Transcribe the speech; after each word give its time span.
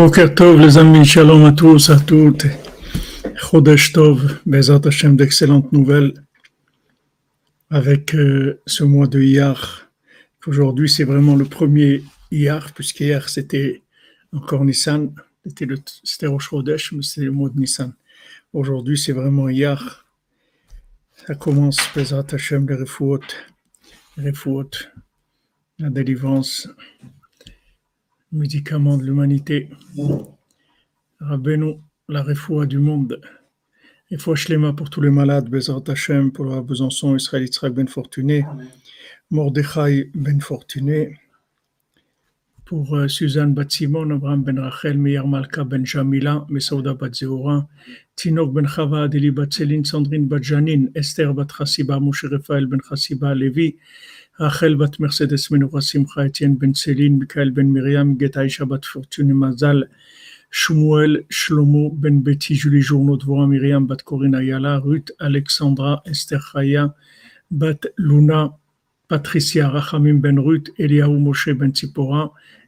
Boker 0.00 0.34
Tov, 0.34 0.58
les 0.58 0.78
amis, 0.78 1.04
shalom 1.04 1.44
à 1.44 1.52
tous, 1.52 1.90
à 1.90 2.00
toutes. 2.00 2.46
Chodesh 3.36 3.92
Tov, 3.92 4.40
Bezat 4.46 4.80
Hashem, 4.86 5.14
d'excellentes 5.14 5.70
nouvelles 5.72 6.14
avec 7.68 8.14
euh, 8.14 8.62
ce 8.64 8.82
mois 8.82 9.06
de 9.06 9.20
Iyar. 9.20 9.90
Aujourd'hui, 10.46 10.88
c'est 10.88 11.04
vraiment 11.04 11.36
le 11.36 11.44
premier 11.44 12.02
Iyar, 12.30 12.72
puisqu'hier 12.72 13.28
c'était 13.28 13.82
encore 14.32 14.64
Nissan, 14.64 15.12
c'était 15.44 15.66
le 15.66 15.76
Rosh 16.28 16.48
Chodesh, 16.48 16.92
mais 16.92 17.02
c'est 17.02 17.20
le 17.20 17.30
mois 17.30 17.50
de 17.50 17.60
Nissan. 17.60 17.92
Aujourd'hui, 18.54 18.96
c'est 18.96 19.12
vraiment 19.12 19.50
Iyar. 19.50 20.06
Ça 21.26 21.34
commence, 21.34 21.76
Bezat 21.94 22.24
Hashem, 22.32 22.66
les 22.66 22.76
refouot, 22.76 24.70
la 25.78 25.90
délivrance 25.90 26.70
médicaments 28.32 28.96
de 28.96 29.04
l'humanité. 29.04 29.68
Rabbeinu, 31.20 31.80
la 32.08 32.22
refoua 32.22 32.66
du 32.66 32.78
monde. 32.78 33.20
Et 34.10 34.18
Shlema 34.18 34.72
pour 34.72 34.90
tous 34.90 35.00
les 35.00 35.10
malades, 35.10 35.48
Bezrat 35.48 35.84
Hashem, 35.86 36.32
pour 36.32 36.44
la 36.44 36.62
Besançon, 36.62 37.14
Israël 37.14 37.44
Yitzhak 37.44 37.72
Ben 37.72 37.86
Fortuné, 37.86 38.44
Mordechai 39.30 40.10
Ben 40.14 40.40
Fortuné, 40.40 41.16
pour 42.64 42.94
euh, 42.94 43.08
Suzanne 43.08 43.54
Batsimon, 43.54 44.10
Abraham 44.10 44.42
Ben 44.42 44.58
Rachel, 44.58 44.98
Meir 44.98 45.26
Malka 45.26 45.64
Ben 45.64 45.84
Jamila, 45.84 46.46
Mesouda 46.48 46.94
Bat 46.94 47.14
Zehoura, 47.14 47.68
Tinok 48.16 48.52
Ben 48.52 48.66
Chava, 48.66 49.04
Adeli 49.04 49.30
Bat 49.30 49.52
Céline, 49.52 49.84
Sandrine 49.84 50.26
Bat 50.26 50.42
Janine, 50.42 50.90
Esther 50.94 51.34
Bat 51.34 51.48
Chassiba, 51.56 52.00
Moshe 52.00 52.24
Raphaël 52.24 52.66
Ben 52.66 52.80
Chassiba, 52.88 53.34
Levi, 53.34 53.76
רחל 54.39 54.75
בת 54.75 54.99
מרסדס 54.99 55.51
מנורה 55.51 55.81
שמחה 55.81 56.25
אתיין 56.25 56.59
בן 56.59 56.73
צלין, 56.73 57.19
מיכאל 57.19 57.49
בן 57.49 57.65
מרים, 57.65 58.15
גט 58.17 58.37
האישה 58.37 58.65
בת 58.65 58.85
פורטונה 58.85 59.33
מזל, 59.33 59.83
שמואל 60.51 61.17
שלמה 61.29 61.89
בן 61.93 62.23
ביתי, 62.23 62.55
ג'ולי 62.63 62.81
ז'ורנו 62.81 63.15
דבורה 63.15 63.45
מרים, 63.45 63.87
בת 63.87 64.01
קורין 64.01 64.35
איילה, 64.35 64.77
רות 64.77 65.11
אלכסנדרה, 65.21 65.95
אסתר 66.11 66.39
חיה, 66.39 66.85
בת 67.51 67.85
לונה, 67.97 68.45
פטריסיה 69.07 69.67
רחמים 69.67 70.21
בן 70.21 70.37
רות, 70.37 70.69
אליהו 70.79 71.29
משה 71.29 71.53
בן 71.53 71.71
ציפורה, 71.71 72.25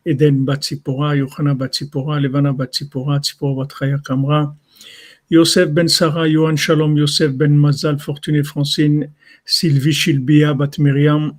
עדן 0.10 0.46
בת 0.46 0.62
ציפורה, 0.62 1.16
יוחנה 1.16 1.54
בת 1.54 1.72
ציפורה, 1.72 2.20
לבנה 2.20 2.52
בת 2.52 2.72
ציפורה, 2.72 3.20
ציפורה 3.20 3.64
בת 3.64 3.72
חיה 3.72 3.98
קמרה, 3.98 4.46
יוסף 5.32 5.66
בן 5.66 5.88
שרה, 5.88 6.28
יוהן 6.28 6.58
שלום, 6.58 6.98
יוסף 6.98 7.28
בן 7.28 7.58
מזל, 7.58 7.98
פורטוני 7.98 8.44
פרנסין, 8.44 9.04
סילבי 9.48 9.94
שלביה 9.94 10.54
בת 10.54 10.80
מרים, 10.80 11.32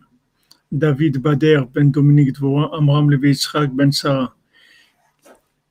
David 0.73 1.19
Bader 1.19 1.65
ben 1.71 1.91
Dominique 1.91 2.33
Dvorin, 2.33 2.67
Amram 2.73 3.11
Levi 3.11 3.29
Yitzhak 3.29 3.71
ben 3.75 3.91
Sarah. 3.91 4.33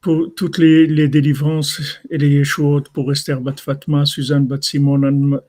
Pour 0.01 0.33
toutes 0.37 0.59
les, 0.59 1.09
délivrances 1.09 2.01
et 2.09 2.19
les 2.19 2.29
Yeshuot, 2.29 2.85
pour 2.93 3.11
Esther 3.11 3.41
Bat 3.41 3.57
Fatma, 3.59 4.07
Suzanne 4.07 4.47
Bat 4.47 4.63
Simon, 4.63 5.41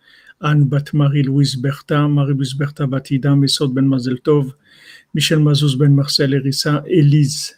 Anne, 0.42 0.66
Bat 0.66 0.86
Marie-Louise 0.94 1.58
Bertha, 1.58 2.08
Marie-Louise 2.08 2.56
Bertha 2.56 2.88
Bat 2.88 3.12
Ida, 3.12 3.36
ben 3.36 3.86
Mazel 3.86 4.20
Tov, 4.22 4.54
Michel 5.14 5.40
Mazouz 5.40 5.78
ben 5.78 5.94
Marcel 5.94 6.34
Erissa, 6.34 6.84
Elise, 6.88 7.54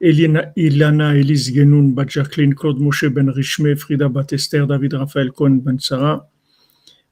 Elina, 0.00 0.52
Ilana 0.56 1.16
Elise 1.16 1.52
Genoun 1.52 1.94
Bat 1.94 2.10
Jacqueline, 2.10 2.54
Claude 2.54 2.78
Moshe 2.78 3.08
ben 3.08 3.28
Richme, 3.28 3.74
Frida 3.74 4.08
Bat 4.08 4.34
Esther, 4.34 4.68
David 4.68 4.94
Raphaël 4.94 5.32
Cohen 5.32 5.58
ben 5.64 5.80
Sarah, 5.80 6.28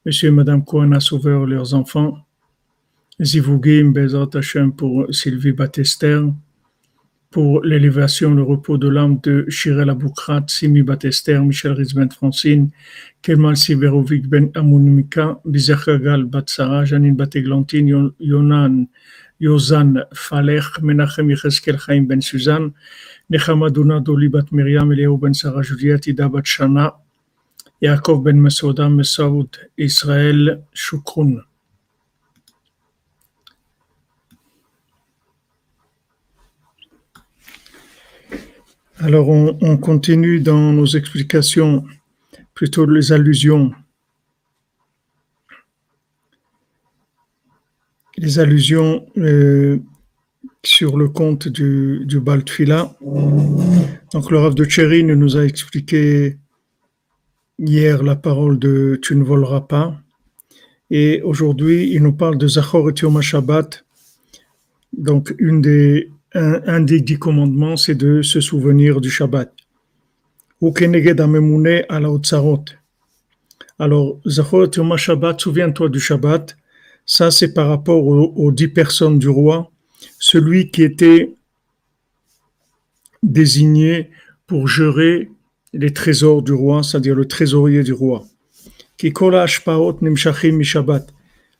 Monsieur 0.06 0.28
et 0.28 0.33
Madame 0.33 0.64
Cohen 0.64 0.92
a 0.92 1.00
sauvé 1.00 1.30
leurs 1.44 1.74
enfants, 1.74 2.18
Zivugim 3.23 3.93
Bezrat 3.93 4.35
Hashem 4.35 4.73
pour 4.73 5.07
Sylvie 5.13 5.53
Batester, 5.53 6.23
pour 7.31 7.63
l'élévation, 7.63 8.35
le 8.35 8.42
repos 8.42 8.79
de 8.79 8.89
l'âme 8.89 9.20
de 9.23 9.45
Shirel 9.48 9.91
Aboukrat, 9.91 10.45
Simi 10.48 10.83
Batester, 10.83 11.39
Michel 11.39 11.73
Rizben 11.73 12.11
Francine, 12.11 12.70
Kemal 13.20 13.59
Siverovic 13.59 14.27
Ben 14.27 14.51
Amunimika, 14.55 15.39
Bizachagal 15.45 16.25
Batsara, 16.25 16.86
Janine 16.86 17.14
Bateglantine, 17.14 18.11
Yonan, 18.19 18.86
Yozan 19.39 20.03
Falech, 20.14 20.80
Menachem 20.80 21.29
Yecheskel 21.29 21.79
Chaim 21.79 22.07
Ben 22.07 22.23
Suzanne, 22.23 22.73
Nechama 23.30 23.69
Doli 23.69 24.29
Bat 24.30 24.51
Miriam, 24.51 24.91
Eliyahu 24.91 25.20
Ben 25.20 25.35
Sarah 25.35 25.63
Juliet, 25.63 26.09
Ida 26.09 26.29
Bat 26.30 26.45
Shana, 26.45 26.95
Yaakov 27.83 28.25
Ben 28.25 28.41
Mesouda, 28.41 28.89
Mesaoud, 28.89 29.59
Israël, 29.77 30.63
Shukron. 30.75 31.42
Alors, 39.02 39.30
on, 39.30 39.78
continue 39.78 40.40
dans 40.40 40.74
nos 40.74 40.84
explications, 40.84 41.84
plutôt 42.52 42.84
les 42.84 43.12
allusions. 43.12 43.72
Les 48.18 48.38
allusions 48.38 49.06
euh, 49.16 49.78
sur 50.62 50.98
le 50.98 51.08
compte 51.08 51.48
du, 51.48 52.02
du 52.05 52.20
Baltfila. 52.20 52.94
Donc, 54.12 54.30
le 54.30 54.38
Rav 54.38 54.55
de 54.55 54.66
Tchérine 54.66 55.14
nous 55.14 55.38
a 55.38 55.46
expliqué 55.46 56.36
hier 57.58 58.02
la 58.02 58.17
parole 58.17 58.58
de 58.58 58.98
Tu 59.00 59.17
ne 59.17 59.24
voleras 59.24 59.62
pas. 59.62 59.98
Et 60.90 61.22
aujourd'hui, 61.22 61.90
il 61.90 62.02
nous 62.02 62.12
parle 62.12 62.36
de 62.36 62.46
Zachor 62.46 62.90
et 62.90 62.94
Yom 63.00 63.18
Shabbat. 63.22 63.82
Donc, 64.92 65.34
une 65.38 65.62
des 65.62 66.11
un, 66.35 66.80
des 66.80 67.01
dix 67.01 67.18
commandements, 67.18 67.77
c'est 67.77 67.95
de 67.95 68.23
se 68.23 68.41
souvenir 68.41 69.01
du 69.01 69.11
Shabbat. 69.11 69.52
Alors, 73.79 74.20
Shabbat, 74.96 75.41
souviens-toi 75.41 75.89
du 75.89 76.01
Shabbat. 76.01 76.57
Ça, 77.07 77.30
c'est 77.30 77.55
par 77.55 77.68
rapport 77.68 78.07
aux, 78.07 78.52
dix 78.52 78.68
personnes 78.68 79.18
du 79.18 79.29
roi. 79.29 79.70
Celui 80.18 80.70
qui 80.70 80.83
était 80.83 81.33
désigné 83.23 84.11
pour 84.47 84.68
gérer 84.68 85.30
les 85.73 85.92
trésors 85.92 86.42
du 86.42 86.52
roi, 86.52 86.83
c'est-à-dire 86.83 87.14
le 87.14 87.27
trésorier 87.27 87.83
du 87.83 87.92
roi. 87.92 88.24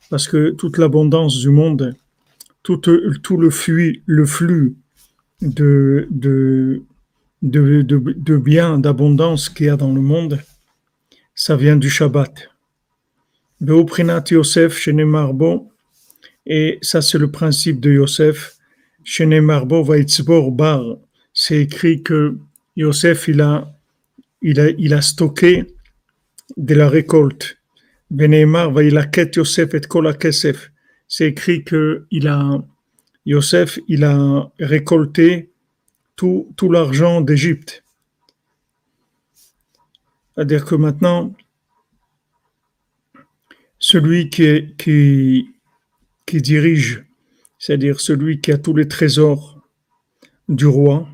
Parce 0.09 0.27
que 0.27 0.51
toute 0.51 0.77
l'abondance 0.77 1.39
du 1.39 1.49
monde 1.49 1.95
tout, 2.63 2.77
tout 2.77 3.37
le, 3.37 3.49
flux, 3.49 4.03
de, 5.41 6.07
de, 7.41 8.37
biens, 8.37 8.79
d'abondance 8.79 9.49
qu'il 9.49 9.67
y 9.67 9.69
a 9.69 9.75
dans 9.75 9.93
le 9.93 10.01
monde, 10.01 10.39
ça 11.33 11.55
vient 11.55 11.75
du 11.75 11.89
Shabbat. 11.89 12.49
Yosef, 13.61 14.87
Marbo, 14.87 15.71
et 16.45 16.79
ça 16.81 17.01
c'est 17.01 17.17
le 17.17 17.31
principe 17.31 17.79
de 17.79 17.91
Yosef. 17.91 18.57
Marbo 19.19 19.83
Vaitzbor 19.83 20.51
Bar, 20.51 20.97
c'est 21.33 21.61
écrit 21.61 22.03
que 22.03 22.37
Yosef 22.75 23.27
il 23.27 23.41
a, 23.41 23.73
il 24.41 24.59
a, 24.59 24.69
il 24.69 24.93
a 24.93 25.01
stocké 25.01 25.65
de 26.57 26.75
la 26.75 26.89
récolte. 26.89 27.57
Beneimar 28.09 28.71
Vailaket 28.71 29.35
Yosef 29.37 29.73
et 29.73 29.81
Kola 29.81 30.13
Kesef 30.13 30.70
c'est 31.11 31.27
écrit 31.27 31.65
que 31.65 32.07
il 32.09 32.29
a, 32.29 32.63
Yosef, 33.25 33.79
il 33.89 34.05
a 34.05 34.49
récolté 34.59 35.51
tout, 36.15 36.53
tout 36.55 36.71
l'argent 36.71 37.19
d'Égypte. 37.19 37.83
C'est-à-dire 40.33 40.63
que 40.63 40.75
maintenant, 40.75 41.35
celui 43.77 44.29
qui, 44.29 44.73
qui, 44.77 46.41
dirige, 46.41 47.03
c'est-à-dire 47.59 47.99
celui 47.99 48.39
qui 48.39 48.53
a 48.53 48.57
tous 48.57 48.73
les 48.73 48.87
trésors 48.87 49.61
du 50.47 50.65
roi, 50.65 51.09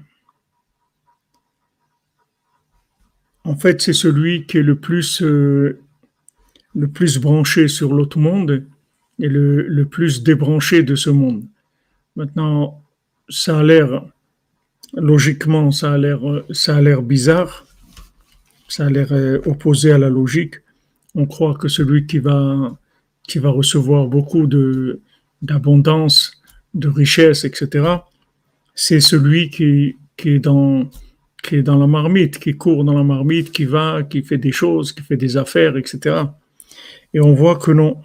en 3.46 3.58
fait, 3.58 3.82
c'est 3.82 3.94
celui 3.94 4.46
qui 4.46 4.60
est 4.60 4.64
le 4.64 4.80
plus, 4.80 5.24
euh, 5.24 5.82
le 6.76 6.88
plus 6.88 7.18
branché 7.18 7.68
sur 7.68 7.96
l'autre 7.96 8.20
monde 8.20 8.68
est 9.20 9.28
le, 9.28 9.86
plus 9.86 10.24
débranché 10.24 10.84
de 10.84 10.96
ce 10.96 11.10
monde. 11.10 11.44
Maintenant, 12.16 12.82
ça 13.30 13.60
a 13.60 13.64
l'air, 13.64 14.06
logiquement, 14.94 15.72
ça 15.72 15.94
a 15.94 15.98
l'air, 15.98 16.20
ça 16.52 16.78
a 16.78 16.82
l'air 16.82 17.02
bizarre, 17.02 17.66
ça 18.68 18.86
a 18.86 18.90
l'air 18.90 19.12
euh, 19.12 19.40
opposé 19.46 19.92
à 19.92 19.98
la 19.98 20.10
logique. 20.10 20.56
On 21.16 21.26
croit 21.26 21.56
que 21.56 21.68
celui 21.68 22.06
qui 22.06 22.20
va, 22.20 22.78
qui 23.28 23.40
va 23.40 23.50
recevoir 23.50 24.08
beaucoup 24.08 24.46
de, 24.46 25.02
d'abondance, 25.42 26.42
de 26.74 26.88
richesse, 26.88 27.44
etc., 27.44 27.86
c'est 28.76 29.00
celui 29.00 29.50
qui, 29.50 29.96
qui 30.16 30.30
est 30.30 30.40
dans, 30.40 30.88
qui 31.42 31.56
est 31.56 31.64
dans 31.64 31.78
la 31.78 31.88
marmite, 31.88 32.38
qui 32.38 32.56
court 32.56 32.84
dans 32.84 32.94
la 32.94 33.04
marmite, 33.04 33.52
qui 33.52 33.66
va, 33.66 34.04
qui 34.04 34.22
fait 34.22 34.38
des 34.38 34.52
choses, 34.52 34.94
qui 34.94 35.02
fait 35.02 35.18
des 35.18 35.38
affaires, 35.38 35.78
etc. 35.78 36.26
Et 37.14 37.20
on 37.20 37.34
voit 37.34 37.56
que 37.56 37.72
non 37.72 37.98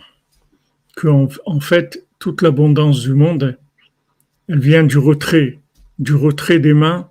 qu'en 0.97 1.29
en 1.47 1.61
fait, 1.61 2.07
toute 2.19 2.43
l'abondance 2.43 3.01
du 3.01 3.15
monde, 3.15 3.59
elle 4.49 4.61
vient 4.61 4.85
du 4.85 4.99
retrait, 4.99 5.61
du 5.99 6.15
retrait 6.15 6.59
des 6.59 6.75
mains 6.75 7.09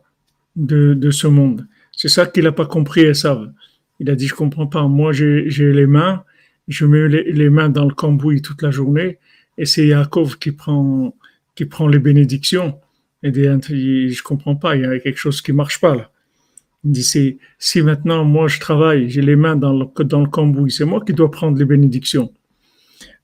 de, 0.55 0.93
de 0.93 1.11
ce 1.11 1.27
monde. 1.27 1.67
C'est 1.91 2.09
ça 2.09 2.25
qu'il 2.25 2.43
n'a 2.43 2.51
pas 2.51 2.65
compris, 2.65 3.01
Esav. 3.01 3.51
Il 3.99 4.09
a 4.09 4.15
dit, 4.15 4.27
je 4.27 4.33
comprends 4.33 4.67
pas. 4.67 4.87
Moi, 4.87 5.11
j'ai 5.11 5.73
les 5.73 5.85
mains, 5.85 6.23
je 6.67 6.85
mets 6.85 7.07
les, 7.07 7.49
mains 7.49 7.69
dans 7.69 7.85
le 7.85 7.93
cambouis 7.93 8.41
toute 8.41 8.61
la 8.61 8.71
journée, 8.71 9.19
et 9.57 9.65
c'est 9.65 9.85
Yaakov 9.85 10.39
qui 10.39 10.51
prend, 10.51 11.15
qui 11.55 11.65
prend 11.65 11.87
les 11.87 11.99
bénédictions. 11.99 12.79
Et 13.23 13.31
je 13.31 14.23
comprends 14.23 14.55
pas, 14.55 14.75
il 14.75 14.81
y 14.81 14.85
a 14.85 14.99
quelque 14.99 15.19
chose 15.19 15.41
qui 15.41 15.53
marche 15.53 15.79
pas 15.79 15.95
là. 15.95 16.09
Il 16.83 16.91
dit, 16.91 17.37
si 17.59 17.81
maintenant 17.83 18.25
moi 18.25 18.47
je 18.47 18.59
travaille, 18.59 19.07
j'ai 19.07 19.21
les 19.21 19.35
mains 19.35 19.55
dans 19.55 19.73
le, 19.73 20.03
dans 20.03 20.21
le 20.21 20.29
cambouis, 20.29 20.71
c'est 20.71 20.85
moi 20.85 21.03
qui 21.05 21.13
dois 21.13 21.29
prendre 21.29 21.59
les 21.59 21.65
bénédictions. 21.65 22.33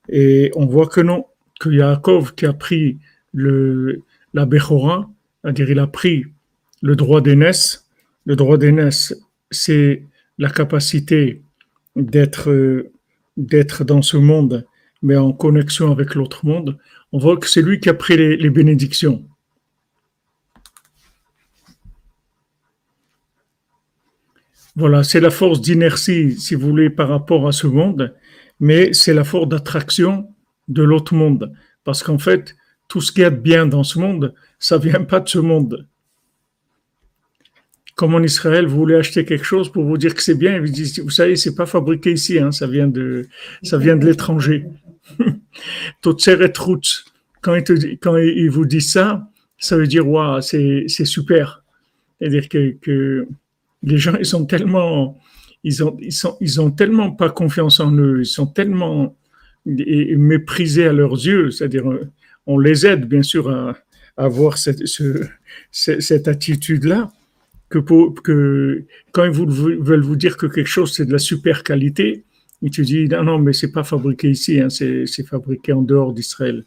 Et 0.09 0.51
on 0.55 0.65
voit 0.65 0.87
que 0.87 1.01
non, 1.01 1.25
que 1.59 1.69
Yaakov 1.69 2.35
qui 2.35 2.45
a 2.45 2.53
pris 2.53 2.97
la 3.33 4.45
Bechora, 4.45 5.09
c'est-à-dire 5.43 5.69
il 5.71 5.79
a 5.79 5.87
pris 5.87 6.25
le 6.81 6.95
droit 6.95 7.21
d'aînesse. 7.21 7.87
Le 8.25 8.35
droit 8.35 8.57
d'aînesse, 8.57 9.15
c'est 9.51 10.03
la 10.37 10.49
capacité 10.49 11.41
d'être 11.95 12.85
d'être 13.37 13.83
dans 13.83 14.01
ce 14.01 14.17
monde, 14.17 14.65
mais 15.01 15.15
en 15.15 15.31
connexion 15.31 15.91
avec 15.91 16.15
l'autre 16.15 16.45
monde. 16.45 16.77
On 17.11 17.19
voit 17.19 17.37
que 17.37 17.47
c'est 17.47 17.61
lui 17.61 17.79
qui 17.79 17.89
a 17.89 17.93
pris 17.93 18.17
les 18.17 18.49
bénédictions. 18.49 19.23
Voilà, 24.75 25.03
c'est 25.03 25.19
la 25.19 25.31
force 25.31 25.59
d'inertie, 25.59 26.39
si 26.39 26.53
vous 26.53 26.67
voulez, 26.67 26.91
par 26.91 27.09
rapport 27.09 27.47
à 27.47 27.51
ce 27.51 27.65
monde, 27.65 28.13
mais 28.59 28.93
c'est 28.93 29.13
la 29.13 29.23
force 29.23 29.47
d'attraction 29.47 30.29
de 30.67 30.83
l'autre 30.83 31.13
monde. 31.13 31.53
Parce 31.83 32.03
qu'en 32.03 32.17
fait, 32.17 32.55
tout 32.87 33.01
ce 33.01 33.11
qui 33.11 33.21
est 33.21 33.31
bien 33.31 33.65
dans 33.65 33.83
ce 33.83 33.99
monde, 33.99 34.33
ça 34.59 34.77
vient 34.77 35.03
pas 35.03 35.19
de 35.19 35.29
ce 35.29 35.39
monde. 35.39 35.87
Comme 37.95 38.13
en 38.13 38.21
Israël, 38.21 38.67
vous 38.67 38.77
voulez 38.77 38.95
acheter 38.95 39.25
quelque 39.25 39.45
chose 39.45 39.71
pour 39.71 39.83
vous 39.83 39.97
dire 39.97 40.13
que 40.13 40.21
c'est 40.21 40.35
bien, 40.35 40.59
vous 40.59 40.67
dites, 40.67 40.99
vous 40.99 41.09
savez, 41.09 41.35
c'est 41.35 41.55
pas 41.55 41.65
fabriqué 41.65 42.11
ici, 42.13 42.37
hein, 42.37 42.51
ça 42.51 42.67
vient 42.67 42.87
de, 42.87 43.27
ça 43.63 43.77
vient 43.77 43.95
de 43.95 44.05
l'étranger. 44.05 44.65
quand 47.41 47.69
ils, 47.69 47.97
quand 47.99 48.17
ils 48.17 48.49
vous 48.49 48.65
disent 48.65 48.91
ça, 48.91 49.27
ça 49.57 49.77
veut 49.77 49.87
dire, 49.87 50.07
waouh, 50.07 50.41
c'est, 50.41 50.87
super. 50.87 51.63
C'est-à-dire 52.19 52.47
que 52.49 53.27
les 53.83 53.97
gens, 53.97 54.15
ils 54.17 54.25
sont 54.25 54.45
tellement, 54.45 55.17
ils 55.67 56.59
ont, 56.61 56.71
tellement 56.71 57.11
pas 57.11 57.29
confiance 57.29 57.79
en 57.79 57.91
eux, 57.97 58.21
ils 58.21 58.25
sont 58.25 58.47
tellement 58.47 59.15
méprisés 59.65 60.87
à 60.87 60.93
leurs 60.93 61.13
yeux. 61.13 61.51
C'est-à-dire, 61.51 61.83
on 62.45 62.59
les 62.59 62.85
aide 62.85 63.05
bien 63.05 63.23
sûr 63.23 63.49
à, 63.49 63.77
avoir 64.15 64.57
cette, 64.57 64.81
attitude-là. 66.27 67.11
Que, 67.69 67.79
quand 69.11 69.25
ils 69.25 69.31
veulent 69.31 70.01
vous 70.01 70.15
dire 70.15 70.37
que 70.37 70.45
quelque 70.45 70.69
chose 70.69 70.93
c'est 70.93 71.05
de 71.05 71.11
la 71.11 71.17
super 71.17 71.63
qualité, 71.63 72.23
ils 72.61 72.71
te 72.71 72.81
disent 72.81 73.09
non, 73.09 73.23
non, 73.23 73.39
mais 73.39 73.51
c'est 73.51 73.71
pas 73.71 73.83
fabriqué 73.83 74.29
ici, 74.29 74.61
hein, 74.61 74.69
c'est 74.69 75.27
fabriqué 75.27 75.73
en 75.73 75.81
dehors 75.81 76.13
d'Israël. 76.13 76.63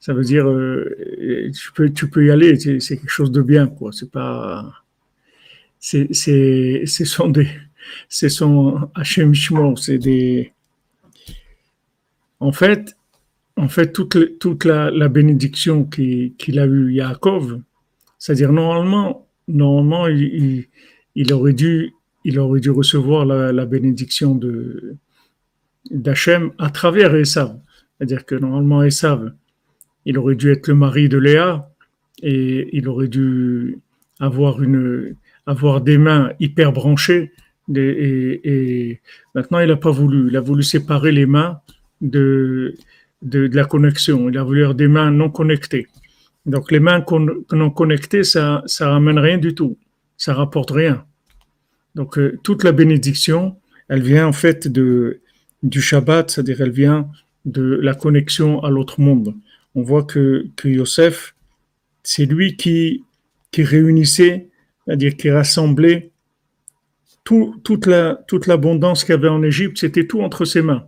Ça 0.00 0.12
veut 0.12 0.24
dire, 0.24 0.48
euh, 0.48 1.52
tu, 1.54 1.72
peux, 1.72 1.88
tu 1.92 2.26
y 2.26 2.30
aller, 2.30 2.58
c'est 2.58 2.96
quelque 2.96 3.08
chose 3.08 3.30
de 3.30 3.40
bien, 3.40 3.68
quoi. 3.68 3.92
C'est 3.92 4.10
pas 4.10 4.82
c'est, 5.78 6.08
c'est, 6.12 6.84
ce 6.86 7.04
sont 7.04 7.28
des, 7.28 7.48
ce 8.08 8.28
sont 8.28 8.90
c'est 9.76 9.98
des, 9.98 10.52
en 12.40 12.52
fait, 12.52 12.96
en 13.56 13.68
fait, 13.68 13.92
toute, 13.92 14.38
toute 14.38 14.64
la, 14.64 14.90
la 14.90 15.08
bénédiction 15.08 15.84
qu'il 15.84 16.58
a 16.58 16.66
eu 16.66 16.92
Yaakov, 16.92 17.60
c'est-à-dire 18.18 18.52
normalement, 18.52 19.26
normalement, 19.48 20.06
il, 20.06 20.66
il, 21.14 21.32
aurait 21.32 21.52
dû, 21.52 21.92
il 22.24 22.38
aurait 22.38 22.60
dû 22.60 22.70
recevoir 22.70 23.26
la, 23.26 23.52
la 23.52 23.66
bénédiction 23.66 24.34
de 24.34 24.96
d'Hachem 25.90 26.52
à 26.58 26.70
travers 26.70 27.14
Esav. 27.16 27.58
C'est-à-dire 27.98 28.24
que 28.24 28.36
normalement, 28.36 28.82
Esav, 28.84 29.32
il 30.04 30.18
aurait 30.18 30.36
dû 30.36 30.50
être 30.50 30.68
le 30.68 30.74
mari 30.74 31.08
de 31.08 31.18
Léa 31.18 31.68
et 32.22 32.68
il 32.76 32.88
aurait 32.88 33.08
dû 33.08 33.78
avoir 34.20 34.62
une, 34.62 35.16
avoir 35.46 35.80
des 35.80 35.98
mains 35.98 36.32
hyper 36.40 36.72
branchées. 36.72 37.32
Et, 37.74 39.00
maintenant, 39.34 39.60
il 39.60 39.68
n'a 39.68 39.76
pas 39.76 39.90
voulu. 39.90 40.28
Il 40.28 40.36
a 40.36 40.40
voulu 40.40 40.62
séparer 40.62 41.12
les 41.12 41.26
mains 41.26 41.60
de, 42.00 42.74
de, 43.22 43.48
la 43.52 43.64
connexion. 43.64 44.28
Il 44.28 44.38
a 44.38 44.42
voulu 44.42 44.62
avoir 44.62 44.74
des 44.74 44.88
mains 44.88 45.10
non 45.10 45.30
connectées. 45.30 45.86
Donc, 46.46 46.72
les 46.72 46.80
mains 46.80 47.04
non 47.52 47.70
connectées, 47.70 48.24
ça 48.24 48.62
ça 48.66 48.90
ramène 48.90 49.18
rien 49.18 49.38
du 49.38 49.54
tout. 49.54 49.78
Ça 50.16 50.34
rapporte 50.34 50.70
rien. 50.70 51.04
Donc, 51.94 52.18
euh, 52.18 52.38
toute 52.42 52.64
la 52.64 52.72
bénédiction, 52.72 53.56
elle 53.88 54.02
vient 54.02 54.26
en 54.26 54.32
fait 54.32 54.68
de, 54.68 55.20
du 55.62 55.80
Shabbat, 55.80 56.30
c'est-à-dire 56.30 56.60
elle 56.62 56.70
vient 56.70 57.08
de 57.44 57.78
la 57.82 57.94
connexion 57.94 58.62
à 58.62 58.70
l'autre 58.70 59.00
monde. 59.00 59.34
On 59.74 59.82
voit 59.82 60.04
que, 60.04 60.46
que 60.56 60.68
Yosef, 60.68 61.34
c'est 62.02 62.26
lui 62.26 62.56
qui, 62.56 63.04
qui 63.50 63.62
réunissait 63.62 64.48
c'est-à-dire 64.86 65.16
qu'il 65.16 65.32
rassemblait 65.32 66.10
tout, 67.24 67.60
toute, 67.64 67.86
la, 67.86 68.22
toute 68.26 68.46
l'abondance 68.46 69.04
qu'il 69.04 69.12
y 69.12 69.18
avait 69.18 69.28
en 69.28 69.42
Égypte, 69.42 69.78
c'était 69.78 70.06
tout 70.06 70.20
entre 70.22 70.44
ses 70.44 70.62
mains. 70.62 70.86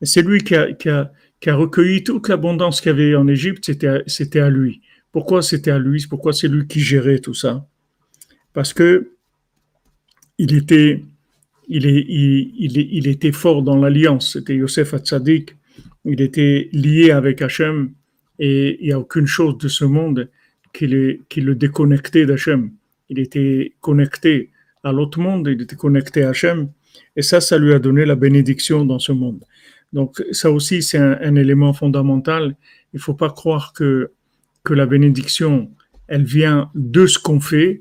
Et 0.00 0.06
c'est 0.06 0.22
lui 0.22 0.42
qui 0.42 0.54
a, 0.54 0.72
qui, 0.72 0.88
a, 0.88 1.10
recueilli 1.46 2.02
toute 2.04 2.28
l'abondance 2.28 2.80
qu'il 2.80 2.90
y 2.90 2.94
avait 2.94 3.14
en 3.14 3.28
Égypte, 3.28 3.64
c'était, 3.66 4.02
c'était 4.06 4.40
à 4.40 4.50
lui. 4.50 4.80
Pourquoi 5.12 5.42
c'était 5.42 5.70
à 5.70 5.78
lui? 5.78 6.04
Pourquoi 6.08 6.32
c'est 6.32 6.48
lui 6.48 6.66
qui 6.66 6.80
gérait 6.80 7.18
tout 7.18 7.34
ça? 7.34 7.66
Parce 8.52 8.72
que 8.72 9.10
il 10.38 10.54
était, 10.54 11.04
il, 11.68 11.86
est, 11.86 12.04
il, 12.08 12.76
il, 12.76 13.06
était 13.06 13.30
fort 13.30 13.62
dans 13.62 13.76
l'alliance. 13.76 14.32
C'était 14.32 14.56
Yosef 14.56 14.94
Hatzadik. 14.94 15.54
Il 16.04 16.20
était 16.20 16.68
lié 16.72 17.12
avec 17.12 17.40
Hachem 17.40 17.92
et 18.38 18.78
il 18.80 18.86
n'y 18.86 18.92
a 18.92 18.98
aucune 18.98 19.26
chose 19.26 19.58
de 19.58 19.68
ce 19.68 19.84
monde 19.84 20.28
qui 20.72 20.88
le, 20.88 21.20
qui 21.28 21.40
le 21.40 21.54
déconnectait 21.54 22.26
d'Hachem 22.26 22.72
il 23.08 23.18
était 23.18 23.74
connecté 23.80 24.50
à 24.84 24.92
l'autre 24.92 25.18
monde, 25.18 25.48
il 25.50 25.60
était 25.62 25.76
connecté 25.76 26.22
à 26.22 26.30
Hachem, 26.30 26.68
et 27.16 27.22
ça, 27.22 27.40
ça 27.40 27.58
lui 27.58 27.72
a 27.72 27.78
donné 27.78 28.04
la 28.04 28.14
bénédiction 28.14 28.84
dans 28.84 28.98
ce 28.98 29.12
monde. 29.12 29.42
Donc 29.92 30.22
ça 30.32 30.50
aussi, 30.50 30.82
c'est 30.82 30.98
un, 30.98 31.34
élément 31.36 31.72
fondamental. 31.72 32.56
Il 32.92 32.96
ne 32.96 33.00
faut 33.00 33.14
pas 33.14 33.30
croire 33.30 33.72
que, 33.72 34.10
que 34.64 34.74
la 34.74 34.86
bénédiction, 34.86 35.70
elle 36.08 36.24
vient 36.24 36.70
de 36.74 37.06
ce 37.06 37.18
qu'on 37.18 37.40
fait. 37.40 37.80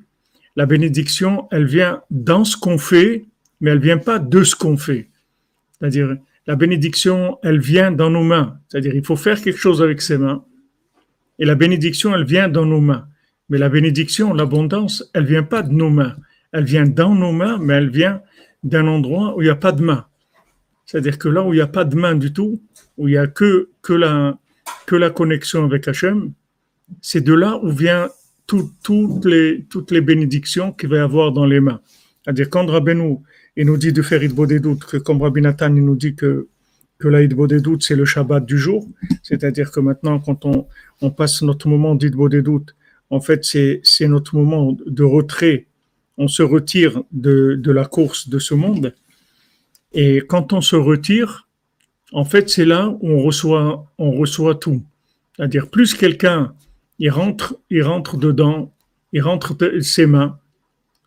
La 0.55 0.65
bénédiction, 0.65 1.47
elle 1.51 1.65
vient 1.65 2.01
dans 2.11 2.45
ce 2.45 2.55
qu'on 2.55 2.77
fait, 2.77 3.25
mais 3.61 3.71
elle 3.71 3.79
vient 3.79 3.97
pas 3.97 4.19
de 4.19 4.43
ce 4.43 4.55
qu'on 4.55 4.77
fait. 4.77 5.09
C'est-à-dire, 5.79 6.15
la 6.45 6.55
bénédiction, 6.55 7.39
elle 7.41 7.59
vient 7.59 7.91
dans 7.91 8.11
nos 8.11 8.23
mains. 8.23 8.59
C'est-à-dire, 8.67 8.95
il 8.95 9.03
faut 9.03 9.15
faire 9.15 9.41
quelque 9.41 9.59
chose 9.59 9.81
avec 9.81 10.01
ses 10.01 10.17
mains. 10.17 10.43
Et 11.39 11.45
la 11.45 11.55
bénédiction, 11.55 12.15
elle 12.15 12.25
vient 12.25 12.47
dans 12.47 12.65
nos 12.65 12.81
mains. 12.81 13.07
Mais 13.49 13.57
la 13.57 13.69
bénédiction, 13.69 14.33
l'abondance, 14.33 15.09
elle 15.13 15.25
vient 15.25 15.43
pas 15.43 15.63
de 15.63 15.73
nos 15.73 15.89
mains. 15.89 16.15
Elle 16.53 16.63
vient 16.63 16.85
dans 16.85 17.13
nos 17.13 17.31
mains, 17.31 17.57
mais 17.59 17.73
elle 17.73 17.89
vient 17.89 18.21
d'un 18.63 18.87
endroit 18.87 19.35
où 19.35 19.41
il 19.41 19.45
n'y 19.45 19.51
a 19.51 19.55
pas 19.55 19.71
de 19.71 19.83
main. 19.83 20.05
C'est-à-dire 20.85 21.17
que 21.17 21.27
là 21.27 21.43
où 21.43 21.53
il 21.53 21.57
n'y 21.57 21.61
a 21.61 21.67
pas 21.67 21.83
de 21.83 21.95
main 21.95 22.15
du 22.15 22.31
tout, 22.31 22.61
où 22.97 23.07
il 23.07 23.11
n'y 23.11 23.17
a 23.17 23.27
que, 23.27 23.69
la, 23.89 24.37
que 24.85 24.95
la 24.95 25.09
connexion 25.09 25.65
avec 25.65 25.87
Hachem, 25.87 26.31
c'est 27.01 27.21
de 27.21 27.33
là 27.33 27.59
où 27.63 27.69
vient 27.69 28.09
toutes, 28.45 29.25
les, 29.25 29.65
toutes 29.69 29.91
les 29.91 30.01
bénédictions 30.01 30.71
qu'il 30.71 30.89
va 30.89 30.97
y 30.97 30.99
avoir 30.99 31.31
dans 31.31 31.45
les 31.45 31.59
mains. 31.59 31.81
C'est-à-dire 32.23 32.49
quand 32.49 32.65
Rabbeinu 32.67 33.17
il 33.55 33.65
nous 33.65 33.77
dit 33.77 33.93
de 33.93 34.01
faire 34.01 34.23
Idbo 34.23 34.45
des 34.45 34.59
doutes, 34.59 34.85
que 34.85 34.97
comme 34.97 35.21
Rabbi 35.21 35.41
Nathan 35.41 35.75
il 35.75 35.83
nous 35.83 35.95
dit 35.95 36.15
que, 36.15 36.47
que 36.99 37.07
la 37.07 37.21
Idbo 37.21 37.47
des 37.47 37.59
doutes 37.61 37.83
c'est 37.83 37.95
le 37.95 38.05
Shabbat 38.05 38.45
du 38.45 38.57
jour, 38.57 38.87
c'est-à-dire 39.23 39.71
que 39.71 39.79
maintenant 39.79 40.19
quand 40.19 40.45
on, 40.45 40.67
on 41.01 41.11
passe 41.11 41.41
notre 41.41 41.67
moment 41.67 41.95
d'Idbo 41.95 42.29
des 42.29 42.41
doutes 42.41 42.75
en 43.13 43.21
fait, 43.21 43.43
c'est 43.43 44.07
notre 44.07 44.35
moment 44.35 44.75
de 44.85 45.03
retrait. 45.03 45.67
On 46.17 46.27
se 46.27 46.43
retire 46.43 47.01
de, 47.11 47.59
la 47.65 47.85
course 47.85 48.29
de 48.29 48.39
ce 48.39 48.53
monde. 48.53 48.93
Et 49.93 50.23
quand 50.27 50.53
on 50.53 50.61
se 50.61 50.75
retire, 50.75 51.47
en 52.11 52.25
fait, 52.25 52.49
c'est 52.49 52.65
là 52.65 52.95
où 53.01 53.09
on 53.09 53.23
reçoit, 53.23 53.91
on 53.97 54.11
reçoit 54.11 54.55
tout. 54.55 54.83
C'est-à-dire, 55.35 55.69
plus 55.69 55.93
quelqu'un, 55.95 56.53
il 56.99 57.09
rentre, 57.09 57.57
il 57.69 57.83
rentre 57.83 58.17
dedans, 58.17 58.73
il 59.11 59.21
rentre 59.21 59.55
de 59.55 59.79
ses 59.79 60.05
mains, 60.05 60.37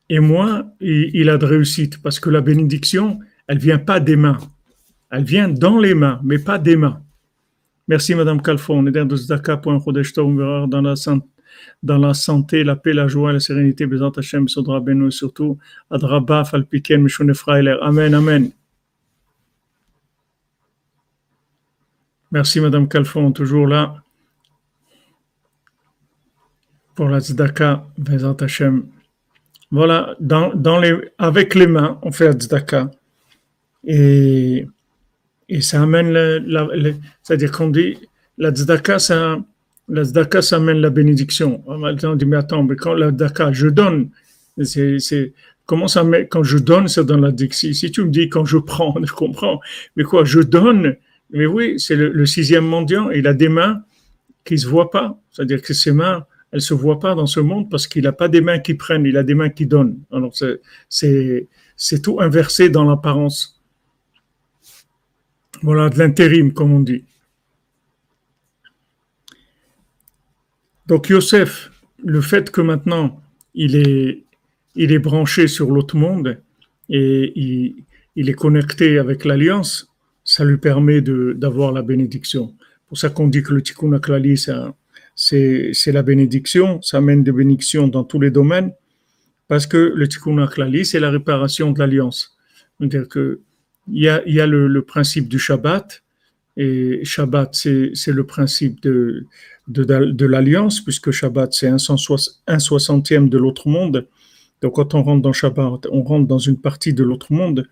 et 0.09 0.21
moins 0.21 0.71
il, 0.81 1.29
a 1.31 1.39
de 1.39 1.47
réussite. 1.47 2.03
Parce 2.03 2.21
que 2.21 2.31
la 2.31 2.41
bénédiction, 2.41 3.21
elle 3.47 3.59
vient 3.59 3.79
pas 3.79 4.01
des 4.01 4.17
mains. 4.17 4.39
Elle 5.11 5.25
vient 5.25 5.49
dans 5.49 5.79
les 5.79 5.95
mains, 5.95 6.21
mais 6.25 6.39
pas 6.39 6.59
des 6.59 6.77
mains. 6.77 7.03
Merci, 7.89 8.15
Madame 8.15 8.43
Calfon. 8.43 8.79
On 8.81 8.87
est 8.87 8.91
dans 8.91 9.07
dans 10.67 10.83
la 10.83 10.97
sainte 10.97 11.25
dans 11.83 11.99
la 11.99 12.15
santé, 12.15 12.65
la 12.65 12.77
paix, 12.77 12.93
la 12.93 13.09
joie, 13.09 13.33
la 13.33 13.41
sérénité, 13.41 13.87
Bézant 13.87 14.11
Hashem, 14.11 14.49
Sodra 14.49 14.81
Beno, 14.81 15.09
et 15.09 15.11
surtout, 15.11 15.59
Adraba, 15.91 16.45
Falpiken, 16.45 17.03
Mishone 17.03 17.35
Frailer. 17.35 17.77
Amen, 17.83 18.15
Amen. 18.15 18.51
Merci, 22.31 22.61
Madame 22.61 22.89
Calfon, 22.89 23.33
toujours 23.33 23.67
là. 23.67 24.03
pour 26.97 27.09
la 27.11 27.21
tzedaka, 27.21 27.87
Bezat 27.99 28.37
Hashem. 28.41 28.87
Voilà, 29.71 30.17
dans 30.19 30.79
les, 30.81 30.95
avec 31.19 31.55
les 31.55 31.67
mains, 31.67 31.99
on 32.03 32.11
fait 32.11 32.27
la 32.27 32.33
tzedaka. 32.33 32.91
Et, 33.85 34.67
et 35.49 35.61
ça 35.61 35.83
amène, 35.83 36.11
la, 36.11 36.67
c'est-à-dire 37.23 37.53
qu'on 37.53 37.69
dit, 37.69 37.99
la 38.39 38.51
tzedaka, 38.51 38.99
ça, 38.99 39.39
la 39.89 40.05
tzedaka, 40.05 40.43
ça 40.43 40.57
amène 40.57 40.79
la 40.79 40.91
bénédiction. 40.91 41.63
On 41.67 42.15
dit, 42.17 42.27
mais 42.27 42.37
attends, 42.37 42.65
mais 42.65 42.77
quand 42.77 42.95
la 42.95 43.11
tzedaka, 43.11 43.53
je 43.53 43.69
donne, 43.69 44.11
c'est, 44.63 44.99
c'est, 44.99 45.33
comment 45.67 45.89
ça 45.89 46.05
met, 46.05 46.27
quand 46.27 46.43
je 46.43 46.59
donne, 46.59 46.89
ça 46.89 47.05
donne 47.05 47.23
la 47.23 47.33
dixie. 47.33 47.75
Si 47.75 47.91
tu 47.91 48.05
me 48.05 48.11
dis 48.11 48.29
quand 48.29 48.45
je 48.45 48.59
prends, 48.59 48.95
je 49.05 49.13
comprends. 49.13 49.61
Mais 49.97 50.05
quoi, 50.05 50.25
je 50.25 50.41
donne, 50.41 50.97
mais 51.31 51.47
oui, 51.47 51.79
c'est 51.79 51.97
le, 51.97 52.27
sixième 52.27 52.67
mendiant, 52.67 53.11
il 53.11 53.27
a 53.27 53.35
des 53.35 53.49
mains 53.49 53.83
qui 54.45 54.55
ne 54.55 54.59
se 54.59 54.67
voient 54.67 54.91
pas. 54.91 55.21
C'est-à-dire 55.31 55.61
que 55.61 55.75
ses 55.75 55.93
mains, 55.93 56.25
elles 56.53 56.59
ne 56.59 56.61
se 56.61 56.75
voient 56.75 57.01
pas 57.01 57.15
dans 57.15 57.27
ce 57.27 57.41
monde 57.41 57.69
parce 57.69 57.87
qu'il 57.87 58.05
n'a 58.05 58.13
pas 58.13 58.29
des 58.29 58.41
mains 58.41 58.61
qui 58.61 58.75
prennent, 58.75 59.05
il 59.05 59.17
a 59.17 59.25
des 59.25 59.35
mains 59.35 59.51
qui 59.51 59.67
donnent. 59.67 59.99
Alors 60.13 60.35
c'est 60.89 62.03
tout 62.03 62.21
inversé 62.21 62.71
dans 62.71 62.85
l'apparence. 62.85 63.61
Voilà, 65.63 65.89
de 65.89 65.99
l'intérim, 65.99 66.53
comme 66.53 66.73
on 66.73 66.81
dit. 66.81 67.05
Donc 70.87 71.09
Yosef, 71.09 71.71
le 72.05 72.21
fait 72.21 72.51
que 72.51 72.61
maintenant 72.61 73.21
il 73.55 73.77
est, 73.77 74.23
il 74.75 74.93
est 74.93 74.99
branché 74.99 75.49
sur 75.49 75.71
l'autre 75.71 75.97
monde 75.97 76.41
et 76.89 77.33
il, 77.35 77.77
il 78.17 78.31
est 78.31 78.35
connecté 78.35 78.99
avec 78.99 79.25
l'alliance, 79.25 79.89
ça 80.25 80.45
lui 80.45 80.57
permet 80.57 81.01
d'avoir 81.03 81.73
la 81.73 81.83
bénédiction. 81.83 82.55
Pour 82.89 82.99
ça 82.99 83.11
qu'on 83.11 83.29
dit 83.29 83.43
que 83.43 83.53
le 83.53 83.63
tikkun 83.63 83.93
aklali, 83.93 84.37
c'est 85.15 85.93
la 85.93 86.03
bénédiction, 86.03 86.81
ça 86.83 86.99
amène 86.99 87.23
des 87.23 87.33
bénédictions 87.33 87.89
dans 87.89 88.05
tous 88.05 88.21
les 88.21 88.31
domaines, 88.31 88.73
parce 89.49 89.67
que 89.67 89.93
le 89.95 90.09
tikkun 90.09 90.39
aklali, 90.39 90.85
c'est 90.85 91.01
la 91.01 91.11
réparation 91.11 91.73
de 91.73 91.79
l'alliance. 91.79 92.37
C'est-à-dire 92.81 93.37
y 93.89 94.09
a, 94.09 94.23
y 94.27 94.41
a 94.41 94.47
le, 94.47 94.67
le, 94.67 94.83
principe 94.83 95.29
du 95.29 95.39
Shabbat, 95.39 96.03
et 96.57 97.05
Shabbat, 97.05 97.55
c'est 97.55 98.13
le 98.13 98.25
principe 98.25 98.81
de, 98.81 99.27
de, 99.69 99.85
de 99.85 100.27
l'alliance, 100.27 100.81
puisque 100.81 101.11
Shabbat, 101.11 101.53
c'est 101.53 101.69
un, 101.69 101.79
soixantième 102.59 103.29
de 103.29 103.39
l'autre 103.39 103.69
monde. 103.69 104.07
Donc 104.63 104.75
quand 104.75 104.95
on 104.95 105.03
rentre 105.03 105.23
dans 105.23 105.33
Shabbat, 105.33 105.87
on 105.91 106.03
rentre 106.03 106.27
dans 106.27 106.39
une 106.39 106.61
partie 106.61 106.93
de 106.93 107.03
l'autre 107.03 107.33
monde. 107.33 107.69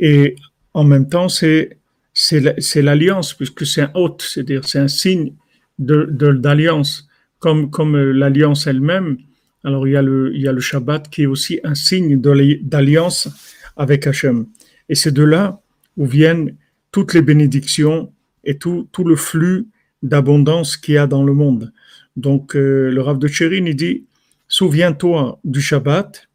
Et 0.00 0.36
en 0.74 0.84
même 0.84 1.08
temps, 1.08 1.28
c'est 1.28 1.78
c'est 2.14 2.82
l'alliance, 2.82 3.32
puisque 3.32 3.64
c'est 3.64 3.82
un 3.82 3.90
hôte, 3.94 4.22
c'est-à-dire 4.22 4.68
c'est 4.68 4.78
un 4.78 4.88
signe 4.88 5.32
d'alliance, 5.78 7.02
de, 7.02 7.08
comme, 7.38 7.70
comme 7.70 7.96
euh, 7.96 8.12
l'alliance 8.12 8.66
elle-même. 8.66 9.16
Alors 9.64 9.86
il 9.88 9.92
y, 9.92 9.96
a 9.96 10.02
le, 10.02 10.34
il 10.34 10.42
y 10.42 10.48
a 10.48 10.52
le 10.52 10.60
Shabbat 10.60 11.08
qui 11.08 11.22
est 11.22 11.26
aussi 11.26 11.60
un 11.64 11.74
signe 11.74 12.20
d'alliance 12.20 13.28
avec 13.76 14.06
Hachem. 14.06 14.46
Et 14.88 14.94
c'est 14.94 15.12
de 15.12 15.22
là 15.22 15.62
où 15.96 16.04
viennent 16.04 16.56
toutes 16.90 17.14
les 17.14 17.22
bénédictions 17.22 18.12
et 18.44 18.58
tout, 18.58 18.88
tout 18.92 19.04
le 19.04 19.16
flux 19.16 19.68
d'abondance 20.02 20.76
qu'il 20.76 20.94
y 20.94 20.98
a 20.98 21.06
dans 21.06 21.22
le 21.22 21.32
monde. 21.32 21.72
Donc 22.16 22.56
euh, 22.56 22.90
le 22.90 23.00
Rav 23.00 23.18
de 23.18 23.28
Tchérin, 23.28 23.64
il 23.64 23.76
dit, 23.76 24.04
souviens-toi 24.48 25.38
du 25.44 25.60
Shabbat, 25.60 26.28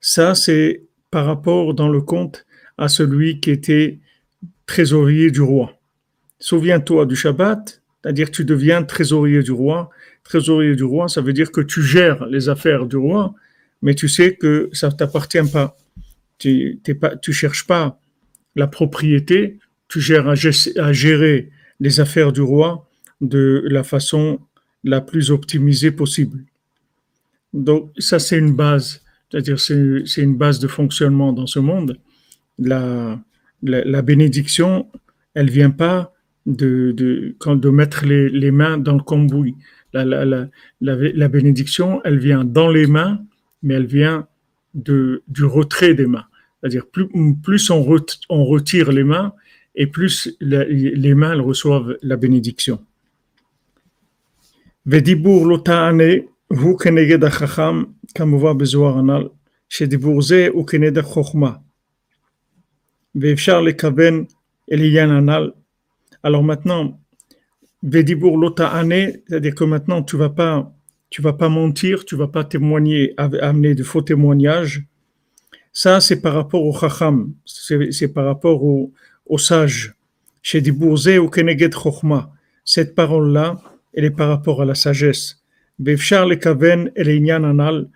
ça 0.00 0.34
c'est 0.34 0.82
par 1.10 1.26
rapport 1.26 1.74
dans 1.74 1.88
le 1.88 2.00
compte 2.00 2.46
à 2.78 2.88
celui 2.88 3.40
qui 3.40 3.50
était 3.50 3.98
trésorier 4.66 5.30
du 5.30 5.42
roi. 5.42 5.78
Souviens-toi 6.38 7.06
du 7.06 7.16
Shabbat, 7.16 7.82
c'est-à-dire 8.02 8.30
tu 8.30 8.44
deviens 8.44 8.82
trésorier 8.82 9.42
du 9.42 9.52
roi. 9.52 9.90
Trésorier 10.24 10.76
du 10.76 10.84
roi, 10.84 11.08
ça 11.08 11.20
veut 11.20 11.32
dire 11.32 11.50
que 11.52 11.60
tu 11.60 11.82
gères 11.82 12.26
les 12.26 12.48
affaires 12.48 12.86
du 12.86 12.96
roi, 12.96 13.34
mais 13.82 13.94
tu 13.94 14.08
sais 14.08 14.36
que 14.36 14.70
ça 14.72 14.88
ne 14.88 14.94
t'appartient 14.94 15.50
pas. 15.52 15.76
Tu 16.38 16.80
ne 16.86 17.32
cherches 17.32 17.66
pas 17.66 18.00
la 18.56 18.66
propriété, 18.66 19.58
tu 19.88 20.00
gères 20.00 20.28
à 20.28 20.92
gérer 20.92 21.50
les 21.80 22.00
affaires 22.00 22.32
du 22.32 22.42
roi 22.42 22.88
de 23.20 23.64
la 23.66 23.82
façon 23.82 24.38
la 24.84 25.00
plus 25.00 25.30
optimisée 25.30 25.90
possible. 25.90 26.44
Donc 27.52 27.90
ça, 27.98 28.18
c'est 28.18 28.38
une 28.38 28.54
base, 28.54 29.02
c'est-à-dire 29.30 29.58
c'est 29.58 30.22
une 30.22 30.36
base 30.36 30.58
de 30.60 30.68
fonctionnement 30.68 31.32
dans 31.32 31.46
ce 31.46 31.58
monde 31.58 31.98
la, 32.60 33.20
la, 33.62 34.02
bénédiction, 34.02 34.86
elle 35.34 35.50
vient 35.50 35.70
pas 35.70 36.12
de, 36.46 36.92
de, 36.92 37.34
de 37.46 37.70
mettre 37.70 38.04
les, 38.04 38.28
les, 38.28 38.50
mains 38.50 38.78
dans 38.78 38.94
le 38.94 39.02
cambouis. 39.02 39.56
La, 39.92 40.04
la, 40.04 40.24
la, 40.24 40.48
la, 40.80 41.28
bénédiction, 41.28 42.00
elle 42.04 42.18
vient 42.18 42.44
dans 42.44 42.68
les 42.68 42.86
mains, 42.86 43.20
mais 43.62 43.74
elle 43.74 43.86
vient 43.86 44.26
de, 44.74 45.22
du 45.28 45.44
retrait 45.44 45.94
des 45.94 46.06
mains. 46.06 46.26
C'est-à-dire, 46.60 46.86
plus, 46.86 47.08
plus 47.42 47.70
on, 47.70 47.84
on, 48.28 48.44
retire 48.44 48.92
les 48.92 49.04
mains, 49.04 49.32
et 49.75 49.87
plus 49.87 50.35
les 50.39 51.13
mains 51.13 51.33
elles 51.33 51.41
reçoivent 51.41 51.97
la 52.01 52.15
bénédiction. 52.15 52.79
ודיבור 54.87 55.47
לא 55.47 55.61
תענה 55.65 56.13
הוא 56.47 56.79
כנגד 56.79 57.23
החכם 57.23 57.83
כמובן 58.15 58.57
בזוהר 58.57 58.97
הנ"ל, 58.97 59.27
שדיבור 59.69 60.21
זה 60.21 60.47
הוא 60.51 60.67
כנגד 60.67 61.01
חוכמה. 61.01 61.51
Alors 66.23 66.43
maintenant, 66.43 66.99
Vedibur 67.83 68.37
Lota 68.37 68.73
c'est-à-dire 69.27 69.55
que 69.55 69.63
maintenant 69.63 70.03
tu 70.03 70.17
vas 70.17 70.29
pas, 70.29 70.73
tu 71.09 71.21
vas 71.21 71.33
pas 71.33 71.47
mentir, 71.47 72.03
tu 72.03 72.15
vas 72.17 72.27
pas 72.27 72.43
témoigner, 72.43 73.13
amener 73.17 73.75
de 73.75 73.83
faux 73.83 74.01
témoignages. 74.01 74.83
Ça, 75.71 76.01
c'est 76.01 76.21
par 76.21 76.33
rapport 76.33 76.63
au 76.63 76.77
Chacham, 76.77 77.33
c'est 77.45 78.13
par 78.13 78.25
rapport 78.25 78.63
au, 78.63 78.91
au 79.30 79.38
sage. 79.38 79.94
Chez 80.42 80.60
Dibourze 80.60 81.18
ou 81.18 81.28
Keneget 81.28 81.70
Chochma, 81.72 82.32
cette 82.64 82.94
parole-là, 82.94 83.60
elle 83.94 84.04
est 84.04 84.10
par 84.10 84.28
rapport 84.28 84.60
à 84.60 84.64
la 84.64 84.74
sagesse. 84.74 85.42
Vefchar 85.78 86.26
le 86.26 86.36
Kaven 86.36 86.90
et 86.96 87.30
Anal, 87.30 87.88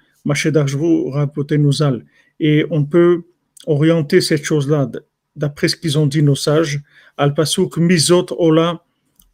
Et 2.41 2.67
on 2.71 2.85
peut 2.85 3.23
orienter 3.67 4.21
cette 4.21 4.45
chose-là, 4.45 4.91
d'après 5.37 5.69
ce 5.69 5.76
qu'ils 5.76 5.99
ont 5.99 6.07
dit 6.07 6.23
nos 6.23 6.35
sages, 6.35 6.81
al 7.17 7.35
pasuk 7.35 7.76
mizot 7.79 8.26
ola 8.38 8.83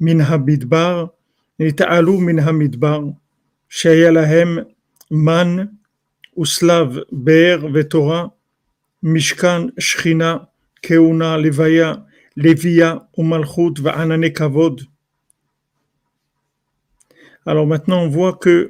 min 0.00 0.20
habidbar, 0.20 1.10
nita'alu 1.58 2.18
min 2.18 2.38
hamidbar, 2.38 3.02
shaya 3.68 4.10
lahem 4.10 4.64
man 5.10 5.70
uslav 6.36 7.04
ber 7.12 7.58
vetora, 7.70 8.32
mishkan 9.02 9.70
shchina, 9.78 10.49
keuna 10.82 11.38
levaya, 11.38 12.04
levia 12.36 13.08
umalchut 13.16 13.80
va'anane 13.80 14.32
kavod. 14.32 14.82
Alors 17.46 17.66
maintenant, 17.66 18.02
on 18.02 18.08
voit 18.08 18.34
que 18.34 18.68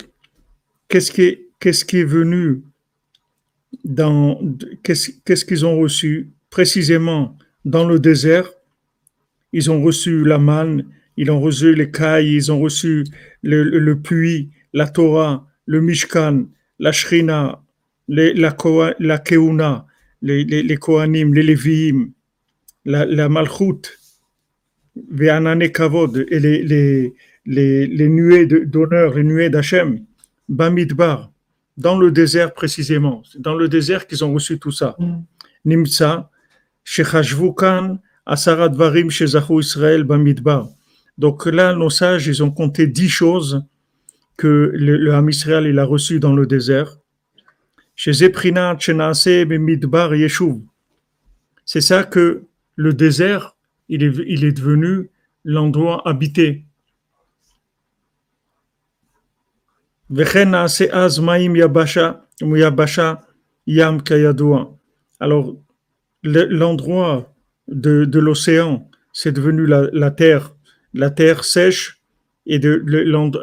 qu'est-ce 0.89 1.11
qui 1.11 1.23
est, 1.23 1.49
qu'est-ce 1.59 1.85
qui 1.85 1.99
est 1.99 2.05
venu 2.05 2.63
dans 3.85 4.41
qu'est-ce 4.83 5.45
qu'ils 5.45 5.67
ont 5.67 5.79
reçu 5.79 6.31
précisément 6.51 7.37
dans 7.65 7.87
le 7.87 7.99
désert? 7.99 8.51
Ils 9.53 9.71
ont 9.71 9.83
reçu 9.83 10.25
la 10.25 10.39
manne, 10.39 10.87
ils 11.17 11.31
ont 11.31 11.41
reçu 11.41 11.75
les 11.75 11.91
cailles, 11.91 12.35
ils 12.35 12.53
ont 12.53 12.61
reçu 12.61 13.05
le, 13.43 13.95
puits, 13.95 14.51
la 14.73 14.89
Torah, 14.89 15.47
le 15.67 15.81
Mishkan, 15.81 16.47
la 16.79 16.93
Shrina, 16.93 17.63
la, 18.09 18.33
la 18.99 19.19
Keuna, 19.19 19.87
les, 20.23 20.45
les, 20.45 20.63
les 20.63 20.77
Kohanim, 20.77 21.35
les 21.35 21.43
Lévi'im, 21.43 22.11
la, 22.85 23.05
la 23.05 23.29
Malchut, 23.29 23.83
Kavod, 25.73 26.27
et 26.29 26.41
les, 26.41 26.63
les, 26.63 27.15
les, 27.47 27.87
les 27.87 28.09
nuées 28.09 28.47
d'honneur, 28.47 29.15
les 29.15 29.25
nuées 29.25 29.51
d'Hachem, 29.51 30.05
Bamidbar 30.49 31.31
dans 31.77 31.99
le 31.99 32.11
désert 32.11 32.53
précisément. 32.53 33.23
C'est 33.25 33.41
dans 33.41 33.55
le 33.55 33.69
désert 33.69 34.07
qu'ils 34.07 34.23
ont 34.25 34.35
reçu 34.35 34.59
tout 34.59 34.71
ça. 34.71 34.97
Mm. 34.99 35.23
Nimsa, 35.65 36.31
Shechashvukan, 36.85 37.99
Asarat 38.27 38.69
Varim, 38.69 39.11
Shezahu 39.11 39.61
Israël, 39.61 40.05
Bamidbar. 40.05 40.69
Donc 41.17 41.47
là, 41.47 41.75
nos 41.75 41.91
sages, 41.91 42.27
ils 42.27 42.43
ont 42.43 42.51
compté 42.51 42.87
dix 42.87 43.09
choses 43.09 43.63
que 44.37 44.71
le, 44.75 44.97
le 44.97 45.15
Ham 45.15 45.29
Israël 45.29 45.67
il 45.67 45.79
a 45.79 45.85
reçu 45.85 46.21
dans 46.21 46.35
le 46.35 46.47
désert. 46.47 46.99
Chez. 48.03 48.13
C'est 51.67 51.81
ça 51.83 52.03
que 52.03 52.45
le 52.77 52.95
désert, 52.95 53.57
il 53.91 54.03
est, 54.03 54.15
il 54.27 54.43
est 54.47 54.53
devenu 54.53 55.11
l'endroit 55.45 56.09
habité. 56.09 56.65
Alors, 65.21 65.55
l'endroit 66.23 67.35
de, 67.69 68.07
de 68.07 68.19
l'océan, 68.19 68.89
c'est 69.13 69.33
devenu 69.33 69.67
la, 69.67 69.91
la, 69.93 70.11
terre, 70.11 70.55
la 70.95 71.11
terre 71.11 71.45
sèche, 71.45 72.01
et 72.47 72.59
de 72.59 72.83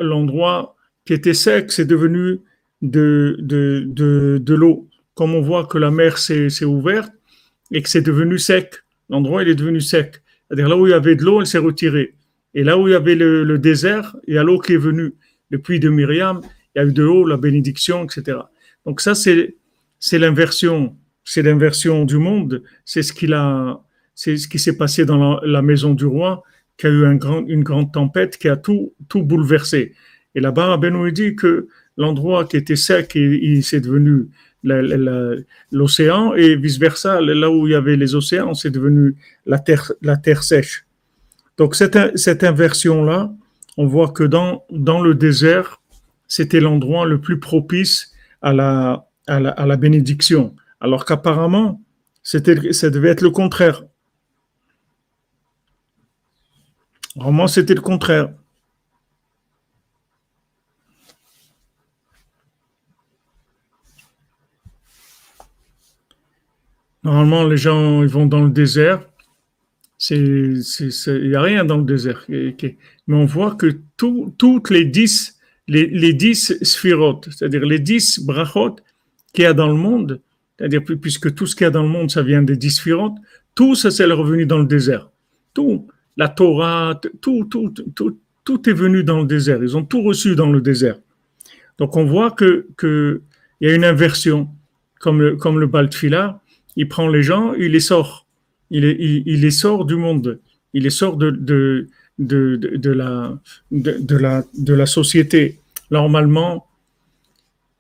l'endroit 0.02 0.76
qui 1.06 1.14
était 1.14 1.36
sec, 1.36 1.72
c'est 1.72 1.86
devenu 1.86 2.40
de, 2.82 3.38
de, 3.40 3.86
de, 3.88 4.40
de 4.42 4.54
l'eau. 4.54 4.88
Comme 5.14 5.34
on 5.34 5.42
voit 5.42 5.66
que 5.66 5.78
la 5.78 5.92
mer 5.92 6.18
s'est 6.18 6.66
ouverte 6.66 7.12
et 7.72 7.82
que 7.82 7.90
c'est 7.90 8.02
devenu 8.02 8.38
sec, 8.38 8.76
l'endroit 9.10 9.44
il 9.44 9.50
est 9.50 9.56
devenu 9.56 9.82
sec. 9.82 10.22
C'est-à-dire 10.48 10.70
là 10.70 10.78
où 10.78 10.88
il 10.88 10.92
y 10.92 10.94
avait 10.94 11.16
de 11.16 11.24
l'eau, 11.24 11.42
elle 11.42 11.48
s'est 11.48 11.58
retirée. 11.58 12.14
Et 12.54 12.64
là 12.64 12.78
où 12.78 12.88
il 12.88 12.92
y 12.92 12.96
avait 12.96 13.16
le, 13.16 13.44
le 13.44 13.60
désert, 13.60 14.16
il 14.28 14.36
y 14.36 14.38
a 14.38 14.44
l'eau 14.44 14.60
qui 14.60 14.74
est 14.74 14.78
venue. 14.78 15.14
Le 15.50 15.60
puits 15.60 15.80
de 15.80 15.90
Myriam, 15.90 16.42
il 16.76 16.80
y 16.80 16.82
a 16.82 16.86
eu 16.86 16.94
de 16.94 17.04
l'eau, 17.04 17.26
la 17.26 17.38
bénédiction, 17.38 18.04
etc. 18.04 18.38
Donc 18.86 19.02
ça, 19.02 19.16
c'est, 19.16 19.56
l'inversion. 20.14 20.96
C'est 21.24 21.42
l'inversion 21.42 22.06
du 22.06 22.18
monde. 22.18 22.64
C'est 22.86 23.04
ce 23.04 23.14
c'est 24.16 24.38
ce 24.38 24.48
qui 24.48 24.60
s'est 24.60 24.78
passé 24.78 25.06
dans 25.06 25.40
la, 25.42 25.62
maison 25.62 25.94
du 25.94 26.06
roi, 26.06 26.44
qui 26.78 26.88
a 26.88 26.90
eu 26.90 27.04
une 27.06 27.64
grande 27.64 27.92
tempête 27.92 28.38
qui 28.38 28.48
a 28.48 28.56
tout, 28.56 28.94
tout 29.10 29.24
bouleversé. 29.24 29.94
Et 30.36 30.40
là-bas, 30.40 30.78
Benoît 30.78 31.12
dit 31.12 31.36
que 31.36 31.68
l'endroit 31.98 32.46
qui 32.46 32.58
était 32.58 32.76
sec, 32.76 33.14
il, 33.16 33.64
s'est 33.64 33.82
devenu 33.82 34.30
l'océan 35.72 36.34
et 36.34 36.56
vice-versa, 36.56 37.22
là 37.22 37.50
où 37.50 37.68
il 37.68 37.72
y 37.72 37.76
avait 37.76 37.96
les 37.96 38.16
océans, 38.16 38.54
c'est 38.54 38.70
devenu 38.70 39.16
la 39.46 39.60
terre, 39.60 40.44
sèche. 40.44 40.86
Donc 41.58 41.76
cette, 41.76 42.44
inversion-là, 42.44 43.34
on 43.78 43.88
voit 43.88 44.10
que 44.10 44.24
dans, 44.24 44.64
le 44.70 45.14
désert, 45.14 45.82
c'était 46.28 46.60
l'endroit 46.60 47.06
le 47.06 47.20
plus 47.20 47.40
propice 47.40 48.14
à 48.42 48.54
la, 48.54 49.08
à 49.28 49.40
la, 49.40 49.78
bénédiction. 49.78 50.56
Alors 50.80 51.06
qu'apparemment, 51.06 51.82
ça 52.22 52.40
devait 52.40 53.10
être 53.10 53.22
le 53.22 53.32
contraire. 53.32 53.84
Vraiment, 57.16 57.48
c'était 57.48 57.74
le 57.74 57.82
contraire. 57.82 58.30
Normalement, 67.08 67.46
les 67.46 67.56
gens 67.56 68.04
ils 68.04 68.10
vont 68.10 68.26
dans 68.26 68.44
le 68.44 68.50
désert. 68.50 69.00
Il 70.10 70.62
n'y 71.30 71.36
a 71.36 71.42
rien 71.42 71.64
dans 71.64 71.78
le 71.78 71.86
désert. 71.86 72.26
Mais 72.28 72.76
on 73.16 73.24
voit 73.24 73.56
que 73.56 73.80
toutes 73.96 74.70
les 74.70 74.84
dix, 74.84 75.40
les, 75.70 76.12
dix 76.12 76.54
sphirotes, 76.62 77.30
c'est-à-dire 77.32 77.66
les 77.66 77.80
dix 77.80 78.20
brachot 78.20 78.76
qu'il 79.32 79.46
y 79.46 79.48
a 79.48 79.54
dans 79.54 79.70
le 79.70 79.76
monde, 79.76 80.20
c'est-à-dire 80.58 80.82
puisque 80.84 81.34
tout 81.34 81.46
ce 81.46 81.56
qu'il 81.56 81.64
y 81.64 81.68
a 81.68 81.70
dans 81.72 81.84
le 81.84 81.88
monde, 81.88 82.12
ça 82.12 82.24
vient 82.24 82.42
des 82.42 82.58
dix 82.58 82.72
sphirotes, 82.72 83.16
tout 83.56 83.74
ça, 83.74 83.90
c'est 83.90 84.04
revenu 84.04 84.46
dans 84.46 84.60
le 84.60 84.66
désert. 84.66 85.10
Tout, 85.54 85.88
la 86.18 86.28
Torah, 86.28 87.00
tout, 87.22 87.46
tout, 87.46 87.74
tout, 87.96 88.20
tout 88.44 88.70
est 88.70 88.74
venu 88.74 89.06
dans 89.06 89.22
le 89.22 89.26
désert. 89.26 89.64
Ils 89.64 89.78
ont 89.78 89.86
tout 89.86 90.02
reçu 90.02 90.36
dans 90.36 90.52
le 90.52 90.60
désert. 90.60 91.00
Donc 91.78 91.96
on 91.96 92.04
voit 92.04 92.32
que, 92.32 92.68
que 92.76 93.22
il 93.62 93.70
y 93.70 93.72
a 93.72 93.76
une 93.76 93.86
inversion, 93.86 94.50
comme 95.00 95.22
le, 95.22 95.38
comme 95.38 95.58
le 95.58 95.68
Baltfila, 95.68 96.42
il 96.78 96.88
prend 96.88 97.10
les 97.10 97.24
gens, 97.24 97.54
il 97.56 97.74
les 97.74 97.82
sort. 97.82 98.26
Il, 98.70 98.84
les 98.84 99.52
sort 99.52 99.86
du 99.86 99.96
monde. 99.96 100.40
Il 100.74 100.84
les 100.84 100.90
sort 100.90 101.18
de 101.18 101.88
la 102.20 103.40
société. 104.86 105.60
Normalement, 105.92 106.68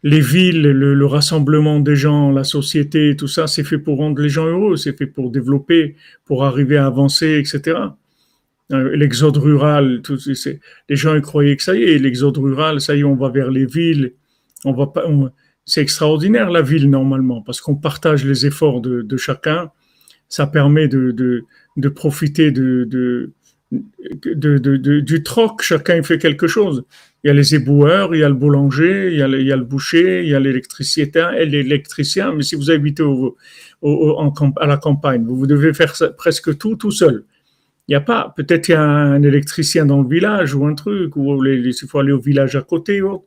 les 0.03 0.21
villes, 0.21 0.61
le, 0.61 1.05
rassemblement 1.05 1.79
des 1.79 1.95
gens, 1.95 2.31
la 2.31 2.43
société, 2.43 3.15
tout 3.15 3.27
ça, 3.27 3.47
c'est 3.47 3.63
fait 3.63 3.77
pour 3.77 3.97
rendre 3.97 4.21
les 4.21 4.29
gens 4.29 4.45
heureux, 4.45 4.77
c'est 4.77 4.97
fait 4.97 5.07
pour 5.07 5.31
développer, 5.31 5.95
pour 6.25 6.45
arriver 6.45 6.77
à 6.77 6.85
avancer, 6.85 7.39
etc. 7.39 7.77
Euh, 8.71 8.95
l'exode 8.95 9.37
rural, 9.37 10.01
tout, 10.03 10.19
les 10.89 10.95
gens 10.95 11.15
ils 11.15 11.21
croyaient 11.21 11.55
que 11.55 11.63
ça 11.63 11.75
y 11.75 11.83
est, 11.83 11.97
l'exode 11.97 12.37
rural, 12.37 12.79
ça 12.79 12.95
y 12.95 12.99
est, 12.99 13.03
on 13.03 13.15
va 13.15 13.29
vers 13.29 13.49
les 13.49 13.65
villes, 13.65 14.13
on 14.65 14.73
va 14.73 14.87
pas, 14.87 15.05
c'est 15.67 15.81
extraordinaire 15.81 16.49
la 16.49 16.61
ville 16.61 16.89
normalement, 16.89 17.41
parce 17.41 17.59
qu'on 17.59 17.75
partage 17.75 18.23
les 18.23 18.45
efforts 18.45 18.79
de, 18.79 19.17
chacun. 19.17 19.69
Ça 20.29 20.47
permet 20.47 20.87
de, 20.87 21.45
profiter 21.93 22.51
de, 22.51 23.33
du 23.69 25.23
troc. 25.23 25.61
Chacun 25.61 26.01
fait 26.03 26.17
quelque 26.17 26.47
chose. 26.47 26.85
Il 27.23 27.27
y 27.27 27.31
a 27.31 27.33
les 27.33 27.53
éboueurs, 27.53 28.15
il 28.15 28.19
y 28.19 28.23
a 28.23 28.29
le 28.29 28.35
boulanger, 28.35 29.09
il 29.11 29.17
y 29.17 29.21
a 29.21 29.27
le, 29.27 29.63
boucher, 29.65 30.23
il 30.23 30.29
y 30.29 30.35
a 30.35 30.39
l'électricien. 30.39 32.33
Mais 32.33 32.43
si 32.43 32.55
vous 32.55 32.71
habitez 32.71 33.03
au, 33.03 33.35
à 34.55 34.67
la 34.67 34.77
campagne, 34.77 35.25
vous 35.25 35.47
devez 35.47 35.73
faire 35.73 35.93
presque 36.17 36.57
tout 36.57 36.77
tout 36.77 36.91
seul. 36.91 37.25
Il 37.89 37.91
n'y 37.91 37.95
a 37.95 38.01
pas, 38.01 38.33
peut-être 38.37 38.69
il 38.69 38.71
y 38.71 38.75
a 38.75 38.81
un 38.81 39.21
électricien 39.21 39.85
dans 39.85 40.01
le 40.01 40.07
village 40.07 40.55
ou 40.55 40.65
un 40.65 40.75
truc, 40.75 41.17
ou 41.17 41.43
il 41.45 41.73
faut 41.89 41.99
aller 41.99 42.13
au 42.13 42.19
village 42.19 42.55
à 42.55 42.61
côté 42.61 43.01
ou 43.01 43.09
autre 43.09 43.25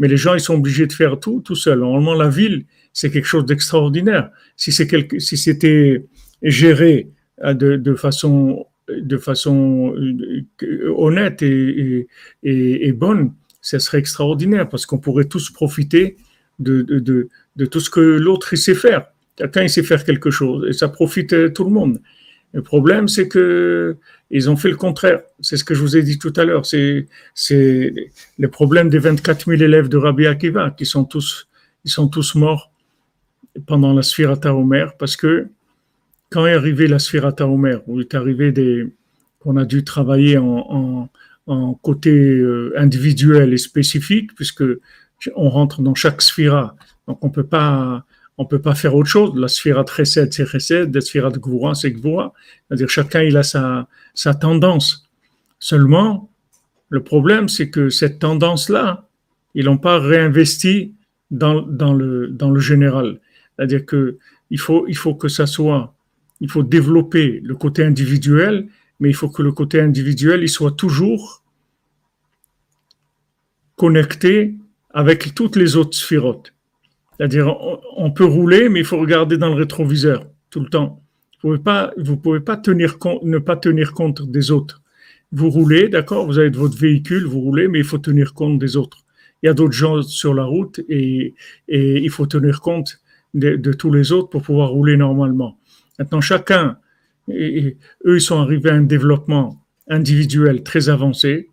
mais 0.00 0.08
les 0.08 0.16
gens, 0.16 0.34
ils 0.34 0.40
sont 0.40 0.54
obligés 0.54 0.86
de 0.86 0.94
faire 0.94 1.20
tout 1.20 1.42
tout 1.44 1.54
seuls. 1.54 1.78
Normalement, 1.78 2.14
la 2.14 2.30
ville, 2.30 2.64
c'est 2.92 3.10
quelque 3.10 3.26
chose 3.26 3.44
d'extraordinaire. 3.44 4.30
Si 4.56 4.72
c'était 4.72 6.06
géré 6.42 7.10
euh, 7.44 7.54
de, 7.54 7.94
façon, 7.94 8.66
euh, 8.88 10.94
honnête 10.96 11.42
et, 11.42 12.92
bonne, 12.92 13.34
ce 13.60 13.78
serait 13.78 13.98
extraordinaire 13.98 14.70
parce 14.70 14.86
qu'on 14.86 14.98
pourrait 14.98 15.26
tous 15.26 15.50
profiter 15.50 16.16
de, 16.58 17.28
tout 17.70 17.80
ce 17.80 17.90
que 17.90 18.00
l'autre 18.00 18.56
sait 18.56 18.74
faire. 18.74 19.06
Chacun 19.38 19.68
sait 19.68 19.82
faire 19.82 20.04
quelque 20.04 20.30
chose 20.30 20.66
et 20.66 20.72
ça 20.72 20.88
profite 20.88 21.52
tout 21.52 21.64
le 21.64 21.70
monde. 21.70 22.00
Le 22.52 22.62
problème, 22.62 23.08
c'est 23.08 23.28
que 23.28 23.96
ils 24.30 24.48
ont 24.48 24.56
fait 24.56 24.70
le 24.70 24.76
contraire. 24.76 25.20
C'est 25.40 25.56
ce 25.56 25.64
que 25.64 25.74
je 25.74 25.80
vous 25.80 25.96
ai 25.96 26.02
dit 26.02 26.18
tout 26.18 26.32
à 26.36 26.44
l'heure. 26.44 26.66
C'est, 26.66 27.06
c'est 27.34 27.92
le 28.38 28.48
problème 28.48 28.88
des 28.88 28.98
24 28.98 29.46
000 29.46 29.62
élèves 29.62 29.88
de 29.88 29.96
Rabbi 29.96 30.26
Akiva 30.26 30.70
qui 30.70 30.86
sont 30.86 31.04
tous, 31.04 31.48
ils 31.84 31.90
sont 31.90 32.08
tous 32.08 32.34
morts 32.36 32.70
pendant 33.66 33.92
la 33.92 34.02
Sphirata 34.02 34.54
Omer 34.54 34.96
parce 34.96 35.16
que 35.16 35.48
quand 36.30 36.46
est 36.46 36.54
arrivé 36.54 36.86
la 36.86 37.00
Sphirata 37.00 37.46
Omer, 37.48 37.82
où 37.88 38.00
est 38.00 38.14
arrivé 38.14 38.52
des, 38.52 38.86
qu'on 39.40 39.56
a 39.56 39.64
dû 39.64 39.82
travailler 39.82 40.38
en, 40.38 41.08
en, 41.46 41.74
côté 41.82 42.10
euh, 42.10 42.72
individuel 42.76 43.52
et 43.52 43.58
spécifique 43.58 44.34
puisque 44.36 44.62
on 45.34 45.48
rentre 45.48 45.82
dans 45.82 45.96
chaque 45.96 46.22
sphira. 46.22 46.76
Donc 47.08 47.24
on 47.24 47.30
peut 47.30 47.46
pas, 47.46 48.04
on 48.38 48.46
peut 48.46 48.60
pas 48.60 48.74
faire 48.74 48.94
autre 48.94 49.08
chose. 49.08 49.32
La 49.36 49.48
sphira 49.48 49.84
de 49.84 49.90
chesed, 49.90 50.32
c'est 50.32 50.46
chesed, 50.46 50.94
la 50.94 51.00
sphira 51.00 51.30
de 51.30 51.38
gvura, 51.38 51.74
c'est 51.74 51.90
gvura. 51.90 52.32
C'est-à-dire 52.68 52.88
chacun, 52.88 53.22
il 53.22 53.36
a 53.36 53.42
sa, 53.42 53.88
sa 54.14 54.34
tendance. 54.34 55.08
Seulement, 55.58 56.30
le 56.88 57.02
problème, 57.02 57.48
c'est 57.48 57.70
que 57.70 57.90
cette 57.90 58.18
tendance-là, 58.18 59.08
ils 59.54 59.66
n'ont 59.66 59.78
pas 59.78 59.98
réinvesti 59.98 60.94
dans, 61.30 61.62
dans, 61.62 61.92
le, 61.92 62.28
dans 62.28 62.50
le 62.50 62.60
général. 62.60 63.20
C'est-à-dire 63.56 63.84
que 63.84 64.18
il 64.50 64.58
faut, 64.58 64.86
il 64.88 64.96
faut 64.96 65.14
que 65.14 65.28
ça 65.28 65.46
soit, 65.46 65.94
il 66.40 66.50
faut 66.50 66.62
développer 66.62 67.40
le 67.44 67.54
côté 67.54 67.84
individuel, 67.84 68.68
mais 68.98 69.08
il 69.08 69.14
faut 69.14 69.28
que 69.28 69.42
le 69.42 69.52
côté 69.52 69.80
individuel, 69.80 70.42
il 70.42 70.48
soit 70.48 70.72
toujours 70.72 71.44
connecté 73.76 74.56
avec 74.90 75.34
toutes 75.34 75.56
les 75.56 75.76
autres 75.76 75.96
sphirotes. 75.96 76.52
C'est-à-dire, 77.20 77.54
on 77.98 78.10
peut 78.10 78.24
rouler, 78.24 78.70
mais 78.70 78.80
il 78.80 78.86
faut 78.86 78.96
regarder 78.96 79.36
dans 79.36 79.50
le 79.50 79.54
rétroviseur 79.54 80.26
tout 80.48 80.60
le 80.60 80.70
temps. 80.70 81.02
Vous 81.42 81.50
vous 81.50 82.16
pouvez 82.16 82.40
pas 82.40 82.56
ne 82.64 83.38
pas 83.38 83.56
tenir 83.56 83.92
compte 83.92 84.30
des 84.30 84.50
autres. 84.50 84.80
Vous 85.30 85.50
roulez, 85.50 85.90
d'accord, 85.90 86.24
vous 86.24 86.38
avez 86.38 86.48
votre 86.48 86.78
véhicule, 86.78 87.26
vous 87.26 87.40
roulez, 87.40 87.68
mais 87.68 87.80
il 87.80 87.84
faut 87.84 87.98
tenir 87.98 88.32
compte 88.32 88.58
des 88.58 88.78
autres. 88.78 89.04
Il 89.42 89.46
y 89.46 89.48
a 89.50 89.52
d'autres 89.52 89.74
gens 89.74 90.00
sur 90.00 90.32
la 90.32 90.44
route 90.44 90.80
et, 90.88 91.34
il 91.68 92.08
faut 92.08 92.24
tenir 92.24 92.62
compte 92.62 93.02
de, 93.34 93.72
tous 93.74 93.92
les 93.92 94.12
autres 94.12 94.30
pour 94.30 94.40
pouvoir 94.40 94.70
rouler 94.70 94.96
normalement. 94.96 95.58
Maintenant, 95.98 96.22
chacun, 96.22 96.78
eux, 97.28 97.76
ils 98.06 98.20
sont 98.22 98.40
arrivés 98.40 98.70
à 98.70 98.74
un 98.76 98.82
développement 98.82 99.62
individuel 99.90 100.62
très 100.62 100.88
avancé, 100.88 101.50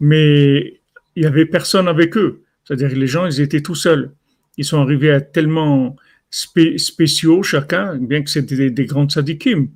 mais 0.00 0.82
il 1.16 1.22
y 1.22 1.26
avait 1.26 1.46
personne 1.46 1.88
avec 1.88 2.14
eux. 2.18 2.42
C'est-à-dire 2.66 2.90
que 2.90 2.96
les 2.96 3.06
gens, 3.06 3.24
ils 3.24 3.40
étaient 3.40 3.62
tout 3.62 3.74
seuls 3.74 4.12
ils 4.56 4.64
sont 4.64 4.80
arrivés 4.80 5.10
à 5.10 5.20
tellement 5.20 5.96
spéciaux 6.30 7.42
chacun, 7.42 7.96
bien 7.96 8.22
que 8.22 8.30
c'était 8.30 8.70
des, 8.70 8.86
grands 8.86 9.08
sadikim, 9.08 9.68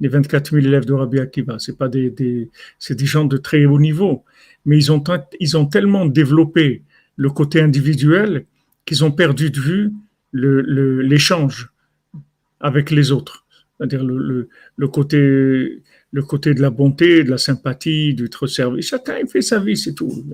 les 0.00 0.08
24 0.08 0.50
000 0.52 0.66
élèves 0.66 0.84
de 0.84 0.92
Rabbi 0.92 1.18
Akiva, 1.18 1.58
c'est 1.58 1.76
pas 1.76 1.88
des, 1.88 2.10
des 2.10 2.50
c'est 2.78 2.94
des 2.94 3.06
gens 3.06 3.24
de 3.24 3.36
très 3.36 3.64
haut 3.64 3.80
niveau, 3.80 4.24
mais 4.64 4.76
ils 4.76 4.92
ont, 4.92 5.02
ils 5.40 5.56
ont 5.56 5.66
tellement 5.66 6.06
développé 6.06 6.82
le 7.16 7.30
côté 7.30 7.60
individuel 7.60 8.46
qu'ils 8.86 9.04
ont 9.04 9.12
perdu 9.12 9.50
de 9.50 9.60
vue 9.60 9.92
l'échange 10.32 11.70
le, 12.12 12.20
avec 12.60 12.90
les 12.90 13.12
autres, 13.12 13.46
c'est-à-dire 13.76 14.04
le, 14.04 14.48
le, 14.76 14.88
côté 14.88 15.82
le 16.12 16.22
côté 16.22 16.54
de 16.54 16.62
la 16.62 16.70
bonté, 16.70 17.24
de 17.24 17.30
la 17.30 17.38
sympathie, 17.38 18.14
du 18.14 18.28
service. 18.46 18.88
Chacun 18.88 19.18
il 19.20 19.28
fait 19.28 19.42
sa 19.42 19.58
vie, 19.60 19.76
c'est 19.76 19.94
tout. 19.94 20.24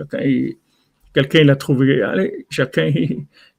Quelqu'un 1.13 1.41
il 1.41 1.51
a 1.51 1.57
trouvé, 1.57 2.03
allez, 2.03 2.47
chacun 2.51 2.93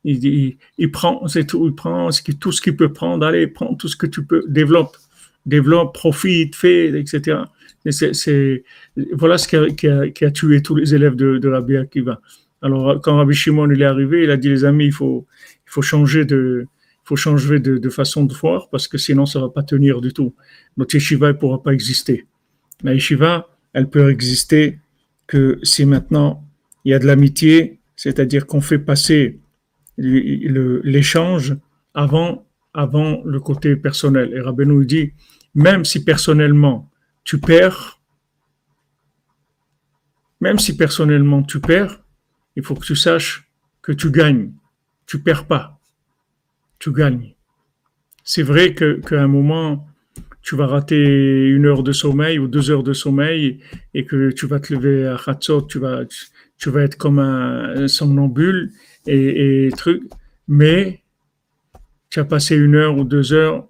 il, 0.04 0.92
prend, 0.92 1.28
c'est 1.28 1.46
tout, 1.46 1.68
il 1.68 1.76
prend 1.76 2.10
tout 2.40 2.52
ce 2.52 2.62
qu'il 2.62 2.76
peut 2.76 2.92
prendre, 2.92 3.26
allez, 3.26 3.48
prends 3.48 3.76
tout 3.76 3.88
ce 3.88 3.96
que 3.96 4.08
tu 4.08 4.26
peux, 4.26 4.44
développe, 4.48 4.98
développe, 5.46 5.94
profite, 5.94 6.56
fais, 6.56 6.88
etc. 7.00 7.40
c'est, 7.90 8.64
voilà 9.14 9.38
ce 9.38 9.48
qui 9.48 10.26
a, 10.26 10.32
tué 10.32 10.62
tous 10.62 10.76
les 10.76 10.96
élèves 10.96 11.16
de, 11.16 11.38
de 11.38 11.50
Rabbi 11.50 11.78
Akiva. 11.78 12.20
Alors, 12.62 13.02
quand 13.02 13.18
Rabbi 13.18 13.34
Shimon 13.34 13.72
il 13.72 13.82
est 13.82 13.86
arrivé, 13.86 14.24
il 14.24 14.32
a 14.32 14.38
dit 14.38 14.50
les 14.50 14.66
amis, 14.66 14.86
il 14.86 14.94
faut, 14.94 15.26
changer 15.82 16.26
de, 16.26 16.68
faut 17.04 17.16
changer 17.16 17.60
de 17.60 17.90
façon 17.90 18.24
de 18.26 18.34
voir 18.34 18.70
parce 18.70 18.88
que 18.88 18.98
sinon 18.98 19.26
ça 19.26 19.40
va 19.40 19.50
pas 19.50 19.64
tenir 19.64 20.02
du 20.02 20.14
tout. 20.14 20.36
Notre 20.78 20.96
yeshiva 20.96 21.28
ne 21.28 21.34
pourra 21.34 21.62
pas 21.62 21.74
exister. 21.74 22.26
La 22.84 22.94
yeshiva, 22.94 23.50
elle 23.74 23.90
peut 23.90 24.10
exister 24.10 24.80
que 25.28 25.60
si 25.64 25.86
maintenant 25.86 26.44
il 26.86 26.92
y 26.92 26.94
a 26.94 27.00
de 27.00 27.06
l'amitié, 27.06 27.80
c'est-à-dire 27.96 28.48
qu'on 28.48 28.62
fait 28.62 28.80
passer 28.80 29.40
l'échange 30.02 31.56
avant, 31.94 32.48
avant 32.74 33.22
le 33.24 33.40
côté 33.40 33.76
personnel. 33.76 34.34
Et 34.34 34.42
Rabbeinu 34.42 34.86
dit, 34.86 35.14
même 35.56 35.86
si 35.86 36.04
personnellement 36.04 36.90
tu 37.24 37.40
perds, 37.40 38.00
même 40.40 40.58
si 40.58 40.76
personnellement 40.76 41.44
tu 41.44 41.60
perds, 41.60 42.04
il 42.56 42.64
faut 42.64 42.76
que 42.76 42.86
tu 42.86 42.96
saches 42.96 43.50
que 43.82 43.92
tu 43.92 44.12
gagnes. 44.12 44.52
Tu 45.06 45.20
perds 45.20 45.46
pas. 45.46 45.80
Tu 46.80 46.92
gagnes. 46.92 47.36
C'est 48.24 48.44
vrai 48.44 48.74
qu'à 48.74 49.22
un 49.22 49.28
moment, 49.28 49.88
tu 50.42 50.56
vas 50.56 50.68
rater 50.68 51.48
une 51.50 51.66
heure 51.66 51.84
de 51.84 51.92
sommeil 51.92 52.40
ou 52.40 52.48
deux 52.48 52.72
heures 52.72 52.84
de 52.84 52.94
sommeil 52.94 53.60
et 53.94 54.06
que 54.06 54.32
tu 54.32 54.48
vas 54.48 54.60
te 54.60 54.74
lever 54.74 55.06
à 55.06 55.20
Hatzot, 55.26 55.64
tu 55.64 55.80
vas, 55.80 56.02
tu 56.58 56.70
vas 56.70 56.82
être 56.82 56.98
comme 56.98 57.20
un, 57.20 57.88
somnambule 57.88 58.72
et, 59.08 59.68
et 59.68 59.72
truc. 59.72 60.04
Mais 60.48 61.02
tu 62.10 62.20
as 62.20 62.26
passé 62.26 62.56
une 62.56 62.76
heure 62.76 62.98
ou 62.98 63.04
deux 63.04 63.34
heures 63.34 63.68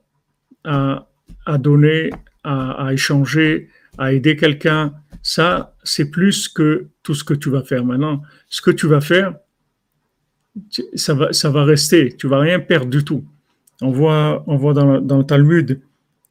à, 0.63 1.07
à 1.45 1.57
donner, 1.57 2.09
à, 2.43 2.89
échanger, 2.91 3.69
à 3.97 4.13
aider 4.13 4.35
quelqu'un, 4.35 4.93
ça, 5.21 5.75
c'est 5.83 6.09
plus 6.09 6.47
que 6.47 6.87
tout 7.03 7.13
ce 7.13 7.23
que 7.23 7.33
tu 7.33 7.49
vas 7.49 7.63
faire 7.63 7.85
maintenant. 7.85 8.21
Ce 8.49 8.61
que 8.61 8.71
tu 8.71 8.87
vas 8.87 9.01
faire, 9.01 9.35
ça 10.95 11.13
va, 11.13 11.33
ça 11.33 11.49
va 11.49 11.63
rester. 11.63 12.15
Tu 12.17 12.27
vas 12.27 12.39
rien 12.39 12.59
perdre 12.59 12.89
du 12.89 13.03
tout. 13.03 13.23
On 13.81 13.91
voit, 13.91 14.43
on 14.47 14.57
voit 14.57 14.73
dans, 14.73 14.99
dans 14.99 15.19
le 15.19 15.23
Talmud, 15.23 15.79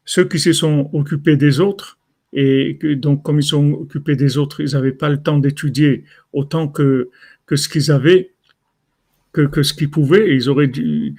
ceux 0.05 0.25
qui 0.25 0.39
se 0.39 0.53
sont 0.53 0.91
occupés 0.93 1.37
des 1.37 1.61
autres, 1.61 1.99
et 2.33 2.79
donc 2.97 3.25
comme 3.25 3.41
ils 3.41 3.45
sont 3.45 3.73
occupés 3.73 4.15
des 4.15 4.39
autres, 4.39 4.61
ils 4.61 4.73
n'avaient 4.75 4.93
pas 4.93 5.09
le 5.09 5.21
temps 5.21 5.39
d'étudier 5.39 6.05
autant 6.33 6.69
que, 6.69 7.11
que 7.47 7.57
ce 7.57 7.69
qu'ils 7.69 7.91
avaient, 7.91 8.33
que, 9.33 9.63
ce 9.63 9.73
qu'ils 9.75 9.91
pouvaient. 9.91 10.35
Ils 10.35 10.49
auraient 10.49 10.69
dû, 10.69 11.17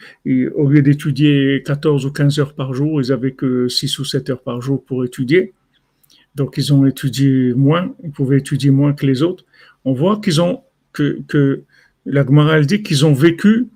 au 0.55 0.69
lieu 0.69 0.81
d'étudier 0.81 1.63
14 1.65 2.05
ou 2.05 2.11
15 2.11 2.39
heures 2.39 2.53
par 2.53 2.73
jour, 2.73 3.01
ils 3.01 3.11
avaient 3.11 3.33
que 3.33 3.67
6 3.67 3.99
ou 3.99 4.05
7 4.05 4.29
heures 4.29 4.41
par 4.41 4.61
jour 4.61 4.83
pour 4.83 5.05
étudier. 5.05 5.53
Donc, 6.35 6.55
ils 6.57 6.73
ont 6.73 6.85
étudié 6.85 7.53
moins, 7.53 7.93
ils 8.03 8.11
pouvaient 8.11 8.39
étudier 8.39 8.71
moins 8.71 8.93
que 8.93 9.05
les 9.05 9.21
autres. 9.21 9.45
On 9.83 9.93
voit 9.93 10.19
qu'ils 10.21 10.41
ont, 10.41 10.61
que, 10.93 11.19
que 11.27 11.63
la 12.05 12.25
Gemara, 12.25 12.59
dit 12.61 12.83
qu'ils 12.83 13.05
ont 13.05 13.13
vécu, 13.13 13.67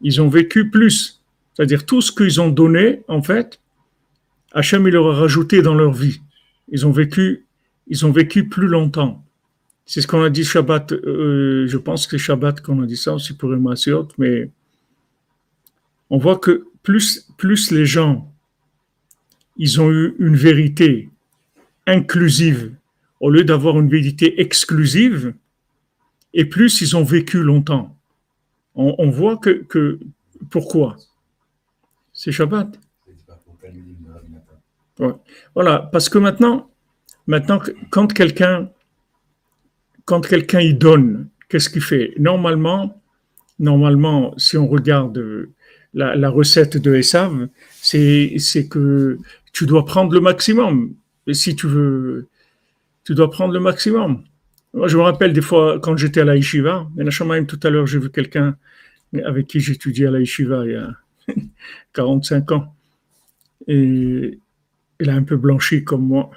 ils 0.00 0.20
ont 0.20 0.28
vécu 0.28 0.70
plus. 0.70 1.22
C'est-à-dire, 1.54 1.84
tout 1.84 2.00
ce 2.00 2.12
qu'ils 2.12 2.40
ont 2.40 2.48
donné, 2.48 3.02
en 3.08 3.22
fait, 3.22 3.60
Hachem, 4.52 4.86
il 4.86 4.92
leur 4.92 5.08
a 5.08 5.14
rajouté 5.14 5.62
dans 5.62 5.74
leur 5.74 5.92
vie. 5.92 6.20
Ils 6.68 6.86
ont 6.86 6.92
vécu, 6.92 7.46
ils 7.88 8.06
ont 8.06 8.12
vécu 8.12 8.48
plus 8.48 8.66
longtemps. 8.66 9.24
C'est 9.90 10.02
ce 10.02 10.06
qu'on 10.06 10.22
a 10.22 10.30
dit 10.30 10.44
Shabbat. 10.44 10.92
Euh, 10.92 11.66
je 11.66 11.76
pense 11.76 12.06
que 12.06 12.16
Shabbat 12.16 12.60
qu'on 12.60 12.80
a 12.80 12.86
dit 12.86 12.96
ça 12.96 13.12
aussi 13.12 13.36
pour 13.36 13.52
Emmanuel, 13.52 14.04
mais 14.18 14.48
on 16.10 16.18
voit 16.18 16.38
que 16.38 16.68
plus, 16.84 17.28
plus 17.36 17.72
les 17.72 17.86
gens, 17.86 18.32
ils 19.56 19.80
ont 19.80 19.90
eu 19.90 20.14
une 20.20 20.36
vérité 20.36 21.10
inclusive 21.88 22.72
au 23.18 23.30
lieu 23.30 23.42
d'avoir 23.42 23.80
une 23.80 23.88
vérité 23.88 24.40
exclusive, 24.40 25.34
et 26.34 26.44
plus 26.44 26.80
ils 26.82 26.96
ont 26.96 27.02
vécu 27.02 27.42
longtemps. 27.42 27.96
On, 28.76 29.10
voit 29.10 29.38
que, 29.38 29.64
que 29.64 29.98
pourquoi? 30.50 30.98
C'est 32.12 32.30
Shabbat. 32.30 32.78
Voilà, 35.56 35.80
parce 35.90 36.08
que 36.08 36.18
maintenant, 36.18 36.70
maintenant 37.26 37.60
quand 37.90 38.14
quelqu'un 38.14 38.70
quand 40.04 40.20
quelqu'un 40.26 40.60
y 40.60 40.74
donne, 40.74 41.28
qu'est-ce 41.48 41.70
qu'il 41.70 41.82
fait? 41.82 42.14
Normalement, 42.18 43.00
normalement, 43.58 44.34
si 44.38 44.56
on 44.56 44.66
regarde 44.66 45.48
la, 45.94 46.30
recette 46.30 46.76
de 46.76 46.94
Esav, 46.94 47.48
c'est 47.82 48.68
que 48.68 49.18
tu 49.52 49.66
dois 49.66 49.84
prendre 49.84 50.12
le 50.12 50.20
maximum. 50.20 50.94
Et 51.26 51.34
si 51.34 51.54
tu 51.54 51.66
veux, 51.66 52.28
tu 53.04 53.14
dois 53.14 53.30
prendre 53.30 53.52
le 53.52 53.60
maximum. 53.60 54.24
Je 54.74 54.96
me 54.96 55.02
rappelle 55.02 55.32
des 55.32 55.42
fois 55.42 55.80
quand 55.80 55.96
j'étais 55.96 56.20
à 56.20 56.24
la 56.24 56.36
Yeshiva, 56.36 56.88
tout 57.46 57.60
à 57.62 57.70
l'heure, 57.70 57.86
j'ai 57.86 57.98
vu 57.98 58.10
quelqu'un 58.10 58.56
avec 59.24 59.48
qui 59.48 59.60
j'étudiais 59.60 60.06
à 60.06 60.10
la 60.12 60.20
Yeshiva 60.20 60.64
il 60.64 60.72
y 60.72 60.76
a 60.76 60.94
45 61.94 62.52
ans. 62.52 62.74
Et 63.66 64.38
il 65.00 65.10
a 65.10 65.14
un 65.14 65.22
peu 65.22 65.36
blanchi 65.36 65.84
comme 65.84 66.06
moi. 66.06 66.30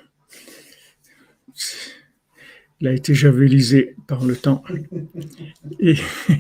Il 2.83 2.89
a 2.89 2.91
été 2.91 3.15
javelisé 3.15 3.95
par 4.07 4.25
le 4.25 4.35
temps. 4.35 4.61
Et 5.79 5.95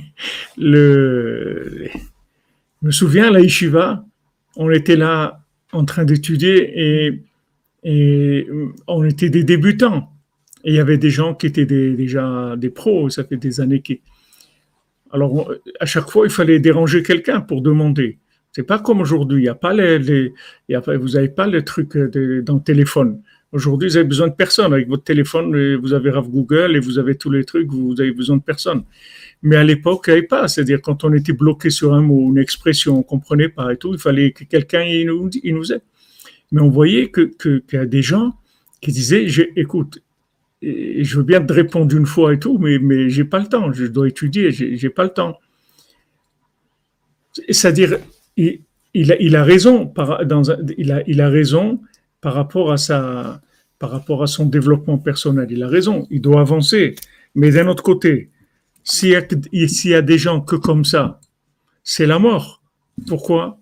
le, 0.57 1.87
je 2.81 2.87
me 2.87 2.91
souviens, 2.91 3.31
la 3.31 3.39
Yeshiva, 3.39 4.05
on 4.57 4.69
était 4.69 4.97
là 4.97 5.41
en 5.71 5.85
train 5.85 6.03
d'étudier 6.03 7.07
et 7.07 7.23
et 7.83 8.47
on 8.87 9.03
était 9.03 9.29
des 9.29 9.43
débutants. 9.43 10.09
Et 10.63 10.71
il 10.71 10.75
y 10.75 10.79
avait 10.79 10.97
des 10.97 11.09
gens 11.09 11.33
qui 11.33 11.47
étaient 11.47 11.65
déjà 11.65 12.55
des 12.57 12.69
pros, 12.69 13.09
ça 13.09 13.23
fait 13.23 13.37
des 13.37 13.59
années 13.59 13.81
qui. 13.81 14.01
Alors, 15.11 15.51
à 15.79 15.85
chaque 15.85 16.09
fois, 16.09 16.25
il 16.25 16.31
fallait 16.31 16.59
déranger 16.59 17.03
quelqu'un 17.03 17.41
pour 17.41 17.61
demander. 17.61 18.17
C'est 18.51 18.63
pas 18.63 18.79
comme 18.79 19.01
aujourd'hui. 19.01 19.47
Les, 19.73 20.33
vous 20.69 21.09
n'avez 21.09 21.29
pas 21.29 21.47
le 21.47 21.63
truc 21.63 21.97
dans 21.97 22.55
le 22.55 22.63
téléphone. 22.63 23.21
Aujourd'hui, 23.53 23.87
vous 23.87 23.97
avez 23.97 24.07
besoin 24.07 24.27
de 24.27 24.33
personne. 24.33 24.73
Avec 24.73 24.89
votre 24.89 25.03
téléphone, 25.03 25.75
vous 25.75 25.93
avez 25.93 26.11
Google 26.11 26.75
et 26.75 26.79
vous 26.79 26.99
avez 26.99 27.15
tous 27.15 27.31
les 27.31 27.45
trucs, 27.45 27.67
vous 27.71 27.95
avez 27.99 28.11
besoin 28.11 28.37
de 28.37 28.41
personne. 28.41 28.83
Mais 29.41 29.55
à 29.55 29.63
l'époque, 29.63 30.05
il 30.07 30.11
n'y 30.11 30.17
avait 30.17 30.27
pas. 30.27 30.47
C'est-à-dire, 30.47 30.81
quand 30.81 31.03
on 31.05 31.13
était 31.13 31.33
bloqué 31.33 31.69
sur 31.69 31.93
un 31.93 32.01
mot, 32.01 32.29
une 32.29 32.39
expression, 32.39 32.95
on 32.95 32.97
ne 32.99 33.03
comprenait 33.03 33.49
pas 33.49 33.71
et 33.71 33.77
tout, 33.77 33.93
il 33.93 33.99
fallait 33.99 34.31
que 34.31 34.43
quelqu'un 34.43 34.83
nous, 35.05 35.29
il 35.43 35.55
nous 35.55 35.71
aide 35.71 35.81
mais 36.53 36.61
on 36.61 36.69
voyait 36.69 37.09
que, 37.09 37.21
qu'il 37.21 37.63
y 37.73 37.77
a 37.77 37.85
des 37.85 38.03
gens 38.03 38.33
qui 38.79 38.91
disaient, 38.91 39.25
écoute, 39.55 40.03
je 40.61 41.17
veux 41.17 41.23
bien 41.23 41.43
te 41.43 41.51
répondre 41.51 41.97
une 41.97 42.05
fois 42.05 42.31
et 42.31 42.39
tout, 42.39 42.59
mais, 42.59 42.77
mais 42.77 43.09
j'ai 43.09 43.23
pas 43.23 43.39
le 43.39 43.47
temps, 43.47 43.73
je 43.73 43.85
dois 43.85 44.07
étudier, 44.07 44.51
j'ai, 44.51 44.77
j'ai 44.77 44.89
pas 44.91 45.03
le 45.03 45.09
temps. 45.09 45.39
C'est-à-dire, 47.49 47.97
il, 48.37 48.59
il, 48.93 49.35
a, 49.35 49.43
raison 49.43 49.91
il, 50.77 50.91
a, 50.91 51.01
il 51.07 51.21
a 51.21 51.29
raison 51.29 51.81
par 52.23 52.33
rapport 52.33 52.71
à 52.71 52.77
sa, 52.77 53.41
par 53.79 53.91
rapport 53.91 54.23
à 54.23 54.27
son 54.27 54.45
développement 54.45 54.97
personnel. 54.97 55.47
Il 55.51 55.61
a 55.61 55.67
raison, 55.67 56.07
il 56.09 56.21
doit 56.21 56.39
avancer. 56.39 56.95
Mais 57.35 57.51
d'un 57.51 57.67
autre 57.67 57.83
côté, 57.83 58.31
s'il 58.83 59.09
y, 59.51 59.89
y 59.89 59.93
a 59.93 60.01
des 60.01 60.17
gens 60.17 60.39
que 60.39 60.55
comme 60.55 60.85
ça, 60.85 61.19
c'est 61.83 62.05
la 62.05 62.17
mort. 62.17 62.63
Pourquoi? 63.07 63.59